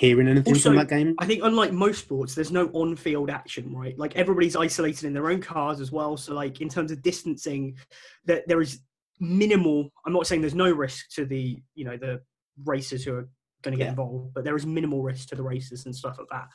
hearing 0.00 0.28
anything 0.28 0.54
Also, 0.54 0.70
from 0.70 0.76
that 0.78 0.88
game 0.88 1.14
I 1.18 1.26
think 1.26 1.42
unlike 1.44 1.72
most 1.72 1.98
sports, 2.00 2.34
there's 2.34 2.50
no 2.50 2.68
on-field 2.72 3.28
action, 3.28 3.70
right? 3.70 3.96
Like 3.98 4.16
everybody's 4.16 4.56
isolated 4.56 5.04
in 5.04 5.12
their 5.12 5.28
own 5.28 5.42
cars 5.42 5.78
as 5.78 5.92
well. 5.92 6.16
So 6.16 6.32
like 6.32 6.62
in 6.62 6.70
terms 6.70 6.90
of 6.90 7.02
distancing, 7.02 7.76
that 8.24 8.48
there 8.48 8.62
is 8.62 8.80
minimal. 9.20 9.90
I'm 10.06 10.14
not 10.14 10.26
saying 10.26 10.40
there's 10.40 10.54
no 10.54 10.72
risk 10.72 11.10
to 11.16 11.26
the 11.26 11.62
you 11.74 11.84
know 11.84 11.98
the 11.98 12.22
racers 12.64 13.04
who 13.04 13.12
are 13.14 13.28
going 13.60 13.72
to 13.72 13.76
get 13.76 13.84
Yeah. 13.84 13.90
involved, 13.90 14.32
but 14.32 14.42
there 14.42 14.56
is 14.56 14.64
minimal 14.64 15.02
risk 15.02 15.28
to 15.28 15.34
the 15.34 15.42
racers 15.42 15.84
and 15.84 15.94
stuff 15.94 16.16
like 16.18 16.28
that. 16.30 16.48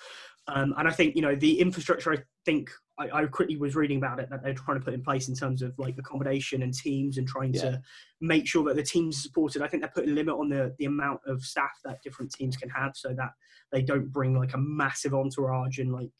Um, 0.47 0.73
and 0.77 0.87
I 0.87 0.91
think 0.91 1.15
you 1.15 1.21
know 1.21 1.35
the 1.35 1.59
infrastructure. 1.59 2.13
I 2.13 2.17
think 2.45 2.69
I, 2.99 3.09
I 3.09 3.25
quickly 3.25 3.57
was 3.57 3.75
reading 3.75 3.97
about 3.97 4.19
it 4.19 4.29
that 4.29 4.43
they're 4.43 4.53
trying 4.53 4.79
to 4.79 4.85
put 4.85 4.93
in 4.93 5.01
place 5.01 5.27
in 5.27 5.35
terms 5.35 5.61
of 5.61 5.73
like 5.79 5.97
accommodation 5.97 6.61
and 6.61 6.73
teams 6.73 7.17
and 7.17 7.27
trying 7.27 7.53
Yeah. 7.53 7.61
to 7.61 7.81
make 8.21 8.47
sure 8.47 8.63
that 8.65 8.75
the 8.75 8.83
teams 8.83 9.17
are 9.17 9.21
supported. 9.21 9.61
I 9.63 9.67
think 9.67 9.81
they're 9.81 9.91
putting 9.93 10.11
a 10.11 10.13
limit 10.13 10.35
on 10.35 10.49
the 10.49 10.75
the 10.77 10.85
amount 10.85 11.21
of 11.25 11.41
staff 11.41 11.71
that 11.83 12.01
different 12.03 12.31
teams 12.31 12.57
can 12.57 12.69
have, 12.69 12.91
so 12.95 13.13
that 13.15 13.31
they 13.71 13.81
don't 13.81 14.11
bring 14.11 14.37
like 14.37 14.53
a 14.53 14.57
massive 14.59 15.13
entourage 15.15 15.79
and 15.79 15.91
like 15.91 16.11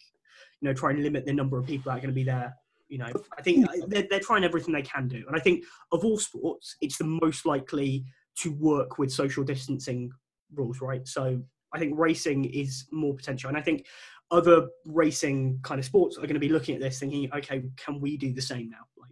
you 0.62 0.68
know 0.68 0.74
try 0.74 0.90
and 0.90 1.04
limit 1.04 1.26
the 1.26 1.34
number 1.34 1.58
of 1.60 1.68
people 1.68 1.92
that 1.92 1.98
are 2.00 2.02
going 2.02 2.10
to 2.10 2.14
be 2.16 2.24
there. 2.24 2.56
You 2.88 3.00
know, 3.00 3.12
I 3.38 3.42
think 3.42 3.68
they're, 3.88 4.06
they're 4.10 4.20
trying 4.20 4.44
everything 4.44 4.74
they 4.74 4.82
can 4.84 5.08
do, 5.08 5.24
and 5.28 5.36
I 5.36 5.40
think 5.40 5.64
of 5.92 6.04
all 6.04 6.18
sports, 6.18 6.78
it's 6.82 6.98
the 6.98 7.04
most 7.24 7.46
likely 7.46 8.06
to 8.40 8.52
work 8.54 8.98
with 9.00 9.12
social 9.12 9.44
distancing 9.44 10.12
rules, 10.54 10.82
right? 10.82 11.08
So 11.08 11.42
I 11.74 11.80
think 11.80 11.98
racing 11.98 12.46
is 12.46 12.86
more 12.92 13.16
potential, 13.16 13.48
and 13.50 13.58
I 13.58 13.62
think 13.62 13.86
other 14.32 14.68
racing 14.86 15.60
kind 15.62 15.80
of 15.80 15.86
sports 15.86 16.18
are 16.18 16.22
going 16.22 16.34
to 16.34 16.40
be 16.40 16.50
looking 16.50 16.76
at 16.76 16.82
this, 16.82 17.00
thinking, 17.00 17.30
okay, 17.34 17.64
can 17.78 18.00
we 18.02 18.18
do 18.18 18.34
the 18.34 18.42
same 18.42 18.70
now? 18.70 18.86
Like, 18.98 19.12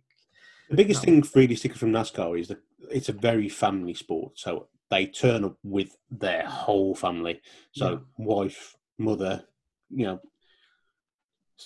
The 0.69 0.75
biggest 0.75 1.05
No. 1.05 1.13
thing 1.13 1.23
really 1.35 1.55
sticking 1.55 1.77
from 1.77 1.91
NASCAR 1.91 2.39
is 2.39 2.47
that 2.47 2.59
it's 2.89 3.09
a 3.09 3.13
very 3.13 3.49
family 3.49 3.93
sport. 3.93 4.39
So 4.39 4.69
they 4.89 5.07
turn 5.07 5.43
up 5.43 5.57
with 5.63 5.95
their 6.09 6.45
whole 6.47 6.95
family. 6.95 7.41
So 7.73 7.89
Yeah. 7.91 8.25
wife, 8.25 8.75
mother, 8.97 9.45
you 9.89 10.05
know, 10.05 10.21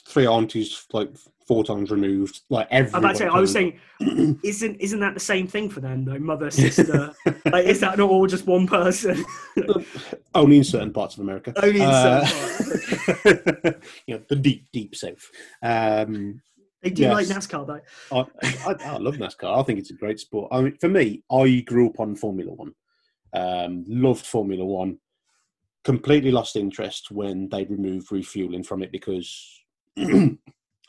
three 0.08 0.28
aunties, 0.28 0.86
like 0.94 1.10
four 1.48 1.64
times 1.64 1.92
removed, 1.92 2.42
like 2.50 2.68
I'm 2.72 2.86
everyone. 2.86 3.04
about 3.06 3.12
to 3.12 3.18
say, 3.18 3.28
I 3.28 3.40
was 3.40 3.52
saying, 3.52 3.80
isn't 4.44 4.76
isn't 4.78 5.00
that 5.00 5.14
the 5.14 5.20
same 5.20 5.48
thing 5.48 5.70
for 5.70 5.80
them 5.80 6.06
though? 6.06 6.20
Mother, 6.20 6.52
sister, 6.52 7.14
like, 7.46 7.66
is 7.66 7.80
that 7.80 7.98
not 7.98 8.10
all 8.10 8.28
just 8.28 8.46
one 8.46 8.68
person? 8.68 9.24
Only 10.36 10.58
in 10.58 10.64
certain 10.64 10.92
parts 10.94 11.16
of 11.16 11.22
America. 11.22 11.54
Only 11.62 11.82
in 11.82 11.88
Uh, 11.88 12.26
certain 12.26 13.82
you 14.08 14.16
know, 14.16 14.24
the 14.30 14.36
deep, 14.36 14.68
deep 14.72 14.96
south. 14.96 15.30
Um, 15.64 16.42
they 16.84 16.92
do 16.92 17.08
like. 17.10 17.28
NASCAR 17.28 17.66
though. 17.66 17.82
I, 18.16 18.26
I, 18.70 18.76
I 18.94 18.98
love 18.98 19.16
NASCAR. 19.16 19.60
I 19.60 19.64
think 19.64 19.80
it's 19.80 19.92
a 19.92 19.96
great 19.96 20.20
sport. 20.20 20.50
I 20.52 20.62
mean, 20.62 20.78
for 20.78 20.90
me, 20.90 21.24
I 21.32 21.64
grew 21.66 21.90
up 21.90 22.00
on 22.00 22.16
Formula 22.16 22.54
One. 22.54 22.74
Um, 23.34 23.84
loved 23.88 24.26
Formula 24.26 24.64
One. 24.64 25.00
Completely 25.84 26.32
lost 26.32 26.56
interest 26.56 27.10
when 27.12 27.48
they 27.50 27.64
removed 27.66 28.12
refueling 28.12 28.64
from 28.64 28.84
it 28.84 28.92
because 28.92 29.57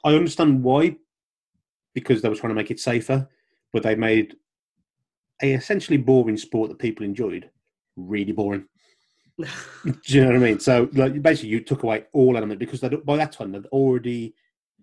I 0.04 0.14
understand 0.14 0.62
why. 0.62 0.96
Because 1.94 2.22
they 2.22 2.28
were 2.28 2.36
trying 2.36 2.50
to 2.50 2.54
make 2.54 2.70
it 2.70 2.78
safer, 2.78 3.28
but 3.72 3.82
they 3.82 3.96
made 3.96 4.36
a 5.42 5.52
essentially 5.52 5.96
boring 5.96 6.36
sport 6.36 6.68
that 6.68 6.78
people 6.78 7.04
enjoyed 7.04 7.50
really 7.96 8.32
boring. 8.32 8.66
Do 9.38 9.46
you 10.06 10.20
know 10.20 10.28
what 10.28 10.36
I 10.36 10.40
mean? 10.40 10.60
So, 10.60 10.88
like, 10.92 11.20
basically, 11.22 11.50
you 11.50 11.60
took 11.60 11.82
away 11.82 12.04
all 12.12 12.36
element 12.36 12.60
because 12.60 12.80
by 12.80 13.16
that 13.16 13.32
time 13.32 13.52
they'd 13.52 13.66
already 13.66 14.34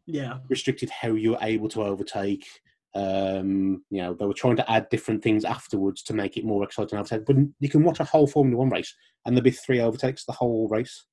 yeah, 0.06 0.38
restricted 0.50 0.90
how 0.90 1.10
you 1.10 1.32
were 1.32 1.40
able 1.42 1.70
to 1.70 1.84
overtake. 1.84 2.46
Um, 2.94 3.84
you 3.90 4.02
know, 4.02 4.14
they 4.14 4.26
were 4.26 4.34
trying 4.34 4.56
to 4.58 4.72
add 4.72 4.90
different 4.90 5.22
things 5.22 5.44
afterwards 5.44 6.02
to 6.04 6.14
make 6.14 6.38
it 6.38 6.46
more 6.46 6.64
exciting. 6.64 6.98
Overtake, 6.98 7.26
but 7.26 7.36
you 7.60 7.70
can 7.70 7.84
watch 7.84 8.00
a 8.00 8.06
whole 8.06 8.28
Formula 8.28 8.58
One 8.58 8.70
race 8.70 8.94
and 9.26 9.36
there'll 9.36 9.44
be 9.44 9.52
three 9.52 9.82
overtakes 9.82 10.26
the 10.26 10.32
whole 10.32 10.68
race. 10.70 11.06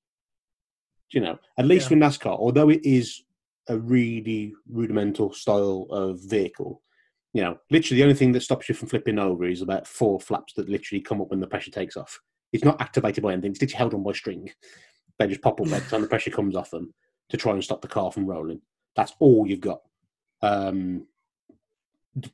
You 1.12 1.20
know? 1.20 1.38
At 1.58 1.66
least 1.66 1.90
Yeah. 1.90 1.96
with 1.96 2.02
NASCAR, 2.04 2.38
although 2.38 2.68
it 2.70 2.84
is 2.84 3.22
a 3.68 3.78
really 3.78 4.54
rudimental 4.68 5.32
style 5.32 5.86
of 5.90 6.20
vehicle, 6.20 6.82
you 7.32 7.42
know, 7.42 7.58
literally 7.70 7.98
the 7.98 8.04
only 8.04 8.14
thing 8.14 8.32
that 8.32 8.42
stops 8.42 8.68
you 8.68 8.74
from 8.74 8.88
flipping 8.88 9.18
over 9.18 9.44
is 9.44 9.62
about 9.62 9.86
four 9.86 10.20
flaps 10.20 10.54
that 10.54 10.68
literally 10.68 11.00
come 11.00 11.20
up 11.20 11.30
when 11.30 11.40
the 11.40 11.46
pressure 11.46 11.70
takes 11.70 11.96
off. 11.96 12.20
It's 12.52 12.64
not 12.64 12.80
activated 12.80 13.22
by 13.22 13.32
anything; 13.32 13.52
it's 13.52 13.60
literally 13.60 13.78
held 13.78 13.94
on 13.94 14.02
by 14.02 14.12
string. 14.12 14.50
They 15.18 15.28
just 15.28 15.40
pop 15.40 15.60
up 15.60 15.66
every 15.72 15.88
time 15.88 16.02
the 16.02 16.08
pressure 16.08 16.30
comes 16.30 16.56
off 16.56 16.70
them 16.70 16.92
to 17.30 17.36
try 17.36 17.52
and 17.52 17.64
stop 17.64 17.80
the 17.80 17.88
car 17.88 18.12
from 18.12 18.26
rolling. 18.26 18.60
That's 18.96 19.14
all 19.18 19.46
you've 19.46 19.60
got. 19.60 19.80
Um, 20.42 21.06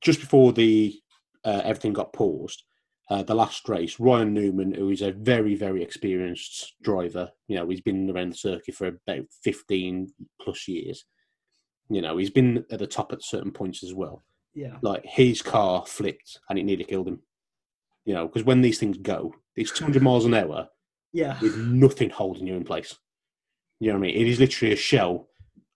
just 0.01 0.21
before 0.21 0.53
the 0.53 0.99
uh, 1.45 1.63
everything 1.65 1.93
got 1.93 2.13
paused, 2.13 2.65
uh, 3.11 3.23
the 3.23 3.35
last 3.35 3.69
race, 3.69 3.99
Ryan 3.99 4.35
Newman, 4.35 4.75
who 4.75 4.91
is 4.91 5.03
a 5.03 5.13
very 5.13 5.55
very 5.55 5.83
experienced 5.83 6.75
driver, 6.83 7.31
you 7.47 7.57
know, 7.57 7.69
he's 7.69 7.81
been 7.81 8.11
around 8.11 8.33
the 8.33 8.37
circuit 8.37 8.75
for 8.75 8.87
about 8.87 9.27
fifteen 9.43 10.13
plus 10.41 10.69
years. 10.69 11.05
You 11.91 12.03
know, 12.03 12.19
he's 12.19 12.31
been 12.31 12.65
at 12.71 12.81
the 12.81 12.87
top 12.87 13.13
at 13.13 13.23
certain 13.23 13.51
points 13.51 13.83
as 13.83 13.95
well. 13.95 14.23
yeah, 14.55 14.77
Like 14.83 15.05
his 15.07 15.41
car 15.41 15.87
flipped 15.87 16.39
and 16.51 16.59
it 16.59 16.65
nearly 16.65 16.85
killed 16.85 17.09
him. 17.09 17.23
You 18.05 18.15
know, 18.15 18.27
because 18.27 18.45
when 18.45 18.61
these 18.61 18.79
things 18.79 18.99
go, 18.99 19.35
it's 19.57 19.73
200 19.73 20.03
miles 20.03 20.27
an 20.27 20.35
hour 20.35 20.69
yeah. 21.13 21.39
with 21.41 21.57
nothing 21.57 22.11
holding 22.11 22.47
you 22.47 22.55
in 22.55 22.65
place. 22.65 22.97
You 23.81 23.89
know 23.89 23.99
what 23.99 24.09
I 24.09 24.13
mean? 24.13 24.21
It 24.21 24.29
is 24.29 24.41
literally 24.41 24.73
a 24.73 24.77
shell 24.77 25.29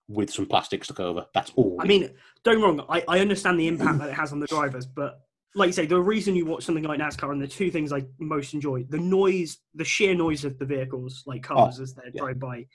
with 0.09 0.30
some 0.30 0.47
plastic 0.47 0.85
stuck 0.85 1.01
over. 1.01 1.26
That's 1.35 1.53
all. 1.57 1.78
I 1.80 1.85
mean, 1.85 2.11
don't 2.43 2.55
get 2.55 2.61
me 2.61 2.64
wrong. 2.64 2.87
I, 2.89 3.05
I 3.09 3.20
understand 3.20 3.59
the 3.59 3.68
impact 3.68 3.99
that 3.99 4.11
it 4.11 4.14
has 4.14 4.33
on 4.33 4.41
the 4.41 4.47
drivers, 4.47 4.87
but 4.87 5.20
like 5.55 5.66
you 5.68 5.72
say, 5.72 5.86
the 5.86 6.00
reason 6.00 6.34
you 6.34 6.46
watch 6.46 6.64
something 6.64 6.84
like 6.84 6.98
NASCAR 7.00 7.30
and 7.32 7.40
the 7.42 7.48
two 7.48 7.70
things 7.70 7.92
I 7.92 8.05
most 8.18 8.55
enjoy 8.55 8.84
the 8.88 8.98
noise, 8.98 9.59
the 9.74 9.84
sheer 9.84 10.14
noise 10.14 10.44
of 10.44 10.59
the 10.59 10.64
vehicles, 10.64 11.22
like 11.26 11.42
cars 11.42 11.78
as 11.80 11.94
they 11.94 12.03
Oh, 12.07 12.11
yeah. 12.14 12.20
drive 12.22 12.38
by. 12.38 12.66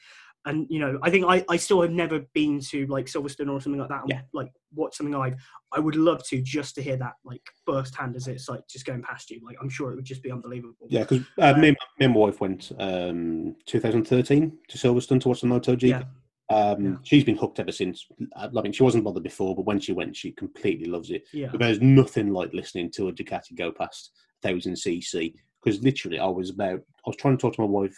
And 0.46 0.66
you 0.70 0.80
know, 0.80 0.98
I 1.02 1.10
think 1.10 1.26
I, 1.28 1.44
I 1.50 1.58
still 1.58 1.82
have 1.82 1.92
never 1.92 2.20
been 2.34 2.62
to 2.70 2.86
like 2.88 3.08
Silverstone 3.08 3.52
or 3.52 3.60
something 3.60 3.80
like 3.82 3.90
that. 3.90 4.02
And, 4.02 4.10
Yeah. 4.10 4.22
Like 4.32 4.52
watch 4.74 4.96
something 4.96 5.14
live. 5.14 5.36
I 5.74 5.80
would 5.80 5.96
love 5.98 6.24
to 6.28 6.42
just 6.42 6.76
to 6.76 6.82
hear 6.82 6.96
that 6.98 7.14
like 7.26 7.42
firsthand 7.66 8.16
as 8.16 8.28
it's 8.30 8.48
like 8.48 8.62
just 8.70 8.86
going 8.86 9.02
past 9.02 9.30
you. 9.30 9.42
Like 9.44 9.58
I'm 9.62 9.68
sure 9.70 9.92
it 9.92 9.96
would 9.96 10.06
just 10.06 10.24
be 10.24 10.32
unbelievable. 10.32 10.88
yeah, 10.88 11.02
because 11.02 11.22
uh, 11.40 11.54
me, 11.60 11.70
and- 11.70 11.78
me 12.00 12.06
and 12.06 12.14
my 12.14 12.20
wife 12.20 12.40
went 12.40 12.72
um, 12.80 13.56
2013 13.66 14.58
to 14.70 14.78
Silverstone 14.78 15.20
to 15.22 15.28
watch 15.28 15.42
the 15.42 15.48
MotoGP. 15.48 15.82
Yeah. 15.90 16.04
Um, 16.50 16.84
Yeah. 16.86 16.96
She's 17.04 17.24
been 17.24 17.38
hooked 17.38 17.60
ever 17.60 17.72
since. 17.72 18.06
I 18.36 18.48
mean, 18.50 18.72
she 18.72 18.84
wasn't 18.84 19.04
bothered 19.04 19.24
before, 19.24 19.56
but 19.56 19.66
when 19.66 19.80
she 19.80 19.92
went, 19.94 20.16
she 20.16 20.32
completely 20.32 20.86
loves 20.88 21.12
it. 21.12 21.24
Yeah. 21.34 21.50
But 21.52 21.60
there's 21.60 21.82
nothing 21.82 22.32
like 22.32 22.54
listening 22.54 22.92
to 22.92 23.10
a 23.10 23.14
Ducati 23.14 23.56
go 23.56 23.72
past 23.72 24.12
1000 24.42 24.74
cc 24.76 25.34
because 25.64 25.82
literally 25.84 26.20
I 26.20 26.28
was 26.28 26.52
about 26.52 26.80
I 26.80 27.08
was 27.08 27.16
trying 27.18 27.36
to 27.36 27.42
talk 27.42 27.56
to 27.56 27.62
my 27.62 27.68
wife 27.68 27.98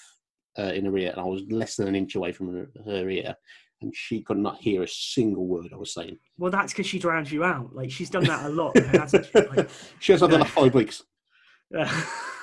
uh, 0.58 0.72
in 0.74 0.86
her 0.86 0.98
ear 0.98 1.12
and 1.12 1.20
I 1.20 1.26
was 1.26 1.44
less 1.50 1.76
than 1.76 1.88
an 1.90 1.96
inch 1.96 2.16
away 2.16 2.32
from 2.32 2.54
her, 2.54 2.70
her 2.86 3.10
ear 3.10 3.36
and 3.82 3.94
she 3.96 4.22
could 4.22 4.38
not 4.38 4.58
hear 4.58 4.84
a 4.84 4.88
single 4.88 5.46
word 5.48 5.68
I 5.74 5.78
was 5.78 5.94
saying. 5.94 6.18
Well, 6.38 6.50
that's 6.52 6.74
because 6.74 6.88
she 6.88 6.98
drowns 7.00 7.32
you 7.32 7.44
out. 7.44 7.76
Like 7.76 7.92
she's 7.92 8.10
done 8.10 8.24
that 8.26 8.46
a 8.46 8.50
lot. 8.50 8.76
hasn't 8.78 9.26
she? 9.28 9.32
Like, 9.56 9.70
she 10.00 10.12
has 10.14 10.22
had 10.22 10.32
Yeah. 10.32 10.38
that 10.40 10.48
five 10.48 10.74
weeks. 10.74 11.04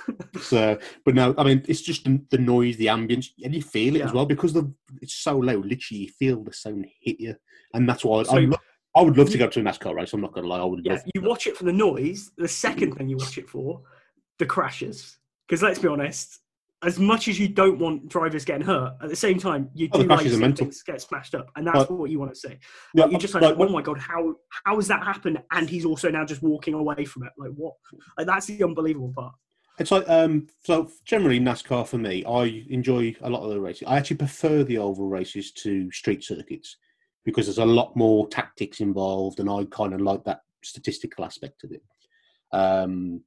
yeah. 0.09 0.15
So, 0.41 0.79
but 1.05 1.15
no, 1.15 1.35
I 1.39 1.45
mean 1.45 1.63
it's 1.69 1.81
just 1.81 2.05
the, 2.05 2.21
the 2.31 2.39
noise, 2.39 2.77
the 2.77 2.87
ambience, 2.87 3.29
and 3.43 3.55
you 3.55 3.63
feel 3.63 3.97
it 3.97 4.03
as 4.03 4.13
well 4.13 4.27
because 4.27 4.53
the 4.53 4.73
it's 5.03 5.15
so 5.15 5.37
low. 5.39 5.57
Literally, 5.57 6.03
you 6.03 6.09
feel 6.09 6.43
the 6.45 6.53
sound 6.53 6.87
hit 7.01 7.19
you, 7.21 7.35
and 7.75 7.89
that's 7.89 8.05
why 8.05 8.21
I, 8.21 8.23
So- 8.25 8.37
I, 8.37 8.41
lo- 8.41 8.57
I 8.95 9.03
would 9.03 9.17
love 9.19 9.31
to 9.31 9.39
go 9.39 9.49
to 9.49 9.61
a 9.61 9.63
NASCAR 9.63 9.95
race. 9.95 10.13
I'm 10.13 10.21
not 10.21 10.33
going 10.33 10.45
to 10.45 10.49
lie, 10.49 10.59
I 10.61 10.65
would 10.65 10.85
yeah, 10.85 10.93
love. 10.95 11.03
you 11.15 11.21
watch 11.23 11.47
it 11.47 11.57
for 11.57 11.65
the 11.65 11.73
noise. 11.73 12.31
The 12.39 12.49
second 12.49 12.93
thing 12.95 13.09
you 13.09 13.17
watch 13.19 13.37
it 13.39 13.49
for, 13.49 13.83
the 14.39 14.47
crashes. 14.47 15.19
Because 15.49 15.63
let's 15.63 15.79
be 15.79 15.89
honest, 15.89 16.39
as 16.83 16.99
much 16.99 17.29
as 17.29 17.39
you 17.39 17.49
don't 17.49 17.79
want 17.79 18.09
drivers 18.09 18.45
getting 18.45 18.67
hurt, 18.67 18.95
at 19.03 19.09
the 19.11 19.17
same 19.17 19.39
time 19.39 19.69
you 19.75 19.89
Oh, 19.93 20.03
do 20.03 20.07
like 20.09 20.19
crashes 20.19 20.35
are 20.35 20.39
seeing 20.41 20.55
things 20.55 20.83
get 20.83 21.01
smashed 21.03 21.35
up, 21.35 21.51
and 21.57 21.67
that's 21.67 21.79
Like- 21.79 21.91
what 21.91 22.11
you 22.11 22.19
want 22.19 22.33
to 22.35 22.41
see. 22.41 22.55
Yeah, 22.95 23.05
Like, 23.05 23.11
you're 23.13 23.21
just 23.21 23.35
like, 23.35 23.43
like, 23.43 23.57
oh 23.59 23.69
my 23.69 23.83
god, 23.83 23.99
how 23.99 24.35
how 24.65 24.77
has 24.77 24.89
that 24.89 25.03
happened? 25.03 25.43
And 25.51 25.69
he's 25.69 25.85
also 25.85 26.11
now 26.11 26.25
just 26.25 26.43
walking 26.43 26.75
away 26.75 27.05
from 27.05 27.25
it. 27.25 27.33
Like 27.37 27.51
what? 27.57 27.75
Like 28.17 28.27
that's 28.27 28.47
the 28.47 28.63
unbelievable 28.63 29.13
part. 29.15 29.35
It's 29.79 29.91
like 29.91 30.09
um 30.09 30.47
so 30.65 30.91
generally 31.05 31.39
NASCAR 31.39 31.87
for 31.87 31.99
me, 31.99 32.25
I 32.25 32.65
enjoy 32.71 33.15
a 33.21 33.31
lot 33.31 33.43
of 33.43 33.51
the 33.51 33.61
races. 33.61 33.85
I 33.87 33.97
actually 33.97 34.17
prefer 34.17 34.65
the 34.65 34.79
oval 34.79 35.09
races 35.09 35.53
to 35.53 35.91
street 35.93 36.25
circuits 36.25 36.77
because 37.25 37.47
there's 37.47 37.59
a 37.59 37.65
lot 37.65 37.97
more 37.97 38.29
tactics 38.29 38.81
involved 38.81 39.41
and 39.41 39.51
I 39.51 39.65
kind 39.71 39.93
of 39.93 40.01
like 40.01 40.25
that 40.25 40.41
statistical 40.65 41.25
aspect 41.25 41.65
of 41.65 41.73
it. 41.73 41.83
Um 42.53 43.23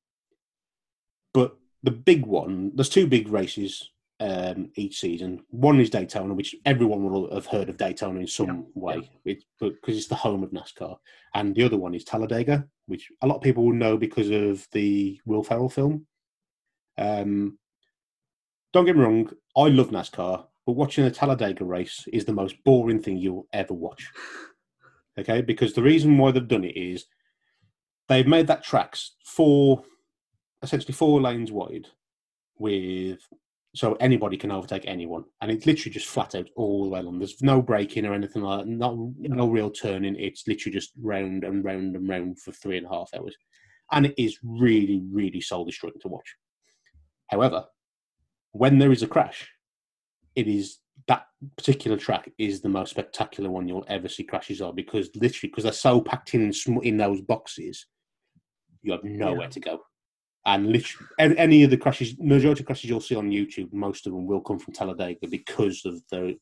but 1.33 1.55
the 1.83 1.91
big 1.91 2.25
one, 2.25 2.71
there's 2.75 2.89
two 2.89 3.05
big 3.05 3.29
races 3.29 3.87
um 4.19 4.71
each 4.75 4.99
season. 4.99 5.43
One 5.51 5.79
is 5.79 5.91
Daytona, 5.91 6.33
which 6.33 6.55
everyone 6.65 7.03
will 7.03 7.31
have 7.31 7.45
heard 7.45 7.69
of 7.69 7.77
Daytona 7.77 8.21
in 8.21 8.27
some 8.27 8.65
way 8.73 9.07
it, 9.23 9.43
because 9.59 9.97
it's 9.97 10.07
the 10.07 10.15
home 10.15 10.43
of 10.43 10.49
NASCAR. 10.49 10.97
And 11.35 11.53
the 11.53 11.63
other 11.63 11.77
one 11.77 11.93
is 11.93 12.03
Talladega, 12.03 12.67
which 12.87 13.11
a 13.21 13.27
lot 13.27 13.35
of 13.35 13.43
people 13.43 13.65
will 13.65 13.73
know 13.73 13.97
because 13.97 14.31
of 14.31 14.67
the 14.71 15.21
Will 15.25 15.43
Ferrell 15.43 15.69
film. 15.69 16.07
Um, 16.99 17.57
don't 18.73 18.85
get 18.85 18.95
me 18.95 19.03
wrong, 19.03 19.29
I 19.55 19.69
love 19.69 19.89
NASCAR, 19.89 20.45
but 20.65 20.73
watching 20.73 21.05
a 21.05 21.11
Talladega 21.11 21.63
race 21.63 22.05
is 22.11 22.25
the 22.25 22.33
most 22.33 22.55
boring 22.63 23.01
thing 23.01 23.17
you'll 23.17 23.47
ever 23.53 23.73
watch. 23.73 24.11
Okay, 25.17 25.41
because 25.41 25.73
the 25.73 25.81
reason 25.81 26.17
why 26.17 26.31
they've 26.31 26.47
done 26.47 26.63
it 26.63 26.77
is 26.77 27.05
they've 28.07 28.27
made 28.27 28.47
that 28.47 28.63
tracks 28.63 29.15
four, 29.25 29.83
essentially 30.61 30.93
four 30.93 31.19
lanes 31.21 31.51
wide, 31.51 31.87
with 32.57 33.19
so 33.75 33.93
anybody 33.95 34.35
can 34.35 34.51
overtake 34.51 34.85
anyone, 34.87 35.23
and 35.41 35.51
it's 35.51 35.65
literally 35.65 35.93
just 35.93 36.07
flat 36.07 36.35
out 36.35 36.49
all 36.55 36.83
the 36.83 36.89
way 36.89 36.99
along. 36.99 37.19
There's 37.19 37.41
no 37.41 37.61
braking 37.61 38.05
or 38.05 38.13
anything 38.13 38.41
like 38.41 38.65
that, 38.65 38.67
not 38.67 38.95
no 39.17 39.47
real 39.47 39.69
turning. 39.69 40.15
It's 40.15 40.47
literally 40.47 40.73
just 40.73 40.91
round 41.01 41.43
and 41.43 41.63
round 41.63 41.95
and 41.95 42.09
round 42.09 42.39
for 42.39 42.51
three 42.51 42.77
and 42.77 42.85
a 42.85 42.89
half 42.89 43.09
hours, 43.15 43.35
and 43.91 44.05
it 44.05 44.15
is 44.17 44.37
really, 44.43 45.01
really 45.11 45.41
soul 45.41 45.65
destroying 45.65 45.93
to 46.01 46.07
watch. 46.07 46.35
However, 47.29 47.65
when 48.51 48.79
there 48.79 48.91
is 48.91 49.03
a 49.03 49.07
crash, 49.07 49.49
it 50.35 50.47
is 50.47 50.79
that 51.07 51.25
particular 51.55 51.97
track 51.97 52.29
is 52.37 52.61
the 52.61 52.69
most 52.69 52.89
spectacular 52.89 53.49
one 53.49 53.67
you'll 53.67 53.85
ever 53.87 54.07
see 54.09 54.23
crashes 54.23 54.61
on 54.61 54.75
because 54.75 55.09
literally 55.15 55.49
because 55.49 55.63
they're 55.63 55.73
so 55.73 56.01
packed 56.01 56.33
in 56.33 56.51
sm- 56.51 56.79
in 56.83 56.97
those 56.97 57.21
boxes, 57.21 57.85
you 58.81 58.91
have 58.91 59.03
nowhere 59.03 59.43
Yeah. 59.43 59.49
to 59.49 59.59
go. 59.59 59.79
And 60.45 60.71
literally, 60.71 61.07
any 61.19 61.63
of 61.63 61.69
the 61.69 61.77
crashes, 61.77 62.17
majority 62.17 62.61
of 62.61 62.65
crashes 62.65 62.89
you'll 62.89 63.01
see 63.01 63.15
on 63.15 63.29
YouTube, 63.29 63.71
most 63.71 64.07
of 64.07 64.13
them 64.13 64.25
will 64.25 64.41
come 64.41 64.57
from 64.57 64.73
Talladega 64.73 65.27
because 65.27 65.85
of 65.85 66.01
the 66.09 66.39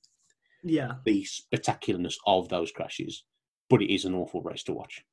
Yeah. 0.63 0.95
the 1.05 1.23
spectacularness 1.25 2.15
of 2.25 2.47
those 2.49 2.71
crashes. 2.71 3.23
But 3.69 3.81
it 3.81 3.93
is 3.93 4.05
an 4.05 4.15
awful 4.15 4.41
race 4.41 4.63
to 4.63 4.73
watch. 4.73 5.03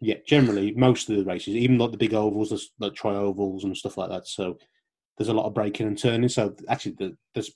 Yeah, 0.00 0.16
generally 0.26 0.72
most 0.72 1.10
of 1.10 1.16
the 1.16 1.24
races, 1.24 1.54
even 1.54 1.76
like 1.76 1.90
the 1.90 1.98
big 1.98 2.14
ovals, 2.14 2.70
like 2.78 2.94
tri 2.94 3.14
ovals 3.14 3.64
and 3.64 3.76
stuff 3.76 3.98
like 3.98 4.08
that. 4.08 4.26
So 4.26 4.56
there's 5.20 5.28
a 5.28 5.34
lot 5.34 5.44
of 5.44 5.52
braking 5.52 5.86
and 5.86 5.98
turning. 5.98 6.30
So 6.30 6.56
actually, 6.70 6.94
the, 6.98 7.14
there's 7.34 7.52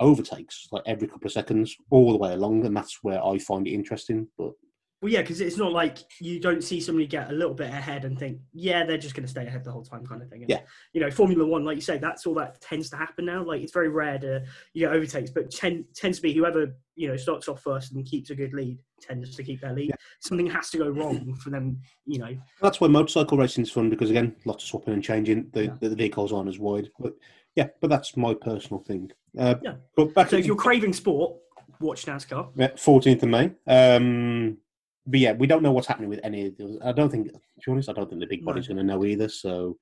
overtakes 0.00 0.66
like 0.72 0.82
every 0.84 1.06
couple 1.06 1.28
of 1.28 1.32
seconds 1.32 1.76
all 1.90 2.10
the 2.10 2.18
way 2.18 2.32
along, 2.32 2.66
and 2.66 2.76
that's 2.76 2.98
where 3.02 3.24
I 3.24 3.38
find 3.38 3.68
it 3.68 3.72
interesting. 3.72 4.26
But 4.36 4.50
Well, 5.02 5.10
yeah, 5.10 5.22
because 5.22 5.40
it's 5.40 5.56
not 5.56 5.72
like 5.72 5.98
you 6.20 6.38
don't 6.38 6.62
see 6.62 6.80
somebody 6.80 7.08
get 7.08 7.28
a 7.28 7.32
little 7.32 7.54
bit 7.54 7.68
ahead 7.70 8.04
and 8.04 8.16
think, 8.16 8.38
yeah, 8.52 8.84
they're 8.84 8.96
just 8.96 9.16
going 9.16 9.24
to 9.24 9.30
stay 9.30 9.44
ahead 9.44 9.64
the 9.64 9.72
whole 9.72 9.82
time, 9.82 10.06
kind 10.06 10.22
of 10.22 10.28
thing. 10.30 10.42
And, 10.42 10.48
Yeah. 10.50 10.60
You 10.92 11.00
know, 11.00 11.10
Formula 11.10 11.44
One, 11.44 11.64
like 11.64 11.74
you 11.74 11.80
say, 11.82 11.98
that's 11.98 12.24
all 12.24 12.34
that 12.34 12.60
tends 12.60 12.88
to 12.90 12.96
happen 12.96 13.24
now. 13.24 13.42
Like 13.42 13.62
it's 13.62 13.72
very 13.72 13.88
rare 13.88 14.16
to 14.20 14.44
you 14.74 14.86
get 14.86 14.94
overtakes, 14.94 15.30
but 15.32 15.50
ten, 15.50 15.84
tends 15.92 16.18
to 16.18 16.22
be 16.22 16.32
whoever 16.32 16.76
you 16.94 17.08
know 17.08 17.16
starts 17.16 17.48
off 17.48 17.60
first 17.62 17.92
and 17.92 18.04
keeps 18.06 18.30
a 18.30 18.34
good 18.34 18.52
lead 18.52 18.78
tends 19.00 19.34
to 19.34 19.42
keep 19.42 19.60
their 19.60 19.72
lead. 19.72 19.88
Yeah. 19.88 19.96
Something 20.20 20.46
has 20.46 20.70
to 20.70 20.78
go 20.78 20.88
wrong 20.88 21.34
for 21.34 21.50
them, 21.50 21.80
you 22.06 22.18
know. 22.20 22.36
that's 22.60 22.80
why 22.80 22.86
motorcycle 22.86 23.36
racing 23.38 23.64
is 23.64 23.72
fun 23.72 23.90
because 23.90 24.10
again, 24.10 24.36
lots 24.44 24.62
of 24.62 24.68
swapping 24.68 24.94
and 24.94 25.02
changing. 25.02 25.50
The, 25.52 25.64
Yeah. 25.64 25.74
the 25.80 25.96
vehicles 25.96 26.32
aren't 26.32 26.48
as 26.48 26.60
wide. 26.60 26.90
But 27.00 27.14
yeah, 27.56 27.68
but 27.80 27.90
that's 27.90 28.16
my 28.16 28.34
personal 28.34 28.80
thing. 28.84 29.10
Uh, 29.36 29.56
Yeah. 29.64 29.74
But 29.96 30.14
back 30.14 30.30
So 30.30 30.36
if 30.36 30.46
you're 30.46 30.54
craving 30.54 30.92
sport, 30.92 31.34
watch 31.80 32.06
NASCAR. 32.06 32.78
fourteenth 32.78 33.24
of 33.24 33.30
May. 33.30 33.50
Um, 33.66 34.58
but 35.06 35.20
yeah, 35.20 35.32
we 35.32 35.46
don't 35.46 35.62
know 35.62 35.72
what's 35.72 35.86
happening 35.86 36.08
with 36.10 36.20
any 36.22 36.46
of 36.46 36.56
those. 36.56 36.78
I 36.84 36.92
don't 36.92 37.10
think, 37.10 37.26
to 37.32 37.38
be 37.66 37.72
honest, 37.72 37.88
I 37.88 37.92
don't 37.92 38.08
think 38.08 38.20
the 38.20 38.26
big 38.26 38.40
No. 38.42 38.46
body's 38.46 38.68
going 38.68 38.78
to 38.78 38.84
know 38.84 39.04
either. 39.04 39.28
So. 39.28 39.76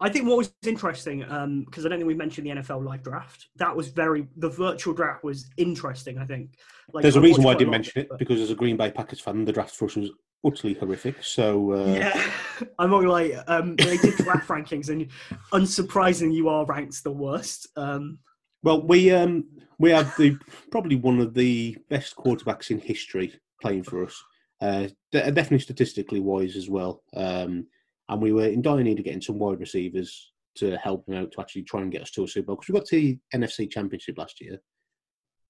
I 0.00 0.08
think 0.08 0.28
what 0.28 0.36
was 0.38 0.52
interesting, 0.64 1.18
because 1.66 1.84
I 1.84 1.88
don't 1.88 1.98
think 1.98 2.06
we 2.06 2.14
mentioned 2.14 2.46
the 2.46 2.50
NFL 2.52 2.84
live 2.84 3.02
draft. 3.02 3.48
That 3.56 3.74
was 3.74 3.88
very 3.88 4.28
the 4.36 4.48
virtual 4.48 4.94
draft 4.94 5.24
was 5.24 5.50
interesting. 5.56 6.16
I 6.16 6.24
think. 6.26 6.54
Like, 6.92 7.02
there's 7.02 7.16
a 7.16 7.18
I 7.18 7.22
reason 7.24 7.42
why 7.42 7.50
I 7.50 7.54
didn't 7.54 7.68
a 7.68 7.70
mention 7.72 8.02
it 8.02 8.08
but- 8.08 8.20
because 8.20 8.40
as 8.40 8.52
a 8.52 8.54
Green 8.54 8.76
Bay 8.76 8.92
Packers 8.92 9.18
fan, 9.20 9.44
the 9.44 9.50
draft 9.52 9.74
for 9.74 9.86
us 9.86 9.96
was 9.96 10.10
utterly 10.46 10.74
horrific. 10.74 11.16
So 11.24 11.72
uh, 11.72 11.86
Yeah, 11.92 12.30
I'm 12.78 12.90
not 12.90 13.02
gonna. 13.02 13.42
Um, 13.48 13.74
they 13.74 13.96
did 13.96 14.14
draft 14.18 14.46
rankings, 14.48 14.90
and 14.90 15.08
unsurprisingly, 15.52 16.34
you 16.34 16.48
are 16.48 16.64
ranked 16.66 17.02
the 17.02 17.10
worst. 17.10 17.66
Um, 17.76 18.18
Well, 18.62 18.86
we 18.86 19.10
um 19.10 19.44
we 19.80 19.90
have 19.90 20.14
the 20.16 20.38
probably 20.70 20.94
one 20.96 21.18
of 21.18 21.34
the 21.34 21.76
best 21.90 22.14
quarterbacks 22.16 22.70
in 22.70 22.78
history 22.78 23.34
playing 23.60 23.82
for 23.82 24.04
us. 24.04 24.22
Uh, 24.64 24.88
definitely 25.12 25.58
statistically 25.58 26.20
wise 26.20 26.56
as 26.56 26.70
well. 26.70 27.02
Um, 27.14 27.66
and 28.08 28.22
we 28.22 28.32
were 28.32 28.46
in 28.46 28.62
dire 28.62 28.82
need 28.82 28.98
of 28.98 29.04
getting 29.04 29.20
some 29.20 29.38
wide 29.38 29.60
receivers 29.60 30.32
to 30.56 30.76
help 30.76 31.06
him 31.08 31.14
out 31.16 31.32
to 31.32 31.40
actually 31.40 31.64
try 31.64 31.82
and 31.82 31.92
get 31.92 32.02
us 32.02 32.10
to 32.12 32.24
a 32.24 32.28
Super 32.28 32.46
Bowl 32.46 32.56
because 32.56 32.68
we 32.68 32.78
got 32.78 32.86
to 32.86 32.96
the 32.96 33.18
NFC 33.34 33.70
Championship 33.70 34.16
last 34.18 34.40
year. 34.40 34.58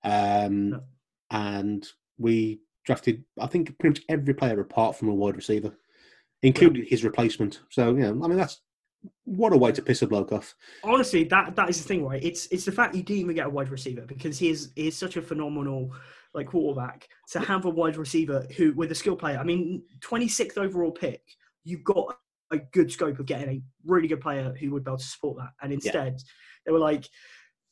Um, 0.03 0.71
Yeah. 0.71 0.79
and 1.31 1.87
we 2.19 2.61
drafted 2.85 3.25
I 3.41 3.47
think 3.47 3.79
pretty 3.79 4.01
much 4.01 4.05
every 4.09 4.35
player 4.35 4.61
apart 4.61 4.97
from 4.97 5.09
a 5.09 5.15
wide 5.15 5.37
receiver, 5.37 5.77
including 6.43 6.85
his 6.87 7.05
replacement. 7.05 7.61
So 7.71 7.89
you 7.91 8.01
know, 8.01 8.25
I 8.25 8.29
mean 8.29 8.37
that's 8.39 8.61
what 9.25 9.53
a 9.53 9.57
way 9.57 9.73
to 9.73 9.83
piss 9.83 10.03
a 10.03 10.07
bloke 10.07 10.33
off. 10.33 10.55
honestly, 10.83 11.25
that 11.25 11.55
that 11.57 11.69
is 11.71 11.81
the 11.83 11.89
thing, 11.89 12.05
right? 12.05 12.23
It's 12.23 12.47
it's 12.49 12.65
the 12.65 12.73
fact 12.73 12.95
you 12.95 13.03
didn't 13.03 13.21
even 13.21 13.35
get 13.37 13.47
a 13.47 13.51
wide 13.51 13.71
receiver 13.71 14.03
because 14.03 14.39
he 14.39 14.49
is 14.51 14.73
he 14.77 14.89
is 14.89 14.97
such 14.97 15.17
a 15.17 15.23
phenomenal 15.23 15.93
like 16.35 16.49
quarterback 16.49 17.09
to 17.31 17.39
have 17.41 17.65
a 17.65 17.71
wide 17.71 17.97
receiver 17.97 18.47
who 18.57 18.73
with 18.73 18.91
a 18.91 18.95
skill 18.95 19.17
player. 19.17 19.39
I 19.39 19.45
mean, 19.45 19.83
26th 20.01 20.59
overall 20.59 20.91
pick, 20.91 21.23
you've 21.63 21.85
got 21.85 22.19
a 22.51 22.59
good 22.59 22.91
scope 22.93 23.19
of 23.21 23.27
getting 23.27 23.49
a 23.49 23.63
really 23.87 24.09
good 24.09 24.21
player 24.21 24.55
who 24.61 24.73
would 24.73 24.85
be 24.85 24.91
able 24.91 24.99
to 24.99 25.05
support 25.05 25.39
that. 25.39 25.51
And 25.63 25.73
instead, 25.73 26.21
they 26.67 26.73
were 26.73 26.79
like, 26.79 27.09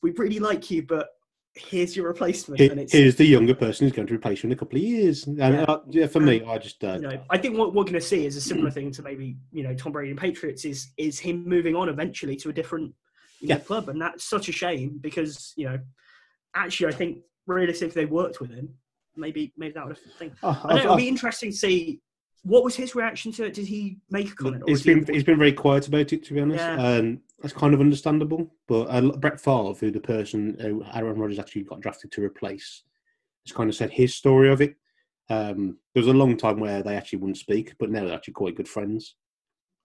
"We 0.01 0.13
really 0.13 0.39
like 0.39 0.71
you, 0.71 0.83
but 0.85 1.09
here's 1.55 1.97
your 1.97 2.07
replacement." 2.07 2.61
Here- 2.61 2.71
and 2.71 2.81
it's 2.81 2.93
here's 2.93 3.17
the 3.17 3.27
younger 3.27 3.55
person 3.55 3.85
who's 3.87 3.95
going 3.95 4.07
to 4.09 4.15
replace 4.15 4.43
you 4.43 4.49
in 4.49 4.53
a 4.53 4.57
couple 4.57 4.79
of 4.79 4.85
years. 4.85 5.27
And 5.27 5.39
Yeah. 5.39 5.65
uh, 5.65 5.83
yeah, 5.91 6.07
for 6.07 6.21
me, 6.21 6.43
I 6.45 6.59
just 6.59 6.83
uh, 6.85 6.95
you 6.95 7.09
know, 7.09 7.23
I 7.31 7.39
think 7.39 7.59
what 7.59 7.75
we're 7.75 7.83
going 7.85 7.95
to 7.95 8.01
see 8.01 8.25
is 8.25 8.37
a 8.37 8.41
similar 8.41 8.71
thing 8.71 8.93
to 8.93 9.03
maybe 9.03 9.37
you 9.51 9.63
know 9.65 9.75
Tom 9.75 9.93
Brady 9.93 10.11
and 10.11 10.19
Patriots 10.21 10.65
is 10.65 10.93
is 10.97 11.19
him 11.19 11.45
moving 11.47 11.75
on 11.75 11.89
eventually 11.89 12.37
to 12.37 12.49
a 12.49 12.53
different 12.53 12.95
know, 13.43 13.57
Yeah. 13.57 13.59
club, 13.59 13.89
and 13.89 14.01
that's 14.01 14.25
such 14.25 14.49
a 14.49 14.53
shame 14.53 14.99
because 15.01 15.53
you 15.57 15.67
know 15.67 15.79
actually 16.55 16.93
I 16.95 16.97
think 16.97 17.19
realistically 17.47 17.89
if 17.89 17.95
they 17.95 18.05
worked 18.07 18.41
with 18.41 18.51
him, 18.51 18.75
maybe 19.17 19.53
maybe 19.57 19.75
that 19.75 19.87
would 19.87 19.97
have 19.97 20.15
thing. 20.15 20.33
oh, 20.43 20.61
I 20.65 20.75
know, 20.75 20.81
it'll 20.81 20.97
be 20.97 21.09
interesting 21.09 21.51
to 21.51 21.57
see 21.57 22.01
what 22.45 22.65
was 22.65 22.75
his 22.75 22.95
reaction 22.95 23.33
to 23.33 23.45
it. 23.45 23.55
Did 23.55 23.67
he 23.67 23.99
make 24.11 24.31
a 24.31 24.35
comment? 24.35 24.65
He's 24.67 24.79
was 24.79 24.85
he- 24.85 24.95
been 24.95 25.15
he's 25.15 25.25
been 25.25 25.39
very 25.39 25.53
quiet 25.53 25.89
about 25.89 26.13
it, 26.13 26.25
to 26.25 26.35
be 26.35 26.41
honest. 26.41 26.59
Yeah. 26.59 26.75
Um, 26.83 27.21
that's 27.41 27.55
kind 27.55 27.75
of 27.75 27.81
understandable. 27.81 28.55
But 28.69 28.85
uh, 28.85 29.17
Brett 29.17 29.41
Favre, 29.41 29.75
who 29.75 29.91
the 29.91 30.01
person 30.01 30.57
who 30.61 30.85
Aaron 30.95 31.19
Rodgers 31.19 31.39
actually 31.39 31.65
got 31.65 31.81
drafted 31.81 32.13
to 32.13 32.23
replace, 32.23 32.85
has 33.47 33.53
kind 33.55 33.69
of 33.69 33.75
said 33.77 33.91
his 33.91 34.15
story 34.15 34.51
of 34.51 34.61
it. 34.61 34.77
Um, 35.29 35.79
there 35.95 36.03
was 36.03 36.09
a 36.09 36.13
long 36.13 36.37
time 36.37 36.61
where 36.61 36.83
they 36.83 36.97
actually 36.97 37.21
wouldn't 37.21 37.39
speak, 37.39 37.75
but 37.79 37.91
now 37.91 38.05
they're 38.05 38.15
actually 38.15 38.35
quite 38.35 38.57
good 38.57 38.69
friends. 38.69 39.17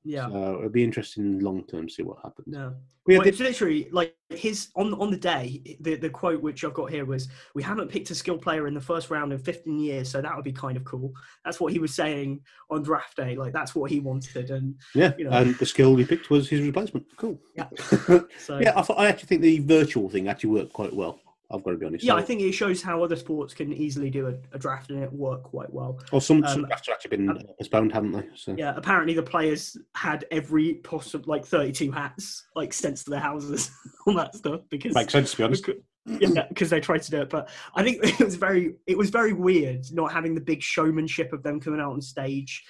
Yeah. 0.08 0.30
So 0.30 0.56
it'll 0.60 0.70
be 0.70 0.84
interesting 0.84 1.40
long 1.40 1.66
term 1.66 1.88
to 1.88 1.94
see 1.94 2.04
what 2.04 2.18
happens. 2.24 2.48
Yeah. 2.50 2.70
Well, 3.06 3.22
it's 3.22 3.40
literally 3.40 3.90
like 3.92 4.16
his 4.30 4.70
on 4.76 4.94
on 4.94 5.12
the 5.12 5.18
day. 5.18 5.78
The 5.82 5.96
the 5.96 6.10
quote 6.10 6.42
which 6.42 6.64
I've 6.64 6.74
got 6.74 6.90
here 6.90 7.04
was, 7.04 7.28
"We 7.56 7.64
haven't 7.64 7.90
picked 7.90 8.10
a 8.12 8.16
skill 8.16 8.38
player 8.38 8.68
in 8.68 8.74
the 8.74 8.82
first 8.82 9.10
round 9.10 9.34
in 9.34 9.40
15 9.40 9.80
years, 9.80 10.10
so 10.10 10.22
that 10.22 10.34
would 10.36 10.46
be 10.46 10.54
kind 10.54 10.78
of 10.78 10.86
cool." 10.86 11.14
That's 11.44 11.60
what 11.60 11.74
he 11.74 11.80
was 11.80 11.94
saying 11.94 12.42
on 12.70 12.84
draft 12.84 13.18
day. 13.18 13.36
Like 13.36 13.52
that's 13.52 13.76
what 13.76 13.92
he 13.92 14.00
wanted, 14.00 14.50
and 14.50 14.76
yeah, 14.96 15.14
you 15.18 15.26
know. 15.26 15.32
and 15.32 15.56
the 15.56 15.66
skill 15.66 15.96
he 15.98 16.06
picked 16.06 16.30
was 16.30 16.48
his 16.48 16.62
replacement. 16.62 17.06
Cool. 17.18 17.40
Yeah. 17.54 17.68
so 18.40 18.60
yeah, 18.60 18.74
I, 18.76 18.82
thought, 18.82 19.00
I 19.00 19.08
actually 19.08 19.28
think 19.28 19.42
the 19.42 19.60
virtual 19.60 20.10
thing 20.10 20.30
actually 20.30 20.52
worked 20.52 20.74
quite 20.74 20.94
well. 20.94 21.20
I've 21.50 21.64
got 21.64 21.72
to 21.72 21.78
be 21.78 21.86
honest. 21.86 22.04
yeah, 22.04 22.16
I 22.16 22.22
think 22.22 22.42
it 22.42 22.52
shows 22.52 22.82
how 22.82 23.02
other 23.04 23.16
sports 23.16 23.54
can 23.54 23.72
easily 23.72 24.10
do 24.10 24.28
a, 24.28 24.34
a 24.56 24.60
draft 24.60 24.90
and 24.90 25.02
it 25.02 25.12
work 25.14 25.44
quite 25.44 25.72
well. 25.72 25.98
Or 26.12 26.20
some, 26.20 26.44
Um, 26.44 26.50
some 26.52 26.66
drafts 26.66 26.88
have 26.88 26.96
actually 26.96 27.16
been 27.18 27.30
uh, 27.30 27.42
postponed, 27.58 27.94
haven't 27.94 28.12
they? 28.12 28.24
So 28.36 28.56
Yeah, 28.58 28.74
apparently 28.76 29.14
the 29.14 29.24
players 29.24 29.78
had 29.96 30.26
every 30.30 30.76
possible 30.76 31.26
like 31.28 31.46
32 31.46 31.92
hats 31.92 32.46
like 32.56 32.74
sent 32.74 32.98
to 32.98 33.10
their 33.10 33.22
houses, 33.22 33.72
all 34.08 34.14
that 34.16 34.36
stuff 34.36 34.62
because 34.70 34.94
makes 34.94 35.14
sense 35.14 35.32
to 35.32 35.38
be 35.38 35.44
honest. 35.44 35.70
yeah, 36.06 36.48
because 36.50 36.70
they 36.70 36.80
tried 36.82 37.02
to 37.04 37.12
do 37.12 37.22
it. 37.22 37.30
But 37.30 37.48
I 37.76 37.84
think 37.84 38.00
it 38.04 38.20
was 38.26 38.36
very 38.36 38.76
it 38.86 38.98
was 38.98 39.10
very 39.10 39.32
weird 39.34 39.86
not 39.94 40.12
having 40.12 40.36
the 40.36 40.42
big 40.42 40.62
showmanship 40.62 41.32
of 41.32 41.44
them 41.44 41.60
coming 41.62 41.80
out 41.80 41.94
on 41.94 42.02
stage. 42.02 42.64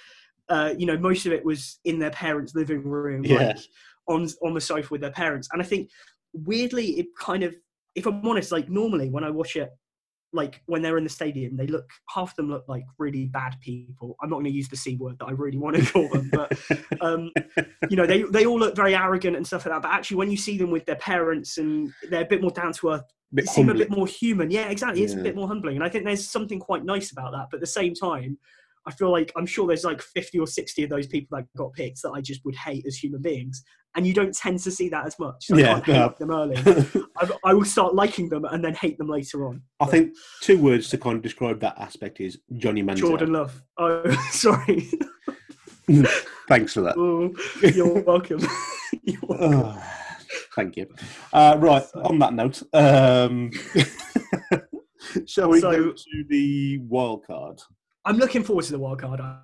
Uh, 0.48 0.72
you 0.78 0.86
know, 0.86 0.96
most 0.96 1.26
of 1.26 1.32
it 1.32 1.44
was 1.44 1.78
in 1.84 1.98
their 1.98 2.10
parents' 2.10 2.54
living 2.54 2.82
room, 2.84 3.24
Yeah. 3.24 3.34
like 3.48 3.58
on 4.06 4.28
on 4.42 4.54
the 4.54 4.60
sofa 4.60 4.88
with 4.92 5.00
their 5.00 5.10
parents. 5.10 5.48
And 5.52 5.60
I 5.60 5.64
think 5.64 5.90
weirdly, 6.32 6.98
it 6.98 7.06
kind 7.18 7.42
of, 7.42 7.54
if 7.94 8.06
I'm 8.06 8.26
honest, 8.26 8.52
like 8.52 8.68
normally 8.68 9.10
when 9.10 9.24
I 9.24 9.30
watch 9.30 9.56
it, 9.56 9.70
like 10.32 10.62
when 10.66 10.82
they're 10.82 10.98
in 10.98 11.04
the 11.04 11.10
stadium, 11.10 11.56
they 11.56 11.66
look 11.66 11.88
half 12.08 12.30
of 12.30 12.36
them 12.36 12.50
look 12.50 12.64
like 12.68 12.84
really 12.98 13.26
bad 13.26 13.56
people. 13.60 14.16
I'm 14.22 14.28
not 14.28 14.36
going 14.36 14.44
to 14.44 14.50
use 14.50 14.68
the 14.68 14.76
c 14.76 14.96
word 14.96 15.18
that 15.18 15.26
I 15.26 15.30
really 15.32 15.56
want 15.58 15.76
to 15.76 15.92
call 15.92 16.08
them, 16.08 16.30
but 16.30 16.52
um, 17.00 17.30
you 17.88 17.96
know, 17.96 18.06
they 18.06 18.22
they 18.24 18.44
all 18.44 18.58
look 18.58 18.76
very 18.76 18.94
arrogant 18.94 19.36
and 19.36 19.46
stuff 19.46 19.64
like 19.64 19.74
that. 19.74 19.82
But 19.82 19.92
actually, 19.92 20.18
when 20.18 20.30
you 20.30 20.36
see 20.36 20.58
them 20.58 20.70
with 20.70 20.84
their 20.84 20.96
parents 20.96 21.58
and 21.58 21.92
they're 22.10 22.22
a 22.22 22.28
bit 22.28 22.42
more 22.42 22.50
down 22.50 22.72
to 22.74 22.90
earth, 22.90 23.04
they 23.32 23.42
seem 23.42 23.70
a 23.70 23.74
bit 23.74 23.90
more 23.90 24.06
human. 24.06 24.50
Yeah, 24.50 24.68
exactly. 24.68 25.02
It's 25.02 25.14
a 25.14 25.18
bit 25.18 25.36
more 25.36 25.48
humbling, 25.48 25.76
and 25.76 25.84
I 25.84 25.88
think 25.88 26.04
there's 26.04 26.28
something 26.28 26.58
quite 26.58 26.84
nice 26.84 27.10
about 27.10 27.32
that. 27.32 27.48
But 27.50 27.58
at 27.58 27.60
the 27.60 27.66
same 27.66 27.94
time, 27.94 28.38
I 28.88 28.90
feel 28.92 29.12
like 29.12 29.30
I'm 29.36 29.44
sure 29.44 29.66
there's 29.66 29.84
like 29.84 30.00
50 30.00 30.38
or 30.38 30.46
60 30.46 30.84
of 30.84 30.88
those 30.90 31.06
people 31.06 31.36
that 31.36 31.44
got 31.58 31.74
picked 31.74 32.00
that 32.02 32.10
I 32.12 32.22
just 32.22 32.42
would 32.46 32.56
hate 32.56 32.86
as 32.86 32.96
human 32.96 33.20
beings, 33.20 33.62
and 33.94 34.06
you 34.06 34.14
don't 34.14 34.34
tend 34.34 34.60
to 34.60 34.70
see 34.70 34.88
that 34.88 35.04
as 35.06 35.18
much. 35.18 35.44
So 35.44 35.58
Yeah, 35.58 35.74
I 35.76 35.80
can't 35.80 36.10
hate 36.10 36.18
them 36.18 36.30
early. 36.30 36.56
I, 37.18 37.30
I 37.44 37.52
will 37.54 37.66
start 37.66 37.94
liking 37.94 38.30
them 38.30 38.46
and 38.46 38.64
then 38.64 38.72
hate 38.74 38.96
them 38.96 39.08
later 39.10 39.46
on. 39.46 39.60
I 39.78 39.84
think 39.86 40.14
two 40.40 40.56
words 40.58 40.88
to 40.88 40.96
kind 40.98 41.16
of 41.16 41.22
describe 41.22 41.60
that 41.60 41.78
aspect 41.78 42.18
is 42.18 42.38
Johnny 42.56 42.82
Manziel. 42.82 42.96
Jordan 43.00 43.32
Love. 43.34 43.62
Oh, 43.76 44.10
sorry. 44.30 44.88
Thanks 46.48 46.72
for 46.72 46.80
that. 46.80 46.96
Oh, 46.96 47.30
you're 47.68 48.00
welcome. 48.02 48.40
You're 49.02 49.20
welcome. 49.22 49.52
Oh, 49.54 49.82
thank 50.56 50.76
you. 50.78 50.86
Uh, 51.32 51.56
right, 51.58 51.84
on 51.94 52.18
that 52.20 52.32
note, 52.32 52.62
um, 52.72 53.50
shall 55.26 55.50
we 55.50 55.60
So- 55.60 55.70
go 55.72 55.92
to 55.92 56.24
the 56.30 56.78
wild 56.88 57.26
card? 57.26 57.60
I'm 58.08 58.16
looking 58.16 58.42
forward 58.42 58.64
to 58.64 58.72
the 58.72 58.78
wild 58.78 59.00
card. 59.00 59.20
I, 59.20 59.36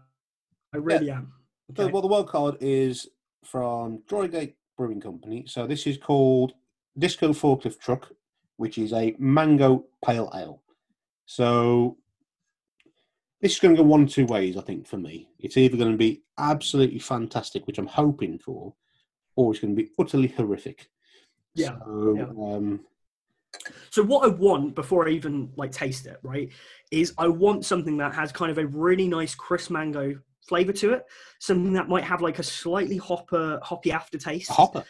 I 0.73 0.79
really 0.79 1.11
am. 1.11 1.35
So, 1.77 1.87
well, 1.89 2.01
the 2.01 2.09
wild 2.09 2.29
card 2.29 2.57
is 2.63 3.07
from 3.45 3.99
Drygate 4.09 4.55
Brewing 4.79 5.03
Company. 5.03 5.45
So 5.47 5.67
this 5.67 5.87
is 5.87 5.99
called 5.99 6.55
Disco 6.99 7.35
Forklift 7.35 7.79
Truck, 7.79 8.11
which 8.57 8.79
is 8.79 8.95
a 8.95 9.15
mango 9.19 9.85
pale 10.03 10.31
ale. 10.35 10.63
So 11.27 11.99
this 13.43 13.53
is 13.53 13.61
going 13.61 13.77
to 13.77 13.83
go 13.83 13.87
one 13.87 14.07
two 14.07 14.25
ways, 14.25 14.57
I 14.57 14.63
think, 14.63 14.87
for 14.87 14.97
me. 14.97 15.29
It's 15.39 15.59
either 15.59 15.77
going 15.77 15.93
to 15.93 15.99
be 15.99 16.23
absolutely 16.39 17.01
fantastic, 17.01 17.67
which 17.67 17.77
I'm 17.77 17.87
hoping 17.87 18.39
for, 18.39 18.73
or 19.37 19.53
it's 19.53 19.61
going 19.61 19.77
to 19.77 19.83
be 19.83 19.91
utterly 19.99 20.29
horrific. 20.29 20.89
Yeah, 21.55 21.77
So, 21.85 22.15
yeah. 22.17 22.55
Um, 22.55 22.81
So 23.91 24.03
what 24.03 24.25
I 24.25 24.29
want 24.29 24.75
before 24.75 25.07
I 25.09 25.13
even 25.13 25.51
like 25.57 25.73
taste 25.73 26.07
it, 26.07 26.19
right, 26.23 26.51
is 26.91 27.13
I 27.19 27.29
want 27.29 27.65
something 27.65 27.97
that 27.99 28.15
has 28.15 28.33
kind 28.33 28.51
of 28.51 28.59
a 28.59 28.67
really 28.67 29.09
nice 29.09 29.35
crisp 29.35 29.71
mango 29.71 30.15
flavor 30.47 30.73
to 30.73 30.93
it. 30.93 31.05
Something 31.39 31.73
that 31.75 31.89
might 31.89 32.05
have 32.05 32.21
like 32.21 32.39
a 32.39 32.43
slightly 32.43 32.97
hopper, 32.97 33.59
hoppy 33.63 33.93
aftertaste. 33.93 34.51
hopper. 34.51 34.85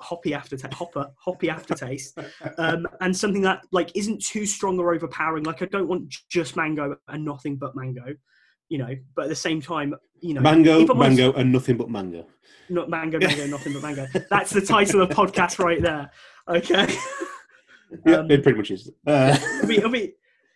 hoppy 0.00 0.32
aftertaste, 0.32 0.72
hopper, 0.72 1.10
hoppy 1.18 1.50
aftertaste, 1.50 2.18
um, 2.58 2.86
and 3.00 3.16
something 3.16 3.42
that 3.42 3.62
like 3.72 3.90
isn't 3.94 4.22
too 4.24 4.46
strong 4.46 4.78
or 4.78 4.94
overpowering. 4.94 5.44
Like 5.44 5.62
I 5.62 5.66
don't 5.66 5.88
want 5.88 6.14
just 6.28 6.56
mango 6.56 6.96
and 7.08 7.24
nothing 7.24 7.56
but 7.56 7.76
mango, 7.76 8.14
you 8.68 8.78
know. 8.78 8.94
But 9.14 9.24
at 9.24 9.28
the 9.28 9.36
same 9.36 9.60
time, 9.60 9.94
you 10.20 10.34
know, 10.34 10.40
Mango, 10.40 10.86
mango, 10.94 11.32
and 11.34 11.52
nothing 11.52 11.76
but 11.76 11.90
mango. 11.90 12.26
not 12.68 12.88
mango, 12.88 13.18
mango, 13.18 13.46
nothing 13.48 13.72
but 13.72 13.82
mango. 13.82 14.06
That's 14.28 14.50
the 14.50 14.60
title 14.60 15.02
of 15.02 15.08
the 15.08 15.14
podcast 15.14 15.58
right 15.58 15.82
there. 15.82 16.10
Okay, 16.48 16.94
Yeah, 18.06 18.16
Um, 18.16 18.30
it 18.30 18.42
pretty 18.42 18.58
much 18.58 18.70
is. 18.70 18.90
Uh, 19.06 19.36
it'll 19.58 19.68
be, 19.68 19.76
it'll 19.78 19.90
be 19.90 20.14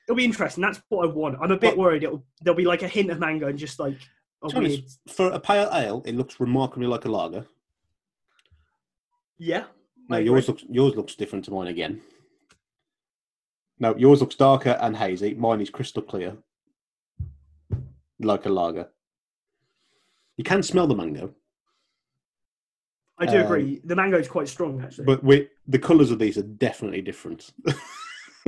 it'll 0.09 0.17
be 0.17 0.25
interesting. 0.25 0.63
That's 0.63 0.81
what 0.89 1.09
I 1.09 1.13
want. 1.13 1.39
I'm 1.41 1.51
a 1.51 1.57
bit 1.57 1.77
Well- 1.77 1.87
worried. 1.87 2.03
It'll 2.05 2.25
there'll 2.43 2.57
be 2.57 2.65
like 2.65 2.83
a 2.83 2.89
hint 2.89 3.11
of 3.11 3.19
mango 3.19 3.49
and 3.49 3.59
just 3.59 3.79
like 3.79 3.97
a 4.43 4.49
be 4.49 4.57
honest, 4.57 4.79
weird. 5.07 5.17
for 5.17 5.31
a 5.31 5.41
pale 5.41 5.71
ale, 5.73 6.03
it 6.07 6.15
looks 6.15 6.39
remarkably 6.41 6.87
like 6.87 7.05
a 7.05 7.11
lager. 7.11 7.47
Yeah. 9.39 9.65
No, 10.09 10.19
yours 10.19 10.49
looks 10.49 10.65
yours 10.69 10.95
looks 10.95 11.15
different 11.15 11.45
to 11.47 11.51
mine 11.51 11.69
again. 11.69 12.01
No, 13.81 13.97
yours 13.97 14.21
looks 14.21 14.37
darker 14.37 14.79
and 14.81 14.97
hazy. 14.97 15.35
Mine 15.35 15.61
is 15.61 15.71
crystal 15.71 16.03
clear, 16.03 16.37
like 18.21 18.47
a 18.47 18.49
lager. 18.51 18.89
You 20.37 20.45
can 20.45 20.63
smell 20.63 20.87
the 20.87 20.95
mango, 20.95 21.35
I 23.19 23.27
do 23.27 23.39
um, 23.39 23.45
agree. 23.45 23.81
The 23.85 23.97
mango 23.97 24.19
is 24.19 24.29
quite 24.29 24.49
strong 24.49 24.83
actually. 24.83 25.05
but 25.07 25.23
we, 25.25 25.49
the 25.67 25.79
colours 25.79 26.11
of 26.11 26.19
these 26.19 26.39
are 26.39 26.43
definitely 26.43 27.03
different. 27.03 27.51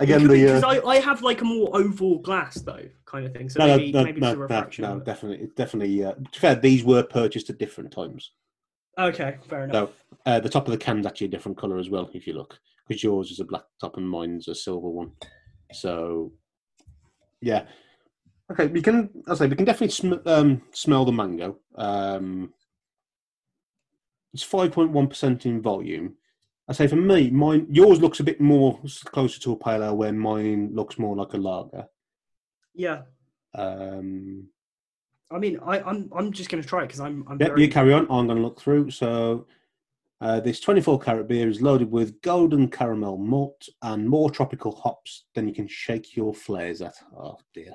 Again, 0.00 0.26
because 0.26 0.60
the 0.60 0.68
uh, 0.68 0.72
I, 0.72 0.96
I 0.96 0.98
have 0.98 1.22
like 1.22 1.40
a 1.40 1.44
more 1.44 1.68
oval 1.72 2.18
glass 2.18 2.56
though, 2.56 2.82
kind 3.06 3.26
of 3.26 3.32
thing. 3.32 3.48
So 3.48 3.60
no, 3.60 3.66
no, 3.66 3.76
maybe 3.76 3.92
no, 3.92 4.04
maybe 4.04 4.20
no, 4.20 4.28
it's 4.28 4.36
a 4.36 4.40
refraction. 4.40 4.82
no, 4.82 4.96
it. 4.96 5.04
definitely, 5.04 5.48
definitely. 5.54 6.04
Uh, 6.04 6.12
to 6.14 6.20
be 6.20 6.38
fair, 6.38 6.54
these 6.56 6.82
were 6.82 7.04
purchased 7.04 7.48
at 7.48 7.58
different 7.58 7.92
times. 7.92 8.32
Okay, 8.98 9.36
fair 9.48 9.64
enough. 9.64 9.90
So 9.90 10.16
uh, 10.26 10.40
the 10.40 10.48
top 10.48 10.66
of 10.66 10.72
the 10.72 10.78
can's 10.78 11.06
actually 11.06 11.28
a 11.28 11.30
different 11.30 11.58
colour 11.58 11.78
as 11.78 11.90
well, 11.90 12.10
if 12.12 12.26
you 12.26 12.32
look, 12.32 12.58
because 12.88 13.04
yours 13.04 13.30
is 13.30 13.38
a 13.38 13.44
black 13.44 13.64
top 13.80 13.96
and 13.96 14.08
mine's 14.08 14.48
a 14.48 14.54
silver 14.54 14.88
one. 14.88 15.12
So, 15.72 16.32
yeah. 17.40 17.66
Okay, 18.50 18.66
we 18.66 18.82
can. 18.82 19.10
I 19.28 19.34
say 19.34 19.46
we 19.46 19.56
can 19.56 19.64
definitely 19.64 19.88
sm- 19.88 20.26
um, 20.26 20.62
smell 20.72 21.04
the 21.04 21.12
mango. 21.12 21.58
Um, 21.76 22.52
it's 24.34 24.42
five 24.42 24.72
point 24.72 24.90
one 24.90 25.06
percent 25.06 25.46
in 25.46 25.62
volume. 25.62 26.14
I 26.68 26.72
say 26.72 26.88
for 26.88 26.96
me, 26.96 27.30
mine 27.30 27.66
yours 27.70 28.00
looks 28.00 28.20
a 28.20 28.24
bit 28.24 28.40
more 28.40 28.80
closer 29.06 29.40
to 29.40 29.52
a 29.52 29.56
pale 29.56 29.84
ale, 29.84 29.96
where 29.96 30.12
mine 30.12 30.70
looks 30.74 30.98
more 30.98 31.16
like 31.16 31.32
a 31.32 31.38
lager. 31.38 31.86
Yeah, 32.74 33.02
Um, 33.54 34.48
I 35.30 35.38
mean, 35.38 35.60
I, 35.64 35.80
I'm 35.80 36.10
I'm 36.14 36.32
just 36.32 36.50
going 36.50 36.62
to 36.62 36.68
try 36.68 36.82
it 36.82 36.86
because 36.86 37.00
I'm 37.00 37.24
I'm 37.28 37.38
Yep, 37.38 37.48
very 37.50 37.62
you 37.62 37.70
carry 37.70 37.92
on. 37.92 38.02
I'm 38.10 38.26
going 38.26 38.36
to 38.36 38.42
look 38.42 38.60
through. 38.60 38.90
So, 38.90 39.46
uh, 40.20 40.40
this 40.40 40.58
24 40.60 40.98
carat 40.98 41.28
beer 41.28 41.48
is 41.48 41.62
loaded 41.62 41.90
with 41.90 42.20
golden 42.20 42.68
caramel 42.68 43.18
malt 43.18 43.68
and 43.82 44.08
more 44.08 44.30
tropical 44.30 44.74
hops 44.74 45.24
than 45.34 45.46
you 45.46 45.54
can 45.54 45.68
shake 45.68 46.16
your 46.16 46.34
flares 46.34 46.82
at. 46.82 46.94
Oh 47.16 47.38
dear. 47.54 47.74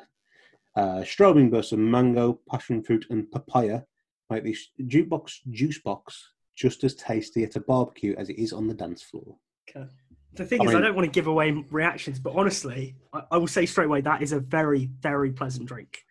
Uh, 0.75 1.01
strobing 1.01 1.49
bursts 1.49 1.71
of 1.71 1.79
mango, 1.79 2.39
passion 2.49 2.83
fruit, 2.83 3.05
and 3.09 3.31
papaya 3.31 3.81
make 4.29 4.43
this 4.43 4.69
jukebox 4.81 5.39
juice 5.51 5.79
box 5.79 6.31
just 6.59 6.83
as 6.83 6.93
tasty 6.93 7.43
at 7.43 7.55
a 7.55 7.61
barbecue 7.61 8.13
as 8.17 8.29
it 8.29 8.37
is 8.37 8.51
on 8.51 8.67
the 8.67 8.73
dance 8.73 9.01
floor. 9.01 9.37
Okay. 9.69 9.87
The 10.33 10.45
thing 10.45 10.61
I 10.61 10.65
is, 10.65 10.75
I 10.75 10.81
don't 10.81 10.93
want 10.93 11.05
to 11.05 11.11
give 11.11 11.27
away 11.27 11.51
reactions, 11.71 12.19
but 12.19 12.35
honestly, 12.35 12.95
I, 13.13 13.23
I 13.31 13.37
will 13.37 13.47
say 13.47 13.65
straight 13.65 13.85
away 13.85 14.01
that 14.01 14.21
is 14.21 14.33
a 14.33 14.39
very 14.39 14.89
very 14.99 15.31
pleasant 15.31 15.67
drink. 15.67 16.03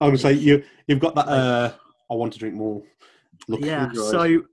Going 0.00 0.12
to 0.12 0.18
say 0.18 0.34
you 0.34 0.62
you've 0.86 1.00
got 1.00 1.14
that. 1.14 1.26
Uh, 1.26 1.72
I 2.10 2.14
want 2.14 2.34
to 2.34 2.38
drink 2.38 2.54
more. 2.54 2.82
Look 3.48 3.60
yeah. 3.62 3.90
So 3.92 4.44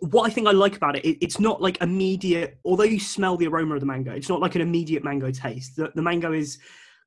what 0.00 0.30
I 0.30 0.32
think 0.32 0.46
I 0.46 0.52
like 0.52 0.76
about 0.76 0.96
it, 0.96 1.04
it, 1.04 1.18
it's 1.20 1.38
not 1.38 1.60
like 1.60 1.82
immediate. 1.82 2.58
Although 2.64 2.84
you 2.84 3.00
smell 3.00 3.36
the 3.36 3.48
aroma 3.48 3.74
of 3.74 3.80
the 3.80 3.86
mango, 3.86 4.12
it's 4.12 4.28
not 4.28 4.40
like 4.40 4.54
an 4.54 4.62
immediate 4.62 5.04
mango 5.04 5.30
taste. 5.30 5.76
The, 5.76 5.90
the 5.94 6.02
mango 6.02 6.32
is 6.32 6.58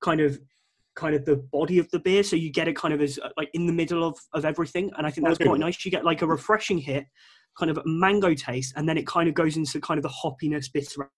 kind 0.01 0.19
of 0.21 0.39
kind 0.97 1.15
of 1.15 1.23
the 1.23 1.37
body 1.37 1.79
of 1.79 1.89
the 1.91 1.99
beer, 1.99 2.23
so 2.23 2.35
you 2.35 2.51
get 2.51 2.67
it 2.67 2.75
kind 2.75 2.93
of 2.93 3.01
as 3.01 3.17
uh, 3.19 3.29
like 3.37 3.49
in 3.53 3.65
the 3.67 3.71
middle 3.71 4.03
of 4.03 4.17
of 4.33 4.43
everything, 4.43 4.91
and 4.97 5.07
I 5.07 5.11
think 5.11 5.25
that's 5.25 5.37
quite 5.37 5.59
nice. 5.59 5.85
You 5.85 5.91
get 5.91 6.03
like 6.03 6.21
a 6.21 6.27
refreshing 6.27 6.79
hit, 6.79 7.05
kind 7.57 7.71
of 7.71 7.79
mango 7.85 8.33
taste, 8.33 8.73
and 8.75 8.89
then 8.89 8.97
it 8.97 9.07
kind 9.07 9.29
of 9.29 9.35
goes 9.35 9.55
into 9.55 9.79
kind 9.79 9.97
of 9.97 10.03
the 10.03 10.09
hoppiness, 10.09 10.67
bitter 10.71 11.09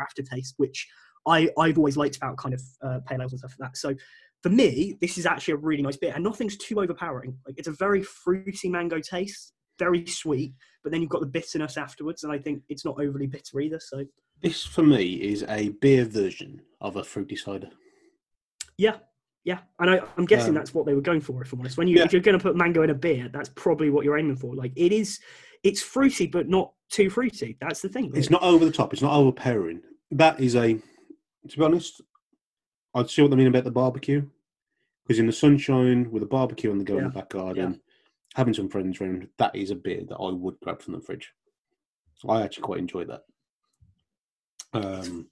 aftertaste, 0.00 0.54
which 0.56 0.88
I 1.26 1.50
I've 1.58 1.76
always 1.76 1.96
liked 1.96 2.16
about 2.16 2.38
kind 2.38 2.54
of 2.54 2.62
uh, 2.82 3.00
pale 3.06 3.20
ales 3.20 3.32
and 3.32 3.40
stuff 3.40 3.54
like 3.58 3.70
that. 3.70 3.76
So 3.76 3.94
for 4.42 4.48
me, 4.48 4.96
this 5.00 5.18
is 5.18 5.26
actually 5.26 5.54
a 5.54 5.58
really 5.58 5.82
nice 5.82 5.96
beer, 5.96 6.12
and 6.14 6.24
nothing's 6.24 6.56
too 6.56 6.80
overpowering. 6.80 7.36
Like 7.46 7.58
it's 7.58 7.68
a 7.68 7.72
very 7.72 8.02
fruity 8.02 8.68
mango 8.68 9.00
taste, 9.00 9.52
very 9.78 10.06
sweet, 10.06 10.54
but 10.82 10.92
then 10.92 11.02
you've 11.02 11.10
got 11.10 11.20
the 11.20 11.26
bitterness 11.26 11.76
afterwards, 11.76 12.22
and 12.22 12.32
I 12.32 12.38
think 12.38 12.62
it's 12.68 12.84
not 12.84 13.00
overly 13.00 13.26
bitter 13.26 13.60
either. 13.60 13.80
So 13.80 14.04
this 14.40 14.64
for 14.64 14.82
me 14.82 15.14
is 15.14 15.44
a 15.48 15.70
beer 15.70 16.04
version 16.04 16.62
of 16.80 16.96
a 16.96 17.02
fruity 17.02 17.36
cider. 17.36 17.70
Yeah, 18.78 18.96
yeah, 19.44 19.60
and 19.78 19.90
I, 19.90 20.00
I'm 20.16 20.24
guessing 20.26 20.50
Um, 20.50 20.54
that's 20.54 20.74
what 20.74 20.86
they 20.86 20.94
were 20.94 21.00
going 21.00 21.20
for. 21.20 21.42
If 21.42 21.52
I'm 21.52 21.60
honest, 21.60 21.78
when 21.78 21.88
you 21.88 21.98
Yeah. 21.98 22.04
if 22.04 22.12
you're 22.12 22.22
going 22.22 22.38
to 22.38 22.42
put 22.42 22.56
mango 22.56 22.82
in 22.82 22.90
a 22.90 22.94
beer, 22.94 23.28
that's 23.32 23.48
probably 23.50 23.90
what 23.90 24.04
you're 24.04 24.18
aiming 24.18 24.36
for. 24.36 24.54
Like 24.54 24.72
it 24.76 24.92
is, 24.92 25.20
it's 25.62 25.82
fruity, 25.82 26.26
but 26.26 26.48
not 26.48 26.72
too 26.90 27.10
fruity. 27.10 27.56
That's 27.60 27.80
the 27.80 27.88
thing. 27.88 28.12
It's 28.14 28.30
not 28.30 28.42
over 28.42 28.64
the 28.64 28.72
top. 28.72 28.92
It's 28.92 29.02
not 29.02 29.14
overpowering. 29.14 29.82
That 30.10 30.40
is 30.40 30.54
a, 30.56 30.74
to 31.48 31.58
be 31.58 31.64
honest, 31.64 32.00
I'd 32.94 33.10
see 33.10 33.22
what 33.22 33.30
they 33.30 33.36
mean 33.36 33.46
about 33.48 33.64
the 33.64 33.70
barbecue. 33.70 34.28
Because 35.04 35.20
in 35.20 35.26
the 35.26 35.32
sunshine 35.32 36.10
with 36.10 36.24
a 36.24 36.26
barbecue 36.26 36.70
on 36.70 36.78
the 36.78 36.84
go 36.84 36.98
in 36.98 37.04
the 37.04 37.10
back 37.10 37.28
garden, 37.28 37.80
having 38.34 38.54
some 38.54 38.68
friends 38.68 39.00
around, 39.00 39.28
that 39.38 39.54
is 39.54 39.70
a 39.70 39.76
beer 39.76 40.02
that 40.08 40.16
I 40.16 40.32
would 40.32 40.58
grab 40.60 40.82
from 40.82 40.94
the 40.94 41.00
fridge. 41.00 41.32
So 42.16 42.28
I 42.28 42.42
actually 42.42 42.64
quite 42.64 42.80
enjoy 42.80 43.04
that. 43.04 43.22
Um, 44.72 45.28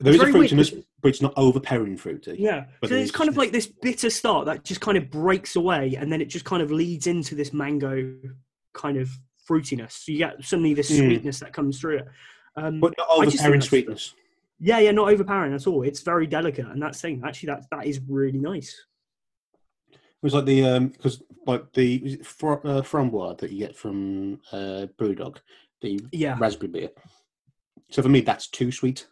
there 0.00 0.14
It's 0.14 0.22
is 0.22 0.28
a 0.28 0.32
very 0.32 0.32
weird 0.32 0.50
fruitiness, 0.52 0.84
but 1.00 1.08
it's 1.08 1.22
not 1.22 1.32
overpowering 1.36 1.96
fruity. 1.96 2.36
Yeah, 2.38 2.66
so 2.84 2.94
it 2.94 3.00
it's 3.00 3.10
kind 3.10 3.28
of 3.28 3.36
like 3.36 3.52
this 3.52 3.66
bitter 3.66 4.10
start 4.10 4.46
that 4.46 4.64
just 4.64 4.80
kind 4.80 4.98
of 4.98 5.10
breaks 5.10 5.56
away, 5.56 5.94
and 5.96 6.12
then 6.12 6.20
it 6.20 6.26
just 6.26 6.44
kind 6.44 6.62
of 6.62 6.70
leads 6.70 7.06
into 7.06 7.34
this 7.34 7.52
mango 7.52 8.14
kind 8.74 8.96
of 8.96 9.08
fruitiness. 9.48 9.92
So 9.92 10.12
you 10.12 10.18
get 10.18 10.44
suddenly 10.44 10.74
this 10.74 10.90
Mm. 10.90 11.06
sweetness 11.06 11.40
that 11.40 11.52
comes 11.52 11.80
through 11.80 11.98
it. 11.98 12.08
Um, 12.56 12.80
But 12.80 12.94
not 12.98 13.06
overpowering 13.10 13.60
sweetness. 13.60 14.14
yeah, 14.58 14.78
yeah, 14.80 14.90
not 14.90 15.08
overpowering 15.08 15.54
at 15.54 15.66
all. 15.66 15.82
It's 15.82 16.00
very 16.00 16.26
delicate, 16.26 16.66
and 16.66 16.82
that's 16.82 17.00
thing. 17.00 17.22
Actually, 17.24 17.48
that 17.48 17.64
that 17.70 17.86
is 17.86 18.00
really 18.08 18.38
nice. 18.38 18.84
It 19.92 19.98
was 20.22 20.34
like 20.34 20.46
the 20.46 20.64
um 20.64 20.88
because 20.88 21.22
like 21.46 21.72
the 21.72 22.16
fr- 22.24 22.54
uh, 22.64 22.82
framboise 22.82 23.38
that 23.38 23.52
you 23.52 23.58
get 23.58 23.76
from 23.76 24.40
uh, 24.52 24.86
BrewDog, 24.98 25.36
the 25.80 26.00
Yeah, 26.12 26.36
raspberry 26.38 26.72
beer. 26.72 26.90
So 27.90 28.02
for 28.02 28.08
me, 28.08 28.20
that's 28.20 28.48
too 28.48 28.72
sweet. 28.72 29.06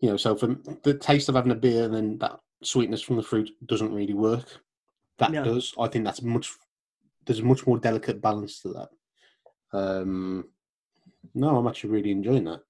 You 0.00 0.10
know, 0.10 0.16
so 0.16 0.36
for 0.36 0.56
the 0.82 0.94
taste 0.94 1.28
of 1.28 1.34
having 1.34 1.52
a 1.52 1.56
beer 1.56 1.84
and 1.84 1.94
then 1.94 2.18
that 2.18 2.38
sweetness 2.62 3.02
from 3.02 3.16
the 3.16 3.22
fruit 3.22 3.50
doesn't 3.66 3.92
really 3.92 4.14
work. 4.14 4.60
That 5.18 5.32
Yeah. 5.32 5.42
does. 5.44 5.74
I 5.78 5.88
think 5.88 6.04
that's 6.04 6.22
much. 6.22 6.52
There's 7.26 7.40
a 7.40 7.44
much 7.44 7.66
more 7.66 7.78
delicate 7.78 8.20
balance 8.22 8.60
to 8.62 8.68
that. 8.74 8.88
Um, 9.72 10.48
no, 11.34 11.56
I'm 11.56 11.66
actually 11.66 11.90
really 11.90 12.10
enjoying 12.10 12.44
that. 12.44 12.62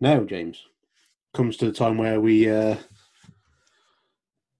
Now, 0.00 0.20
James, 0.20 0.64
comes 1.34 1.56
to 1.58 1.66
the 1.66 1.72
time 1.72 1.98
where 1.98 2.20
we 2.20 2.48
uh, 2.48 2.76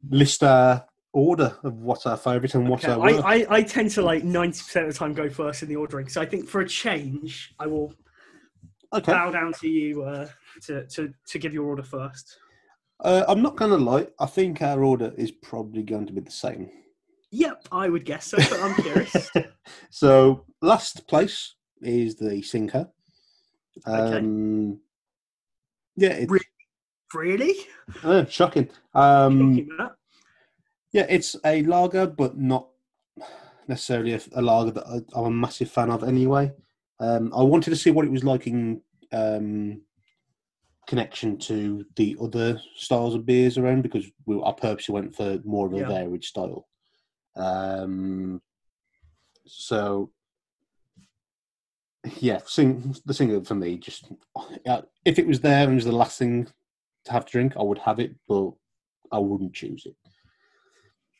list 0.08 0.42
our 0.42 0.86
order 1.12 1.56
of 1.62 1.74
what's 1.74 2.06
our 2.06 2.16
favourite 2.16 2.54
and 2.54 2.68
what's 2.68 2.84
Okay, 2.84 2.92
our 2.92 3.24
I. 3.24 3.36
I, 3.36 3.46
I 3.58 3.62
tend 3.62 3.90
to 3.92 4.02
like 4.02 4.24
ninety 4.24 4.58
percent 4.58 4.86
of 4.86 4.92
the 4.92 4.98
time 4.98 5.14
go 5.14 5.28
first 5.28 5.62
in 5.62 5.68
the 5.68 5.76
ordering. 5.76 6.08
So 6.08 6.20
I 6.20 6.26
think 6.26 6.48
for 6.48 6.60
a 6.60 6.68
change, 6.68 7.54
I 7.58 7.66
will 7.66 7.94
okay. 8.92 9.12
bow 9.12 9.30
down 9.30 9.52
to 9.60 9.68
you 9.68 10.02
uh, 10.02 10.28
to 10.62 10.86
to 10.86 11.12
to 11.28 11.38
give 11.38 11.52
your 11.52 11.66
order 11.66 11.82
first. 11.82 12.36
Uh, 13.00 13.24
I'm 13.26 13.42
not 13.42 13.56
going 13.56 13.72
to 13.72 13.76
lie. 13.78 14.06
I 14.20 14.26
think 14.26 14.62
our 14.62 14.84
order 14.84 15.12
is 15.16 15.32
probably 15.32 15.82
going 15.82 16.06
to 16.06 16.12
be 16.12 16.20
the 16.20 16.30
same. 16.30 16.70
Yep, 17.32 17.68
I 17.72 17.88
would 17.88 18.04
guess 18.04 18.26
so, 18.26 18.36
but 18.36 18.60
I'm 18.60 18.74
curious. 18.76 19.30
so 19.90 20.44
last 20.60 21.08
place 21.08 21.54
is 21.80 22.14
the 22.16 22.42
Singha. 22.42 22.90
Okay. 23.88 24.18
Um, 24.18 24.78
Yeah, 25.96 26.10
it's 26.10 26.30
Re- 26.30 26.40
really? 27.14 27.54
uh, 28.04 28.26
shocking. 28.26 28.68
Um, 28.94 29.56
Shocking, 29.56 29.88
yeah, 30.92 31.06
it's 31.08 31.34
a 31.44 31.62
lager, 31.62 32.06
but 32.06 32.36
not 32.38 32.68
necessarily 33.66 34.12
a, 34.12 34.20
a 34.34 34.42
lager 34.42 34.72
that 34.72 34.86
I, 34.86 35.18
I'm 35.18 35.24
a 35.26 35.30
massive 35.30 35.70
fan 35.70 35.90
of 35.90 36.04
anyway. 36.04 36.52
Um, 37.00 37.32
I 37.34 37.42
wanted 37.42 37.70
to 37.70 37.76
see 37.76 37.90
what 37.90 38.04
it 38.04 38.10
was 38.12 38.24
like 38.24 38.46
in 38.46 38.82
um, 39.10 39.80
connection 40.86 41.38
to 41.38 41.84
the 41.96 42.16
other 42.20 42.60
styles 42.76 43.14
of 43.14 43.24
beers 43.26 43.56
around 43.58 43.82
because 43.82 44.06
we, 44.26 44.40
I 44.42 44.52
purposely 44.52 44.92
went 44.94 45.14
for 45.14 45.38
more 45.44 45.66
of 45.66 45.74
a 45.74 45.78
Yeah. 45.78 45.88
varied 45.88 46.24
style. 46.24 46.66
Um, 47.36 48.42
so, 49.46 50.10
yeah, 52.18 52.40
sing 52.46 52.94
the 53.04 53.14
single 53.14 53.44
for 53.44 53.54
me. 53.54 53.78
Just 53.78 54.10
uh, 54.66 54.82
if 55.04 55.18
it 55.18 55.26
was 55.26 55.40
there 55.40 55.62
and 55.64 55.72
it 55.72 55.76
was 55.76 55.84
the 55.84 55.92
last 55.92 56.18
thing 56.18 56.48
to 57.04 57.12
have 57.12 57.24
to 57.26 57.32
drink, 57.32 57.54
I 57.56 57.62
would 57.62 57.78
have 57.78 58.00
it, 58.00 58.14
but 58.28 58.50
I 59.12 59.18
wouldn't 59.18 59.54
choose 59.54 59.86
it. 59.86 59.96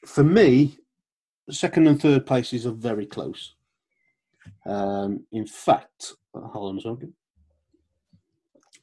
For 0.06 0.24
me, 0.24 0.78
second 1.50 1.86
and 1.86 2.00
third 2.00 2.26
places 2.26 2.66
are 2.66 2.72
very 2.72 3.06
close. 3.06 3.54
Um, 4.66 5.24
in 5.30 5.46
fact, 5.46 6.14
hold 6.34 6.70
on 6.70 6.78
a 6.78 6.80
second. 6.80 7.12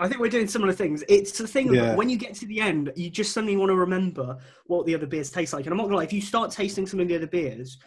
I 0.01 0.07
think 0.07 0.21
we're 0.21 0.29
doing 0.29 0.47
similar 0.47 0.71
things. 0.71 1.03
It's 1.09 1.37
the 1.37 1.47
thing 1.47 1.73
Yeah. 1.73 1.95
when 1.95 2.09
you 2.09 2.17
get 2.17 2.33
to 2.35 2.45
the 2.45 2.61
end, 2.61 2.91
you 2.95 3.09
just 3.09 3.33
suddenly 3.33 3.57
want 3.57 3.69
to 3.69 3.75
remember 3.75 4.37
what 4.67 4.85
the 4.85 4.95
other 4.95 5.05
beers 5.05 5.29
taste 5.29 5.51
like. 5.51 5.65
And 5.65 5.73
I'm 5.73 5.77
not 5.77 5.85
gonna 5.85 5.97
lie, 5.97 6.03
if 6.03 6.13
you 6.13 6.21
start 6.21 6.51
tasting 6.51 6.87
some 6.87 7.01
of 7.01 7.07
the 7.09 7.15
other 7.15 7.27
beers, 7.27 7.77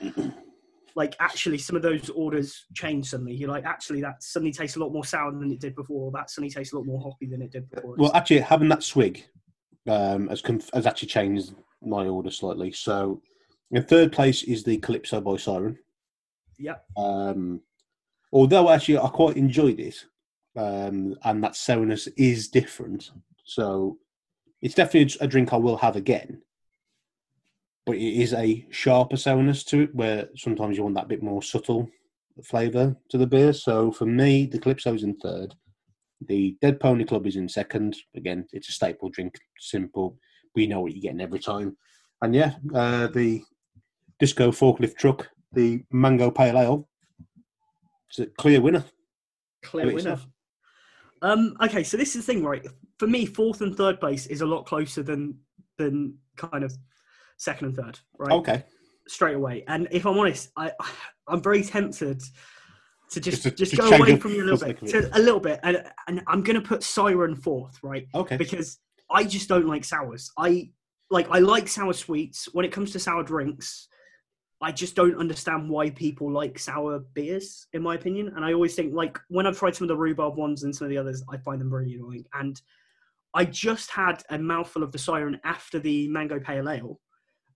like 0.94 1.16
actually 1.20 1.56
some 1.56 1.74
of 1.74 1.80
those 1.80 2.10
orders 2.10 2.66
change 2.74 3.08
suddenly. 3.08 3.32
You're 3.34 3.48
like, 3.48 3.64
actually, 3.64 4.02
that 4.02 4.22
suddenly 4.22 4.52
tastes 4.52 4.76
a 4.76 4.80
lot 4.80 4.92
more 4.92 5.06
sour 5.06 5.32
than 5.32 5.50
it 5.50 5.60
did 5.60 5.74
before. 5.74 6.12
That 6.12 6.28
suddenly 6.28 6.50
tastes 6.50 6.74
a 6.74 6.76
lot 6.76 6.84
more 6.84 7.00
hoppy 7.00 7.26
than 7.26 7.40
it 7.40 7.50
did 7.50 7.70
before. 7.70 7.96
Well, 7.96 8.12
actually, 8.14 8.40
having 8.40 8.68
that 8.68 8.82
swig 8.82 9.24
um, 9.88 10.28
has 10.28 10.42
conf- 10.42 10.70
has 10.74 10.86
actually 10.86 11.08
changed 11.08 11.54
my 11.80 12.06
order 12.06 12.30
slightly. 12.30 12.72
So, 12.72 13.22
in 13.70 13.82
third 13.84 14.12
place 14.12 14.42
is 14.42 14.64
the 14.64 14.76
Calypso 14.76 15.22
by 15.22 15.38
Siren. 15.38 15.78
Yep. 16.58 16.84
Um, 16.98 17.62
although 18.32 18.68
actually 18.68 18.98
I 18.98 19.08
quite 19.08 19.38
enjoyed 19.38 19.80
it, 19.80 20.04
um, 20.56 21.16
and 21.24 21.42
that 21.42 21.56
sourness 21.56 22.06
is 22.16 22.48
different. 22.48 23.10
So 23.44 23.98
it's 24.60 24.74
definitely 24.74 25.16
a 25.20 25.26
drink 25.26 25.52
I 25.52 25.56
will 25.56 25.76
have 25.78 25.96
again. 25.96 26.42
But 27.84 27.96
it 27.96 28.22
is 28.22 28.32
a 28.32 28.64
sharper 28.70 29.16
sourness 29.16 29.64
to 29.64 29.82
it, 29.82 29.94
where 29.94 30.28
sometimes 30.36 30.76
you 30.76 30.84
want 30.84 30.94
that 30.94 31.08
bit 31.08 31.22
more 31.22 31.42
subtle 31.42 31.90
flavour 32.44 32.96
to 33.08 33.18
the 33.18 33.26
beer. 33.26 33.52
So 33.52 33.90
for 33.90 34.06
me, 34.06 34.46
the 34.46 34.58
Calypso's 34.58 35.02
in 35.02 35.16
third. 35.16 35.54
The 36.28 36.56
Dead 36.60 36.78
Pony 36.78 37.04
Club 37.04 37.26
is 37.26 37.34
in 37.34 37.48
second. 37.48 37.96
Again, 38.14 38.46
it's 38.52 38.68
a 38.68 38.72
staple 38.72 39.10
drink, 39.10 39.36
simple. 39.58 40.16
We 40.54 40.68
know 40.68 40.80
what 40.80 40.92
you're 40.92 41.02
getting 41.02 41.20
every 41.20 41.40
time. 41.40 41.76
And 42.20 42.34
yeah, 42.34 42.54
uh, 42.72 43.08
the 43.08 43.42
Disco 44.20 44.52
Forklift 44.52 44.96
Truck, 44.96 45.28
the 45.52 45.82
Mango 45.90 46.30
Pale 46.30 46.58
Ale, 46.58 46.88
it's 48.08 48.20
a 48.20 48.26
clear 48.26 48.60
winner. 48.60 48.84
Clear 49.64 49.86
winner. 49.86 50.00
stuff. 50.00 50.28
Um, 51.22 51.56
okay, 51.62 51.82
so 51.84 51.96
this 51.96 52.14
is 52.16 52.26
the 52.26 52.32
thing, 52.32 52.44
right? 52.44 52.66
For 52.98 53.06
me, 53.06 53.24
fourth 53.26 53.60
and 53.60 53.74
third 53.76 54.00
place 54.00 54.26
is 54.26 54.40
a 54.40 54.46
lot 54.46 54.66
closer 54.66 55.02
than 55.02 55.38
than 55.78 56.16
kind 56.36 56.64
of 56.64 56.76
second 57.38 57.68
and 57.68 57.76
third, 57.76 57.98
right? 58.18 58.32
Okay. 58.32 58.64
Straight 59.08 59.34
away. 59.36 59.64
And 59.68 59.88
if 59.90 60.04
I'm 60.06 60.18
honest, 60.18 60.50
I 60.56 60.72
I'm 61.28 61.40
very 61.40 61.62
tempted 61.62 62.20
to 63.10 63.20
just 63.20 63.42
Just 63.42 63.42
to- 63.42 63.50
just 63.50 63.70
to 63.72 63.76
go 63.78 63.90
away 63.90 64.16
from 64.16 64.32
you 64.32 64.42
a 64.42 64.46
little 64.46 64.66
bit, 64.66 64.78
to, 64.88 65.16
a 65.16 65.20
little 65.20 65.40
bit, 65.40 65.60
and 65.62 65.84
and 66.08 66.22
I'm 66.26 66.42
gonna 66.42 66.60
put 66.60 66.82
Siren 66.82 67.34
fourth, 67.36 67.78
right? 67.82 68.06
Okay. 68.14 68.36
Because 68.36 68.78
I 69.10 69.24
just 69.24 69.48
don't 69.48 69.66
like 69.66 69.84
sours. 69.84 70.30
I 70.38 70.70
like 71.10 71.28
I 71.30 71.38
like 71.38 71.68
sour 71.68 71.92
sweets. 71.92 72.48
When 72.52 72.64
it 72.64 72.72
comes 72.72 72.90
to 72.92 72.98
sour 72.98 73.22
drinks, 73.22 73.88
I 74.62 74.70
just 74.70 74.94
don't 74.94 75.16
understand 75.16 75.68
why 75.68 75.90
people 75.90 76.30
like 76.30 76.58
sour 76.58 77.00
beers, 77.14 77.66
in 77.72 77.82
my 77.82 77.96
opinion. 77.96 78.32
And 78.36 78.44
I 78.44 78.52
always 78.52 78.74
think, 78.76 78.94
like, 78.94 79.18
when 79.28 79.46
I've 79.46 79.58
tried 79.58 79.74
some 79.74 79.84
of 79.86 79.88
the 79.88 79.96
rhubarb 79.96 80.36
ones 80.36 80.62
and 80.62 80.74
some 80.74 80.84
of 80.84 80.90
the 80.90 80.98
others, 80.98 81.22
I 81.30 81.36
find 81.38 81.60
them 81.60 81.72
really 81.74 81.94
annoying. 81.94 82.24
And 82.34 82.60
I 83.34 83.44
just 83.44 83.90
had 83.90 84.22
a 84.30 84.38
mouthful 84.38 84.82
of 84.84 84.92
the 84.92 84.98
siren 84.98 85.40
after 85.44 85.80
the 85.80 86.06
mango 86.08 86.38
pale 86.38 86.68
ale. 86.70 87.00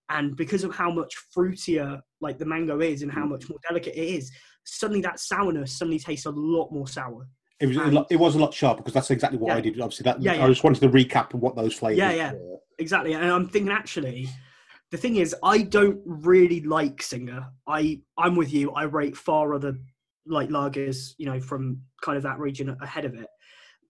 And 0.08 0.36
because 0.36 0.64
of 0.64 0.74
how 0.74 0.90
much 0.90 1.14
fruitier, 1.36 2.00
like, 2.20 2.38
the 2.38 2.44
mango 2.44 2.80
is 2.80 3.02
and 3.02 3.12
how 3.12 3.24
Mm. 3.24 3.30
much 3.30 3.48
more 3.48 3.58
delicate 3.68 3.94
it 3.96 4.08
is, 4.08 4.32
suddenly 4.64 5.02
that 5.02 5.20
sourness 5.20 5.78
suddenly 5.78 5.98
tastes 6.00 6.26
a 6.26 6.30
lot 6.30 6.72
more 6.72 6.88
sour. 6.88 7.28
It 7.60 7.66
was 7.66 7.76
a 7.76 7.82
And- 7.82 7.94
lot, 7.94 8.06
it 8.10 8.16
was 8.16 8.34
a 8.34 8.38
lot 8.38 8.52
sharper 8.52 8.78
because 8.82 8.94
that's 8.94 9.10
exactly 9.10 9.38
what 9.38 9.48
Yeah. 9.48 9.56
I 9.56 9.60
did. 9.60 9.80
Obviously, 9.80 10.04
that 10.04 10.20
Yeah, 10.20 10.44
I 10.44 10.48
just 10.48 10.64
wanted 10.64 10.80
to 10.80 10.88
recap 10.88 11.34
what 11.34 11.54
those 11.56 11.74
flavors. 11.74 11.98
Yeah, 11.98 12.12
yeah. 12.12 12.32
were. 12.32 12.58
Exactly. 12.78 13.14
And 13.14 13.24
I'm 13.24 13.48
thinking, 13.48 13.72
actually, 13.72 14.28
the 14.90 14.96
thing 14.96 15.16
is, 15.16 15.34
I 15.42 15.62
don't 15.62 16.00
really 16.04 16.60
like 16.60 17.02
Singha. 17.02 17.50
I 17.66 18.00
I'm 18.16 18.36
with 18.36 18.52
you. 18.52 18.70
I 18.72 18.84
rate 18.84 19.16
far 19.16 19.54
other 19.54 19.76
like 20.26 20.48
lagers, 20.48 21.14
you 21.18 21.26
know, 21.26 21.40
from 21.40 21.80
kind 22.02 22.16
of 22.16 22.22
that 22.24 22.38
region 22.38 22.76
ahead 22.80 23.04
of 23.04 23.14
it. 23.14 23.28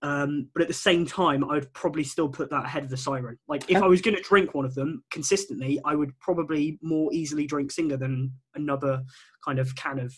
Um, 0.03 0.49
but 0.53 0.61
at 0.61 0.67
the 0.67 0.73
same 0.75 1.05
time, 1.07 1.43
I 1.43 1.53
would 1.55 1.73
probably 1.73 2.03
still 2.03 2.29
put 2.29 2.51
that 2.51 2.65
ahead 2.65 2.83
of 2.83 2.89
the 2.89 2.97
Siren. 2.97 3.37
Like, 3.47 3.69
if 3.69 3.81
I 3.81 3.87
was 3.87 4.01
going 4.01 4.15
to 4.15 4.21
drink 4.21 4.53
one 4.53 4.65
of 4.65 4.75
them 4.75 5.03
consistently, 5.09 5.79
I 5.85 5.95
would 5.95 6.11
probably 6.19 6.77
more 6.83 7.11
easily 7.13 7.47
drink 7.47 7.71
Singha 7.71 7.97
than 7.97 8.31
another 8.53 9.01
kind 9.43 9.57
of 9.57 9.75
can 9.75 9.97
of 9.97 10.13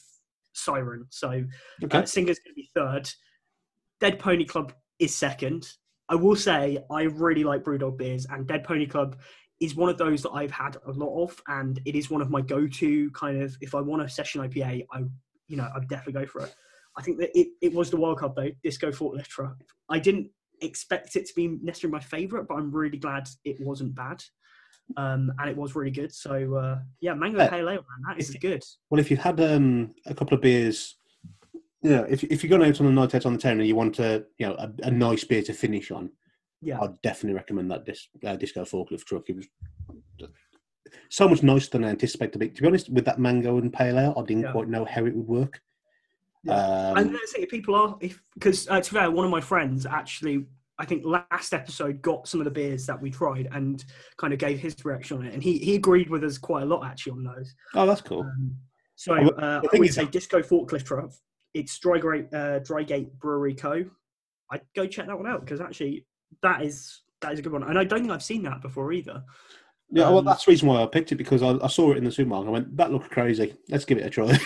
Siren. 0.53 1.05
So 1.11 1.45
Okay. 1.83 1.97
uh, 1.99 2.05
Singha's 2.05 2.39
going 2.39 2.51
to 2.51 2.55
be 2.55 2.69
third. 2.75 3.09
Dead 4.01 4.19
Pony 4.19 4.43
Club 4.45 4.73
is 4.99 5.15
second. 5.15 5.65
I 6.09 6.15
will 6.15 6.35
say 6.35 6.79
I 6.91 7.03
really 7.03 7.43
like 7.45 7.63
Brewdog 7.63 7.97
beers, 7.97 8.25
and 8.29 8.47
Dead 8.47 8.63
Pony 8.65 8.85
Club 8.85 9.17
is 9.59 9.75
one 9.75 9.89
of 9.89 9.97
those 9.97 10.21
that 10.23 10.31
I've 10.31 10.51
had 10.51 10.77
a 10.87 10.91
lot 10.91 11.23
of, 11.23 11.41
and 11.47 11.79
it 11.85 11.95
is 11.95 12.09
one 12.09 12.21
of 12.21 12.29
my 12.29 12.41
go-to 12.41 13.09
kind 13.11 13.41
of. 13.41 13.57
If 13.61 13.75
I 13.75 13.81
want 13.81 14.01
a 14.01 14.09
session 14.09 14.41
IPA, 14.41 14.85
I 14.91 14.99
you 15.47 15.57
know 15.57 15.69
I'd 15.75 15.87
definitely 15.87 16.13
go 16.21 16.25
for 16.25 16.41
it. 16.43 16.55
I 16.97 17.01
think 17.01 17.17
that 17.19 17.37
it, 17.37 17.49
it 17.61 17.73
was 17.73 17.89
the 17.89 17.97
World 17.97 18.19
Cup 18.19 18.35
though, 18.35 18.51
Disco 18.63 18.91
Forklift 18.91 19.27
Truck. 19.27 19.57
I 19.89 19.99
didn't 19.99 20.29
expect 20.61 21.15
it 21.15 21.25
to 21.27 21.33
be 21.35 21.47
necessarily 21.61 21.93
my 21.93 21.99
favourite, 21.99 22.47
but 22.47 22.55
I'm 22.55 22.71
really 22.71 22.97
glad 22.97 23.29
it 23.45 23.59
wasn't 23.59 23.95
bad. 23.95 24.23
Um, 24.97 25.31
and 25.37 25.49
it 25.49 25.55
was 25.55 25.75
really 25.75 25.91
good. 25.91 26.11
So 26.13 26.55
uh, 26.55 26.79
yeah, 26.99 27.13
Mango 27.13 27.37
Yeah. 27.39 27.49
Pale 27.49 27.69
Ale, 27.69 27.75
man, 27.75 27.83
that 28.07 28.19
is 28.19 28.33
If- 28.33 28.41
good. 28.41 28.63
Well, 28.89 28.99
if 28.99 29.11
you've 29.11 29.19
had 29.19 29.39
um, 29.39 29.93
a 30.05 30.15
couple 30.15 30.35
of 30.35 30.41
beers, 30.41 30.95
you 31.81 31.91
know, 31.91 32.05
if 32.09 32.23
if 32.25 32.43
you're 32.43 32.49
going 32.57 32.67
out 32.69 32.81
on 32.81 32.87
a 32.87 32.91
night 32.91 33.13
out 33.15 33.25
on 33.25 33.33
the 33.33 33.39
town 33.39 33.59
and 33.59 33.67
you 33.67 33.75
want 33.75 33.99
a 33.99 34.25
you 34.37 34.47
know 34.47 34.55
a, 34.55 34.71
a 34.83 34.91
nice 34.91 35.23
beer 35.23 35.43
to 35.43 35.53
finish 35.53 35.91
on, 35.91 36.09
Yeah, 36.61 36.79
I'd 36.81 37.01
definitely 37.01 37.35
recommend 37.35 37.71
that 37.71 37.85
dis, 37.85 38.07
uh, 38.25 38.35
Disco 38.35 38.63
Forklift 38.65 39.05
Truck. 39.05 39.29
It 39.29 39.35
was 39.37 39.47
so 41.09 41.27
much 41.27 41.43
nicer 41.43 41.69
than 41.71 41.85
I 41.85 41.89
anticipated 41.89 42.33
to 42.33 42.39
be. 42.39 42.49
To 42.49 42.61
be 42.61 42.67
honest, 42.67 42.89
with 42.89 43.05
that 43.05 43.19
mango 43.19 43.57
and 43.57 43.71
pale 43.71 43.97
ale, 43.99 44.13
I 44.17 44.21
didn't 44.23 44.43
Yeah. 44.43 44.51
quite 44.51 44.67
know 44.67 44.85
how 44.85 45.05
it 45.05 45.15
would 45.15 45.27
work. 45.27 45.61
Yeah. 46.43 46.53
Um, 46.55 46.97
and 46.97 47.13
let's 47.13 47.31
say 47.33 47.41
if 47.41 47.49
people 47.49 47.75
are 47.75 47.97
if 48.01 48.21
because 48.33 48.67
uh, 48.69 48.79
to 48.81 48.93
be 48.93 48.99
fair, 48.99 49.11
one 49.11 49.25
of 49.25 49.31
my 49.31 49.41
friends 49.41 49.85
actually 49.85 50.45
I 50.77 50.85
think 50.85 51.03
last 51.05 51.53
episode 51.53 52.01
got 52.01 52.27
some 52.27 52.39
of 52.39 52.45
the 52.45 52.51
beers 52.51 52.85
that 52.85 53.01
we 53.01 53.11
tried 53.11 53.49
and 53.51 53.83
kind 54.17 54.31
of 54.31 54.39
gave 54.39 54.59
his 54.59 54.73
reaction 54.85 55.17
on 55.17 55.25
it, 55.25 55.33
and 55.33 55.43
he 55.43 55.57
he 55.57 55.75
agreed 55.75 56.09
with 56.09 56.23
us 56.23 56.37
quite 56.37 56.63
a 56.63 56.65
lot 56.65 56.85
actually 56.85 57.11
on 57.11 57.23
those. 57.23 57.53
oh, 57.75 57.85
that's 57.85 58.01
cool. 58.01 58.21
Um, 58.21 58.55
so 58.95 59.13
uh, 59.15 59.61
I 59.73 59.79
would 59.79 59.93
say 59.93 60.05
Disco 60.05 60.41
Forklift 60.41 60.85
Truck. 60.85 61.11
It's 61.53 61.77
Drygate 61.79 62.33
uh, 62.33 62.59
Drygate 62.61 63.11
Brewery 63.19 63.53
Co. 63.55 63.85
I'd 64.51 64.61
go 64.75 64.87
check 64.87 65.07
that 65.07 65.17
one 65.17 65.27
out 65.27 65.41
because 65.41 65.59
actually 65.61 66.05
that 66.41 66.61
is 66.61 67.01
that 67.21 67.33
is 67.33 67.39
a 67.39 67.41
good 67.41 67.51
one, 67.51 67.63
and 67.63 67.77
I 67.77 67.83
don't 67.83 67.99
think 67.99 68.11
I've 68.11 68.23
seen 68.23 68.43
that 68.43 68.61
before 68.61 68.93
either. 68.93 69.23
Yeah, 69.91 70.09
well, 70.09 70.19
um, 70.19 70.25
that's 70.25 70.45
the 70.45 70.51
reason 70.51 70.67
why 70.67 70.83
I 70.83 70.85
picked 70.85 71.11
it 71.11 71.15
because 71.15 71.41
I, 71.41 71.57
I 71.63 71.67
saw 71.67 71.91
it 71.91 71.97
in 71.97 72.03
the 72.03 72.11
supermarket. 72.11 72.47
I 72.49 72.51
went, 72.51 72.77
that 72.77 72.91
looks 72.91 73.07
crazy. 73.07 73.55
Let's 73.69 73.85
give 73.85 73.97
it 73.97 74.05
a 74.05 74.09
try. 74.09 74.37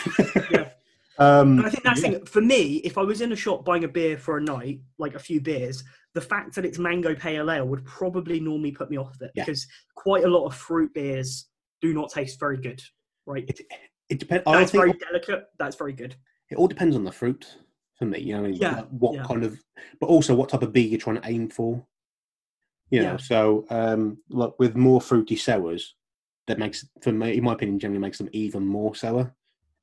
Yeah. 0.49 0.69
um, 1.19 1.57
And 1.59 1.65
I 1.65 1.69
think 1.69 1.83
that's 1.83 2.01
yeah. 2.01 2.11
thing. 2.11 2.25
For 2.25 2.39
me, 2.39 2.77
if 2.77 2.97
I 2.97 3.01
was 3.01 3.19
in 3.19 3.33
a 3.33 3.35
shop 3.35 3.65
buying 3.65 3.83
a 3.83 3.89
beer 3.89 4.17
for 4.17 4.37
a 4.37 4.41
night, 4.41 4.79
like 4.99 5.15
a 5.15 5.19
few 5.19 5.41
beers, 5.41 5.83
the 6.13 6.21
fact 6.21 6.55
that 6.55 6.63
it's 6.63 6.79
mango 6.79 7.13
pale 7.13 7.51
ale 7.51 7.65
would 7.65 7.83
probably 7.83 8.39
normally 8.39 8.71
put 8.71 8.89
me 8.89 8.95
off 8.95 9.21
it 9.21 9.31
Yeah. 9.35 9.43
because 9.43 9.67
quite 9.95 10.23
a 10.23 10.29
lot 10.29 10.45
of 10.45 10.55
fruit 10.55 10.93
beers 10.93 11.47
do 11.81 11.93
not 11.93 12.09
taste 12.09 12.39
very 12.39 12.57
good. 12.57 12.81
Right? 13.25 13.43
It, 13.49 13.59
it 14.07 14.19
depends. 14.19 14.45
That's 14.45 14.71
very 14.71 14.93
delicate. 14.93 15.43
That's 15.59 15.75
very 15.75 15.93
good. 15.93 16.15
it 16.51 16.57
all 16.57 16.67
depends 16.67 16.95
on 16.95 17.03
the 17.03 17.11
fruit 17.11 17.57
for 18.03 18.09
me. 18.09 18.19
You 18.19 18.37
know, 18.37 18.45
Yeah, 18.47 18.81
what 18.89 19.15
yeah. 19.15 19.23
kind 19.23 19.43
of, 19.43 19.57
but 19.99 20.07
also 20.07 20.35
what 20.35 20.49
type 20.49 20.61
of 20.61 20.73
beer 20.73 20.85
you're 20.85 20.99
trying 20.99 21.21
to 21.21 21.27
aim 21.27 21.49
for. 21.49 21.85
You 22.89 23.01
know, 23.01 23.11
Yeah. 23.11 23.17
so 23.17 23.65
um, 23.69 24.17
like 24.29 24.51
with 24.59 24.75
more 24.75 25.01
fruity 25.01 25.35
sours, 25.35 25.95
that 26.47 26.59
makes, 26.59 26.85
for 27.01 27.11
me, 27.11 27.37
in 27.37 27.43
my 27.43 27.53
opinion, 27.53 27.79
generally 27.79 28.01
makes 28.01 28.17
them 28.17 28.29
even 28.33 28.65
more 28.65 28.93
sour. 28.95 29.33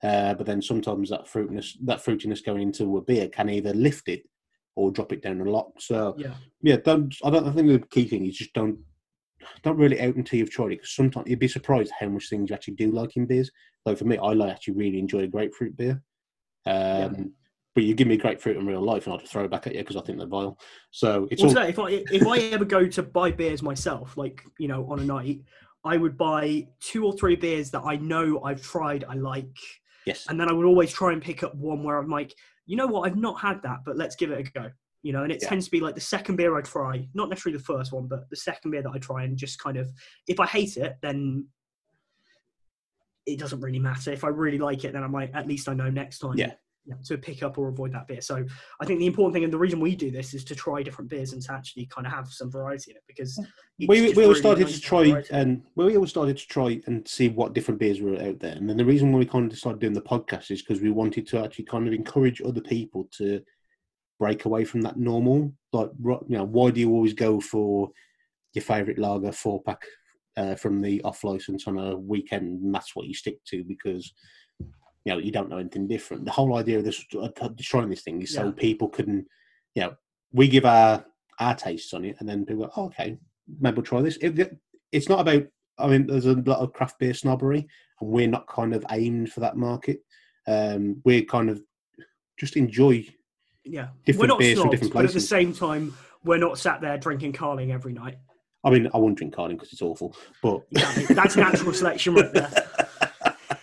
Uh, 0.03 0.35
but 0.35 0.47
then 0.47 0.63
sometimes 0.63 1.11
that 1.11 1.27
fruitiness, 1.27 1.77
that 1.85 2.05
fruitiness 2.05 2.45
going 2.45 2.63
into 2.63 2.97
a 2.97 3.03
beer 3.03 3.29
can 3.29 3.49
either 3.49 3.73
lift 3.75 4.09
it 4.09 4.23
or 4.77 4.91
drop 4.91 5.13
it 5.13 5.23
down 5.23 5.41
a 5.41 5.51
lot. 5.51 5.73
So 5.79 6.15
Yeah. 6.19 6.35
yeah, 6.63 6.77
don't. 6.77 7.15
I 7.25 7.31
don't 7.31 7.49
I 7.49 7.53
think 7.53 7.69
the 7.69 7.87
key 7.89 8.07
thing 8.07 8.27
is 8.27 8.37
just 8.37 8.53
don't 8.53 8.79
don't 9.63 9.79
really 9.79 10.01
out 10.01 10.15
until 10.17 10.39
you've 10.39 10.51
tried 10.51 10.73
it. 10.73 10.79
Because 10.79 10.95
sometimes 10.95 11.29
you'd 11.29 11.39
be 11.39 11.49
surprised 11.49 11.93
how 11.99 12.09
much 12.09 12.29
things 12.29 12.51
you 12.51 12.55
actually 12.55 12.75
do 12.75 12.93
like 12.93 13.17
in 13.17 13.27
beers. 13.27 13.51
Like 13.85 13.99
for 13.99 14.05
me, 14.05 14.19
I 14.19 14.33
like 14.33 14.53
actually 14.53 14.75
really 14.75 14.99
enjoy 14.99 15.21
a 15.21 15.27
grapefruit 15.27 15.77
beer. 15.77 16.03
Um, 16.67 17.33
But 17.81 17.87
you 17.87 17.95
give 17.95 18.09
me 18.09 18.19
grapefruit 18.19 18.59
in 18.59 18.67
real 18.67 18.83
life, 18.83 19.07
and 19.07 19.15
I'll 19.15 19.19
just 19.19 19.33
throw 19.33 19.45
it 19.45 19.51
back 19.51 19.67
at 19.67 19.75
you 19.75 19.81
because 19.81 19.97
I 19.97 20.03
think 20.03 20.19
they're 20.19 20.27
vile. 20.27 20.59
So 20.91 21.27
it's 21.31 21.41
all 21.41 21.49
Also, 21.49 21.63
if 21.63 21.79
I 21.79 21.89
if 21.89 22.27
I 22.27 22.39
ever 22.53 22.67
go 22.67 22.87
to 22.87 23.03
buy 23.03 23.31
beers 23.31 23.63
myself, 23.63 24.19
like 24.19 24.45
you 24.59 24.69
know, 24.69 24.85
on 24.93 25.01
a 25.01 25.05
night, 25.05 25.41
I 25.83 25.97
would 25.97 26.19
buy 26.19 26.69
two 26.81 27.07
or 27.07 27.15
three 27.15 27.37
beers 27.37 27.71
that 27.71 27.81
I 27.81 27.97
know 27.97 28.43
I've 28.45 28.61
tried, 28.61 29.05
I 29.09 29.15
like, 29.15 29.57
yes, 30.05 30.27
and 30.29 30.39
then 30.39 30.51
I 30.51 30.53
would 30.53 30.67
always 30.67 30.93
try 30.93 31.15
and 31.15 31.23
pick 31.23 31.43
up 31.43 31.55
one 31.55 31.83
where 31.83 31.97
I'm 31.97 32.11
like, 32.11 32.35
you 32.67 32.77
know 32.77 32.87
what, 32.87 33.09
I've 33.09 33.17
not 33.17 33.41
had 33.41 33.63
that, 33.63 33.79
but 33.87 33.97
let's 33.97 34.15
give 34.15 34.31
it 34.31 34.47
a 34.47 34.51
go. 34.53 34.71
You 35.03 35.15
know, 35.15 35.23
and 35.23 35.33
it 35.33 35.39
Yeah. 35.41 35.49
tends 35.49 35.65
to 35.65 35.71
be 35.71 35.81
like 35.81 35.95
the 35.95 36.03
second 36.03 36.37
beer 36.37 36.59
I 36.59 36.61
try, 36.61 37.09
not 37.15 37.31
necessarily 37.31 37.57
the 37.57 37.65
first 37.65 37.93
one, 37.93 38.09
but 38.09 38.29
the 38.29 38.37
second 38.37 38.73
beer 38.73 38.83
that 38.83 38.93
I 38.95 38.99
try, 38.99 39.25
and 39.25 39.39
just 39.39 39.59
kind 39.59 39.79
of, 39.79 39.91
if 40.29 40.39
I 40.39 40.45
hate 40.45 40.77
it, 40.77 40.97
then 41.01 41.47
it 43.25 43.39
doesn't 43.39 43.63
really 43.63 43.79
matter. 43.79 44.13
If 44.13 44.23
I 44.23 44.29
really 44.29 44.59
like 44.59 44.85
it, 44.85 44.93
then 44.93 45.03
I'm 45.03 45.13
like, 45.13 45.31
at 45.33 45.49
least 45.49 45.67
I 45.67 45.73
know 45.73 45.89
next 45.89 46.19
time. 46.19 46.37
Yeah. 46.37 46.53
Yeah, 46.87 46.95
to 47.05 47.19
pick 47.19 47.43
up 47.43 47.59
or 47.59 47.69
avoid 47.69 47.93
that 47.93 48.09
beer. 48.09 48.21
So 48.21 48.45
I 48.81 48.87
think 48.87 48.99
the 48.99 49.07
important 49.07 49.35
thing 49.35 49.45
and 49.45 49.53
the 49.53 49.59
reason 49.59 49.81
we 49.81 49.95
do 49.95 50.11
this 50.11 50.33
is 50.33 50.45
to 50.45 50.55
try 50.55 50.83
different 50.83 51.11
beers 51.11 51.33
and 51.33 51.43
to 51.43 51.53
actually 51.53 51.87
kind 51.87 52.07
of 52.07 52.13
have 52.13 52.29
some 52.29 52.51
variety 52.51 52.93
in 52.93 52.97
it 52.97 53.03
because 53.07 53.39
we, 53.79 54.13
we 54.13 54.25
all 54.25 54.35
started 54.35 54.67
to 54.67 54.81
try 54.81 55.23
and 55.31 55.63
we 55.77 55.97
all 55.97 56.07
started 56.07 56.39
to 56.39 56.47
try 56.47 56.81
and 56.87 57.07
see 57.07 57.29
what 57.29 57.53
different 57.53 57.79
beers 57.79 58.01
were 58.01 58.21
out 58.21 58.39
there. 58.41 58.55
And 58.55 58.69
then 58.69 58.77
the 58.77 58.85
reason 58.85 59.13
why 59.13 59.19
we 59.19 59.27
kind 59.27 59.51
of 59.51 59.59
started 59.59 59.81
doing 59.81 59.93
the 59.93 60.01
podcast 60.01 60.51
is 60.51 60.63
because 60.63 60.81
we 60.81 60.91
wanted 60.91 61.27
to 61.29 61.45
actually 61.45 61.67
kind 61.67 61.87
of 61.87 61.93
encourage 61.93 62.41
other 62.41 62.63
people 62.63 63.09
to 63.19 63.43
break 64.19 64.45
away 64.47 64.65
from 64.65 64.81
that 64.83 64.97
normal. 64.97 65.53
Like, 65.73 65.91
you 66.03 66.21
know, 66.29 66.45
why 66.45 66.71
do 66.71 66.81
you 66.81 66.91
always 66.91 67.15
go 67.15 67.41
for 67.41 67.91
your 68.55 68.63
favourite 68.63 68.99
lager 68.99 69.33
four 69.33 69.63
pack 69.63 69.83
uh, 70.37 70.55
from 70.55 70.81
the 70.81 71.03
off 71.03 71.25
license 71.25 71.67
on 71.67 71.79
a 71.79 71.97
weekend? 71.97 72.63
And 72.63 72.75
that's 72.75 72.97
what 72.97 73.07
you 73.07 73.15
stick 73.15 73.45
to 73.47 73.65
because 73.65 74.13
you 75.05 75.13
know 75.13 75.19
you 75.19 75.33
don't 75.33 75.49
know 75.49 75.59
anything 75.59 75.87
different. 75.87 76.25
The 76.25 76.31
whole 76.31 76.57
idea 76.57 76.79
of 76.79 76.85
this 76.85 77.05
uh, 77.21 77.29
destroying 77.55 77.89
this 77.89 78.03
thing 78.03 78.21
is 78.23 78.35
yeah. 78.35 78.43
so 78.43 78.53
people 78.53 78.89
can, 78.89 79.27
you 79.75 79.83
know, 79.83 79.95
we 80.33 80.49
give 80.49 80.65
our 80.65 81.05
our 81.39 81.55
tastes 81.55 81.95
on 81.95 82.05
it, 82.05 82.17
and 82.19 82.29
then 82.29 82.45
people 82.45 82.67
go, 82.67 82.73
oh, 82.77 82.87
okay, 82.87 83.19
maybe 83.61 83.77
we'll 83.77 83.85
try 83.85 84.03
this. 84.03 84.19
It, 84.21 84.59
it's 84.93 85.09
not 85.09 85.21
about. 85.21 85.45
I 85.79 85.87
mean, 85.87 86.07
there's 86.07 86.27
a 86.27 86.35
lot 86.35 86.59
of 86.59 86.75
craft 86.75 86.99
beer 86.99 87.15
snobbery, 87.15 87.67
and 88.01 88.11
we're 88.11 88.29
not 88.29 88.47
kind 88.47 88.75
of 88.75 88.85
aimed 88.91 89.33
for 89.33 89.41
that 89.41 89.57
market. 89.57 90.01
Um, 90.47 91.01
we're 91.05 91.25
kind 91.25 91.49
of 91.49 91.63
just 92.39 92.57
enjoy 92.57 93.07
yeah 93.65 93.89
different 94.07 94.21
we're 94.21 94.27
not 94.27 94.39
beers 94.39 94.55
snobs, 94.55 94.63
from 94.63 94.71
different 94.71 94.93
places. 94.93 95.13
But 95.13 95.17
at 95.17 95.23
the 95.23 95.27
same 95.27 95.55
time, 95.55 95.97
we're 96.25 96.39
not 96.39 96.59
sat 96.59 96.81
there 96.81 96.99
drinking 96.99 97.33
Carling 97.33 97.73
every 97.73 97.93
night. 97.93 98.19
I 98.63 98.71
mean, 98.71 98.91
I 98.93 98.99
won't 98.99 99.17
drink 99.17 99.35
Carling 99.35 99.57
because 99.57 99.73
it's 99.73 99.81
awful, 99.81 100.15
but 100.43 100.63
yeah, 100.71 100.93
that's 101.11 101.37
natural 101.37 101.73
selection 101.73 102.15
right 102.15 102.33
there. 102.33 102.51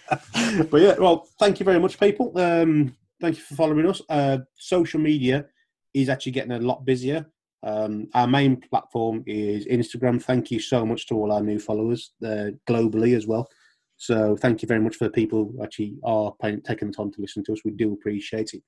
but 0.69 0.81
yeah, 0.81 0.95
well, 0.97 1.27
thank 1.39 1.59
you 1.59 1.65
very 1.65 1.79
much, 1.79 1.99
people. 1.99 2.37
Um, 2.37 2.95
thank 3.19 3.37
you 3.37 3.43
for 3.43 3.55
following 3.55 3.87
us. 3.87 4.01
Uh, 4.09 4.39
social 4.55 4.99
media 4.99 5.45
is 5.93 6.09
actually 6.09 6.31
getting 6.33 6.51
a 6.51 6.59
lot 6.59 6.85
busier. 6.85 7.25
Um, 7.63 8.07
our 8.13 8.27
main 8.27 8.57
platform 8.57 9.23
is 9.25 9.65
Instagram. 9.65 10.21
Thank 10.21 10.51
you 10.51 10.59
so 10.59 10.85
much 10.85 11.07
to 11.07 11.15
all 11.15 11.31
our 11.31 11.41
new 11.41 11.59
followers 11.59 12.11
uh, 12.23 12.51
globally 12.67 13.15
as 13.15 13.27
well. 13.27 13.49
So 13.97 14.37
thank 14.37 14.61
you 14.61 14.67
very 14.67 14.79
much 14.79 14.95
for 14.95 15.05
the 15.05 15.11
people 15.11 15.51
who 15.51 15.63
actually 15.63 15.97
are 16.03 16.33
paying, 16.39 16.61
taking 16.61 16.89
the 16.89 16.93
time 16.93 17.11
to 17.11 17.21
listen 17.21 17.43
to 17.45 17.53
us. 17.53 17.61
We 17.65 17.71
do 17.71 17.93
appreciate 17.93 18.53
it. 18.53 18.61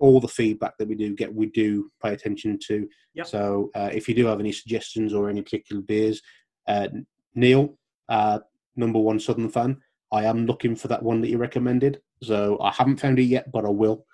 All 0.00 0.20
the 0.20 0.28
feedback 0.28 0.76
that 0.78 0.88
we 0.88 0.96
do 0.96 1.14
get, 1.14 1.32
we 1.32 1.46
do 1.46 1.88
pay 2.02 2.12
attention 2.12 2.58
to. 2.66 2.88
Yep. 3.14 3.26
So 3.28 3.70
uh, 3.76 3.90
if 3.92 4.08
you 4.08 4.14
do 4.14 4.26
have 4.26 4.40
any 4.40 4.50
suggestions 4.50 5.14
or 5.14 5.30
any 5.30 5.40
particular 5.40 5.80
beers, 5.80 6.20
uh, 6.66 6.88
Neil, 7.36 7.78
uh, 8.08 8.40
number 8.74 8.98
one 8.98 9.20
Southern 9.20 9.48
fan, 9.48 9.80
I 10.12 10.24
am 10.24 10.46
looking 10.46 10.76
for 10.76 10.88
that 10.88 11.02
one 11.02 11.20
that 11.22 11.28
you 11.28 11.38
recommended. 11.38 12.02
So 12.22 12.58
I 12.60 12.70
haven't 12.70 13.00
found 13.00 13.18
it 13.18 13.24
yet, 13.24 13.50
but 13.50 13.64
I 13.64 13.70
will. 13.70 14.06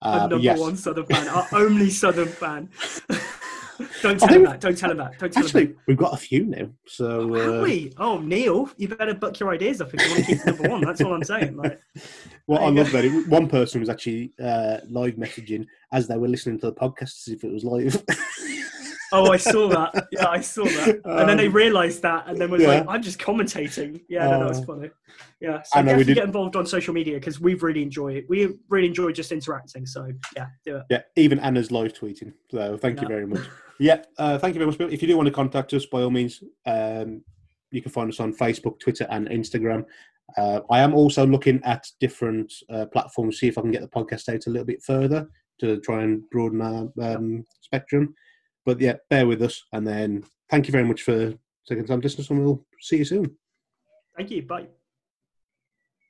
Uh, 0.00 0.26
number 0.26 0.38
yes. 0.38 0.58
one 0.58 0.76
Southern 0.76 1.06
fan, 1.06 1.28
our 1.28 1.46
only 1.52 1.90
Southern 1.90 2.28
fan. 2.28 2.70
Don't 4.02 4.18
tell 4.18 4.34
him 4.34 4.44
that. 4.44 4.60
Don't 4.60 4.76
tell 4.76 4.90
him 4.90 4.98
that. 4.98 5.18
Don't 5.18 5.32
tell 5.32 5.44
actually, 5.44 5.66
him 5.66 5.76
we've 5.86 5.96
got 5.96 6.12
a 6.12 6.16
few 6.16 6.44
now. 6.44 6.68
So 6.86 7.34
oh, 7.34 7.60
uh... 7.60 7.62
we? 7.62 7.92
Oh, 7.98 8.18
Neil, 8.18 8.68
you 8.76 8.88
better 8.88 9.14
buck 9.14 9.38
your 9.40 9.50
ideas 9.50 9.80
up 9.80 9.92
if 9.94 10.00
you 10.00 10.10
want 10.10 10.24
to 10.24 10.34
keep 10.34 10.46
number 10.46 10.68
one. 10.68 10.80
That's 10.82 11.00
all 11.00 11.14
I'm 11.14 11.24
saying. 11.24 11.56
Like, 11.56 11.80
well, 12.46 12.64
I 12.64 12.68
love 12.68 12.90
that. 12.92 13.04
It, 13.04 13.28
one 13.28 13.48
person 13.48 13.80
was 13.80 13.88
actually 13.88 14.32
uh, 14.42 14.78
live 14.88 15.14
messaging 15.14 15.66
as 15.92 16.06
they 16.06 16.16
were 16.16 16.28
listening 16.28 16.60
to 16.60 16.66
the 16.66 16.74
podcast 16.74 17.26
as 17.26 17.28
if 17.28 17.44
it 17.44 17.52
was 17.52 17.64
live. 17.64 18.02
Oh, 19.12 19.32
I 19.32 19.36
saw 19.36 19.68
that. 19.68 20.08
Yeah, 20.12 20.28
I 20.28 20.40
saw 20.40 20.64
that. 20.64 21.00
And 21.04 21.20
um, 21.20 21.26
then 21.26 21.36
they 21.36 21.46
um, 21.46 21.52
realised 21.52 22.02
that, 22.02 22.26
and 22.26 22.38
then 22.38 22.50
was 22.50 22.62
yeah. 22.62 22.68
like, 22.68 22.86
"I'm 22.88 23.02
just 23.02 23.18
commentating." 23.18 24.00
Yeah, 24.08 24.28
no, 24.28 24.40
that 24.40 24.48
was 24.48 24.60
uh, 24.60 24.64
funny. 24.64 24.90
Yeah, 25.40 25.62
so 25.62 25.82
definitely 25.82 26.14
get 26.14 26.24
involved 26.24 26.56
on 26.56 26.66
social 26.66 26.94
media 26.94 27.14
because 27.14 27.40
we 27.40 27.54
really 27.54 27.82
enjoy 27.82 28.14
it. 28.14 28.26
We 28.28 28.58
really 28.68 28.88
enjoy 28.88 29.12
just 29.12 29.32
interacting. 29.32 29.86
So 29.86 30.08
yeah, 30.36 30.46
do 30.64 30.76
it. 30.76 30.82
Yeah, 30.90 31.02
even 31.16 31.38
Anna's 31.38 31.70
live 31.70 31.92
tweeting. 31.92 32.32
So 32.50 32.76
thank 32.76 32.96
yeah. 32.96 33.02
you 33.02 33.08
very 33.08 33.26
much. 33.26 33.42
yeah, 33.78 34.02
uh, 34.18 34.38
thank 34.38 34.54
you 34.54 34.58
very 34.58 34.70
much. 34.70 34.92
If 34.92 35.02
you 35.02 35.08
do 35.08 35.16
want 35.16 35.26
to 35.26 35.32
contact 35.32 35.72
us, 35.74 35.86
by 35.86 36.02
all 36.02 36.10
means, 36.10 36.42
um, 36.66 37.22
you 37.70 37.82
can 37.82 37.90
find 37.90 38.10
us 38.10 38.20
on 38.20 38.34
Facebook, 38.34 38.78
Twitter, 38.80 39.06
and 39.10 39.28
Instagram. 39.28 39.84
Uh, 40.36 40.60
I 40.70 40.80
am 40.80 40.94
also 40.94 41.26
looking 41.26 41.60
at 41.64 41.86
different 42.00 42.52
uh, 42.70 42.86
platforms, 42.86 43.38
see 43.38 43.48
if 43.48 43.58
I 43.58 43.62
can 43.62 43.70
get 43.70 43.82
the 43.82 43.88
podcast 43.88 44.32
out 44.32 44.46
a 44.46 44.50
little 44.50 44.66
bit 44.66 44.82
further 44.82 45.28
to 45.60 45.78
try 45.80 46.02
and 46.02 46.28
broaden 46.30 46.60
our 46.60 46.88
um, 47.02 47.44
spectrum. 47.60 48.14
But 48.64 48.80
yeah, 48.80 48.96
bear 49.10 49.26
with 49.26 49.42
us. 49.42 49.62
And 49.72 49.86
then 49.86 50.24
thank 50.50 50.66
you 50.66 50.72
very 50.72 50.84
much 50.84 51.02
for 51.02 51.34
taking 51.66 51.86
time 51.86 52.00
to 52.00 52.08
listen, 52.08 52.36
and 52.36 52.44
we'll 52.44 52.64
see 52.80 52.98
you 52.98 53.04
soon. 53.04 53.36
Thank 54.16 54.30
you. 54.30 54.42
Bye. 54.42 54.68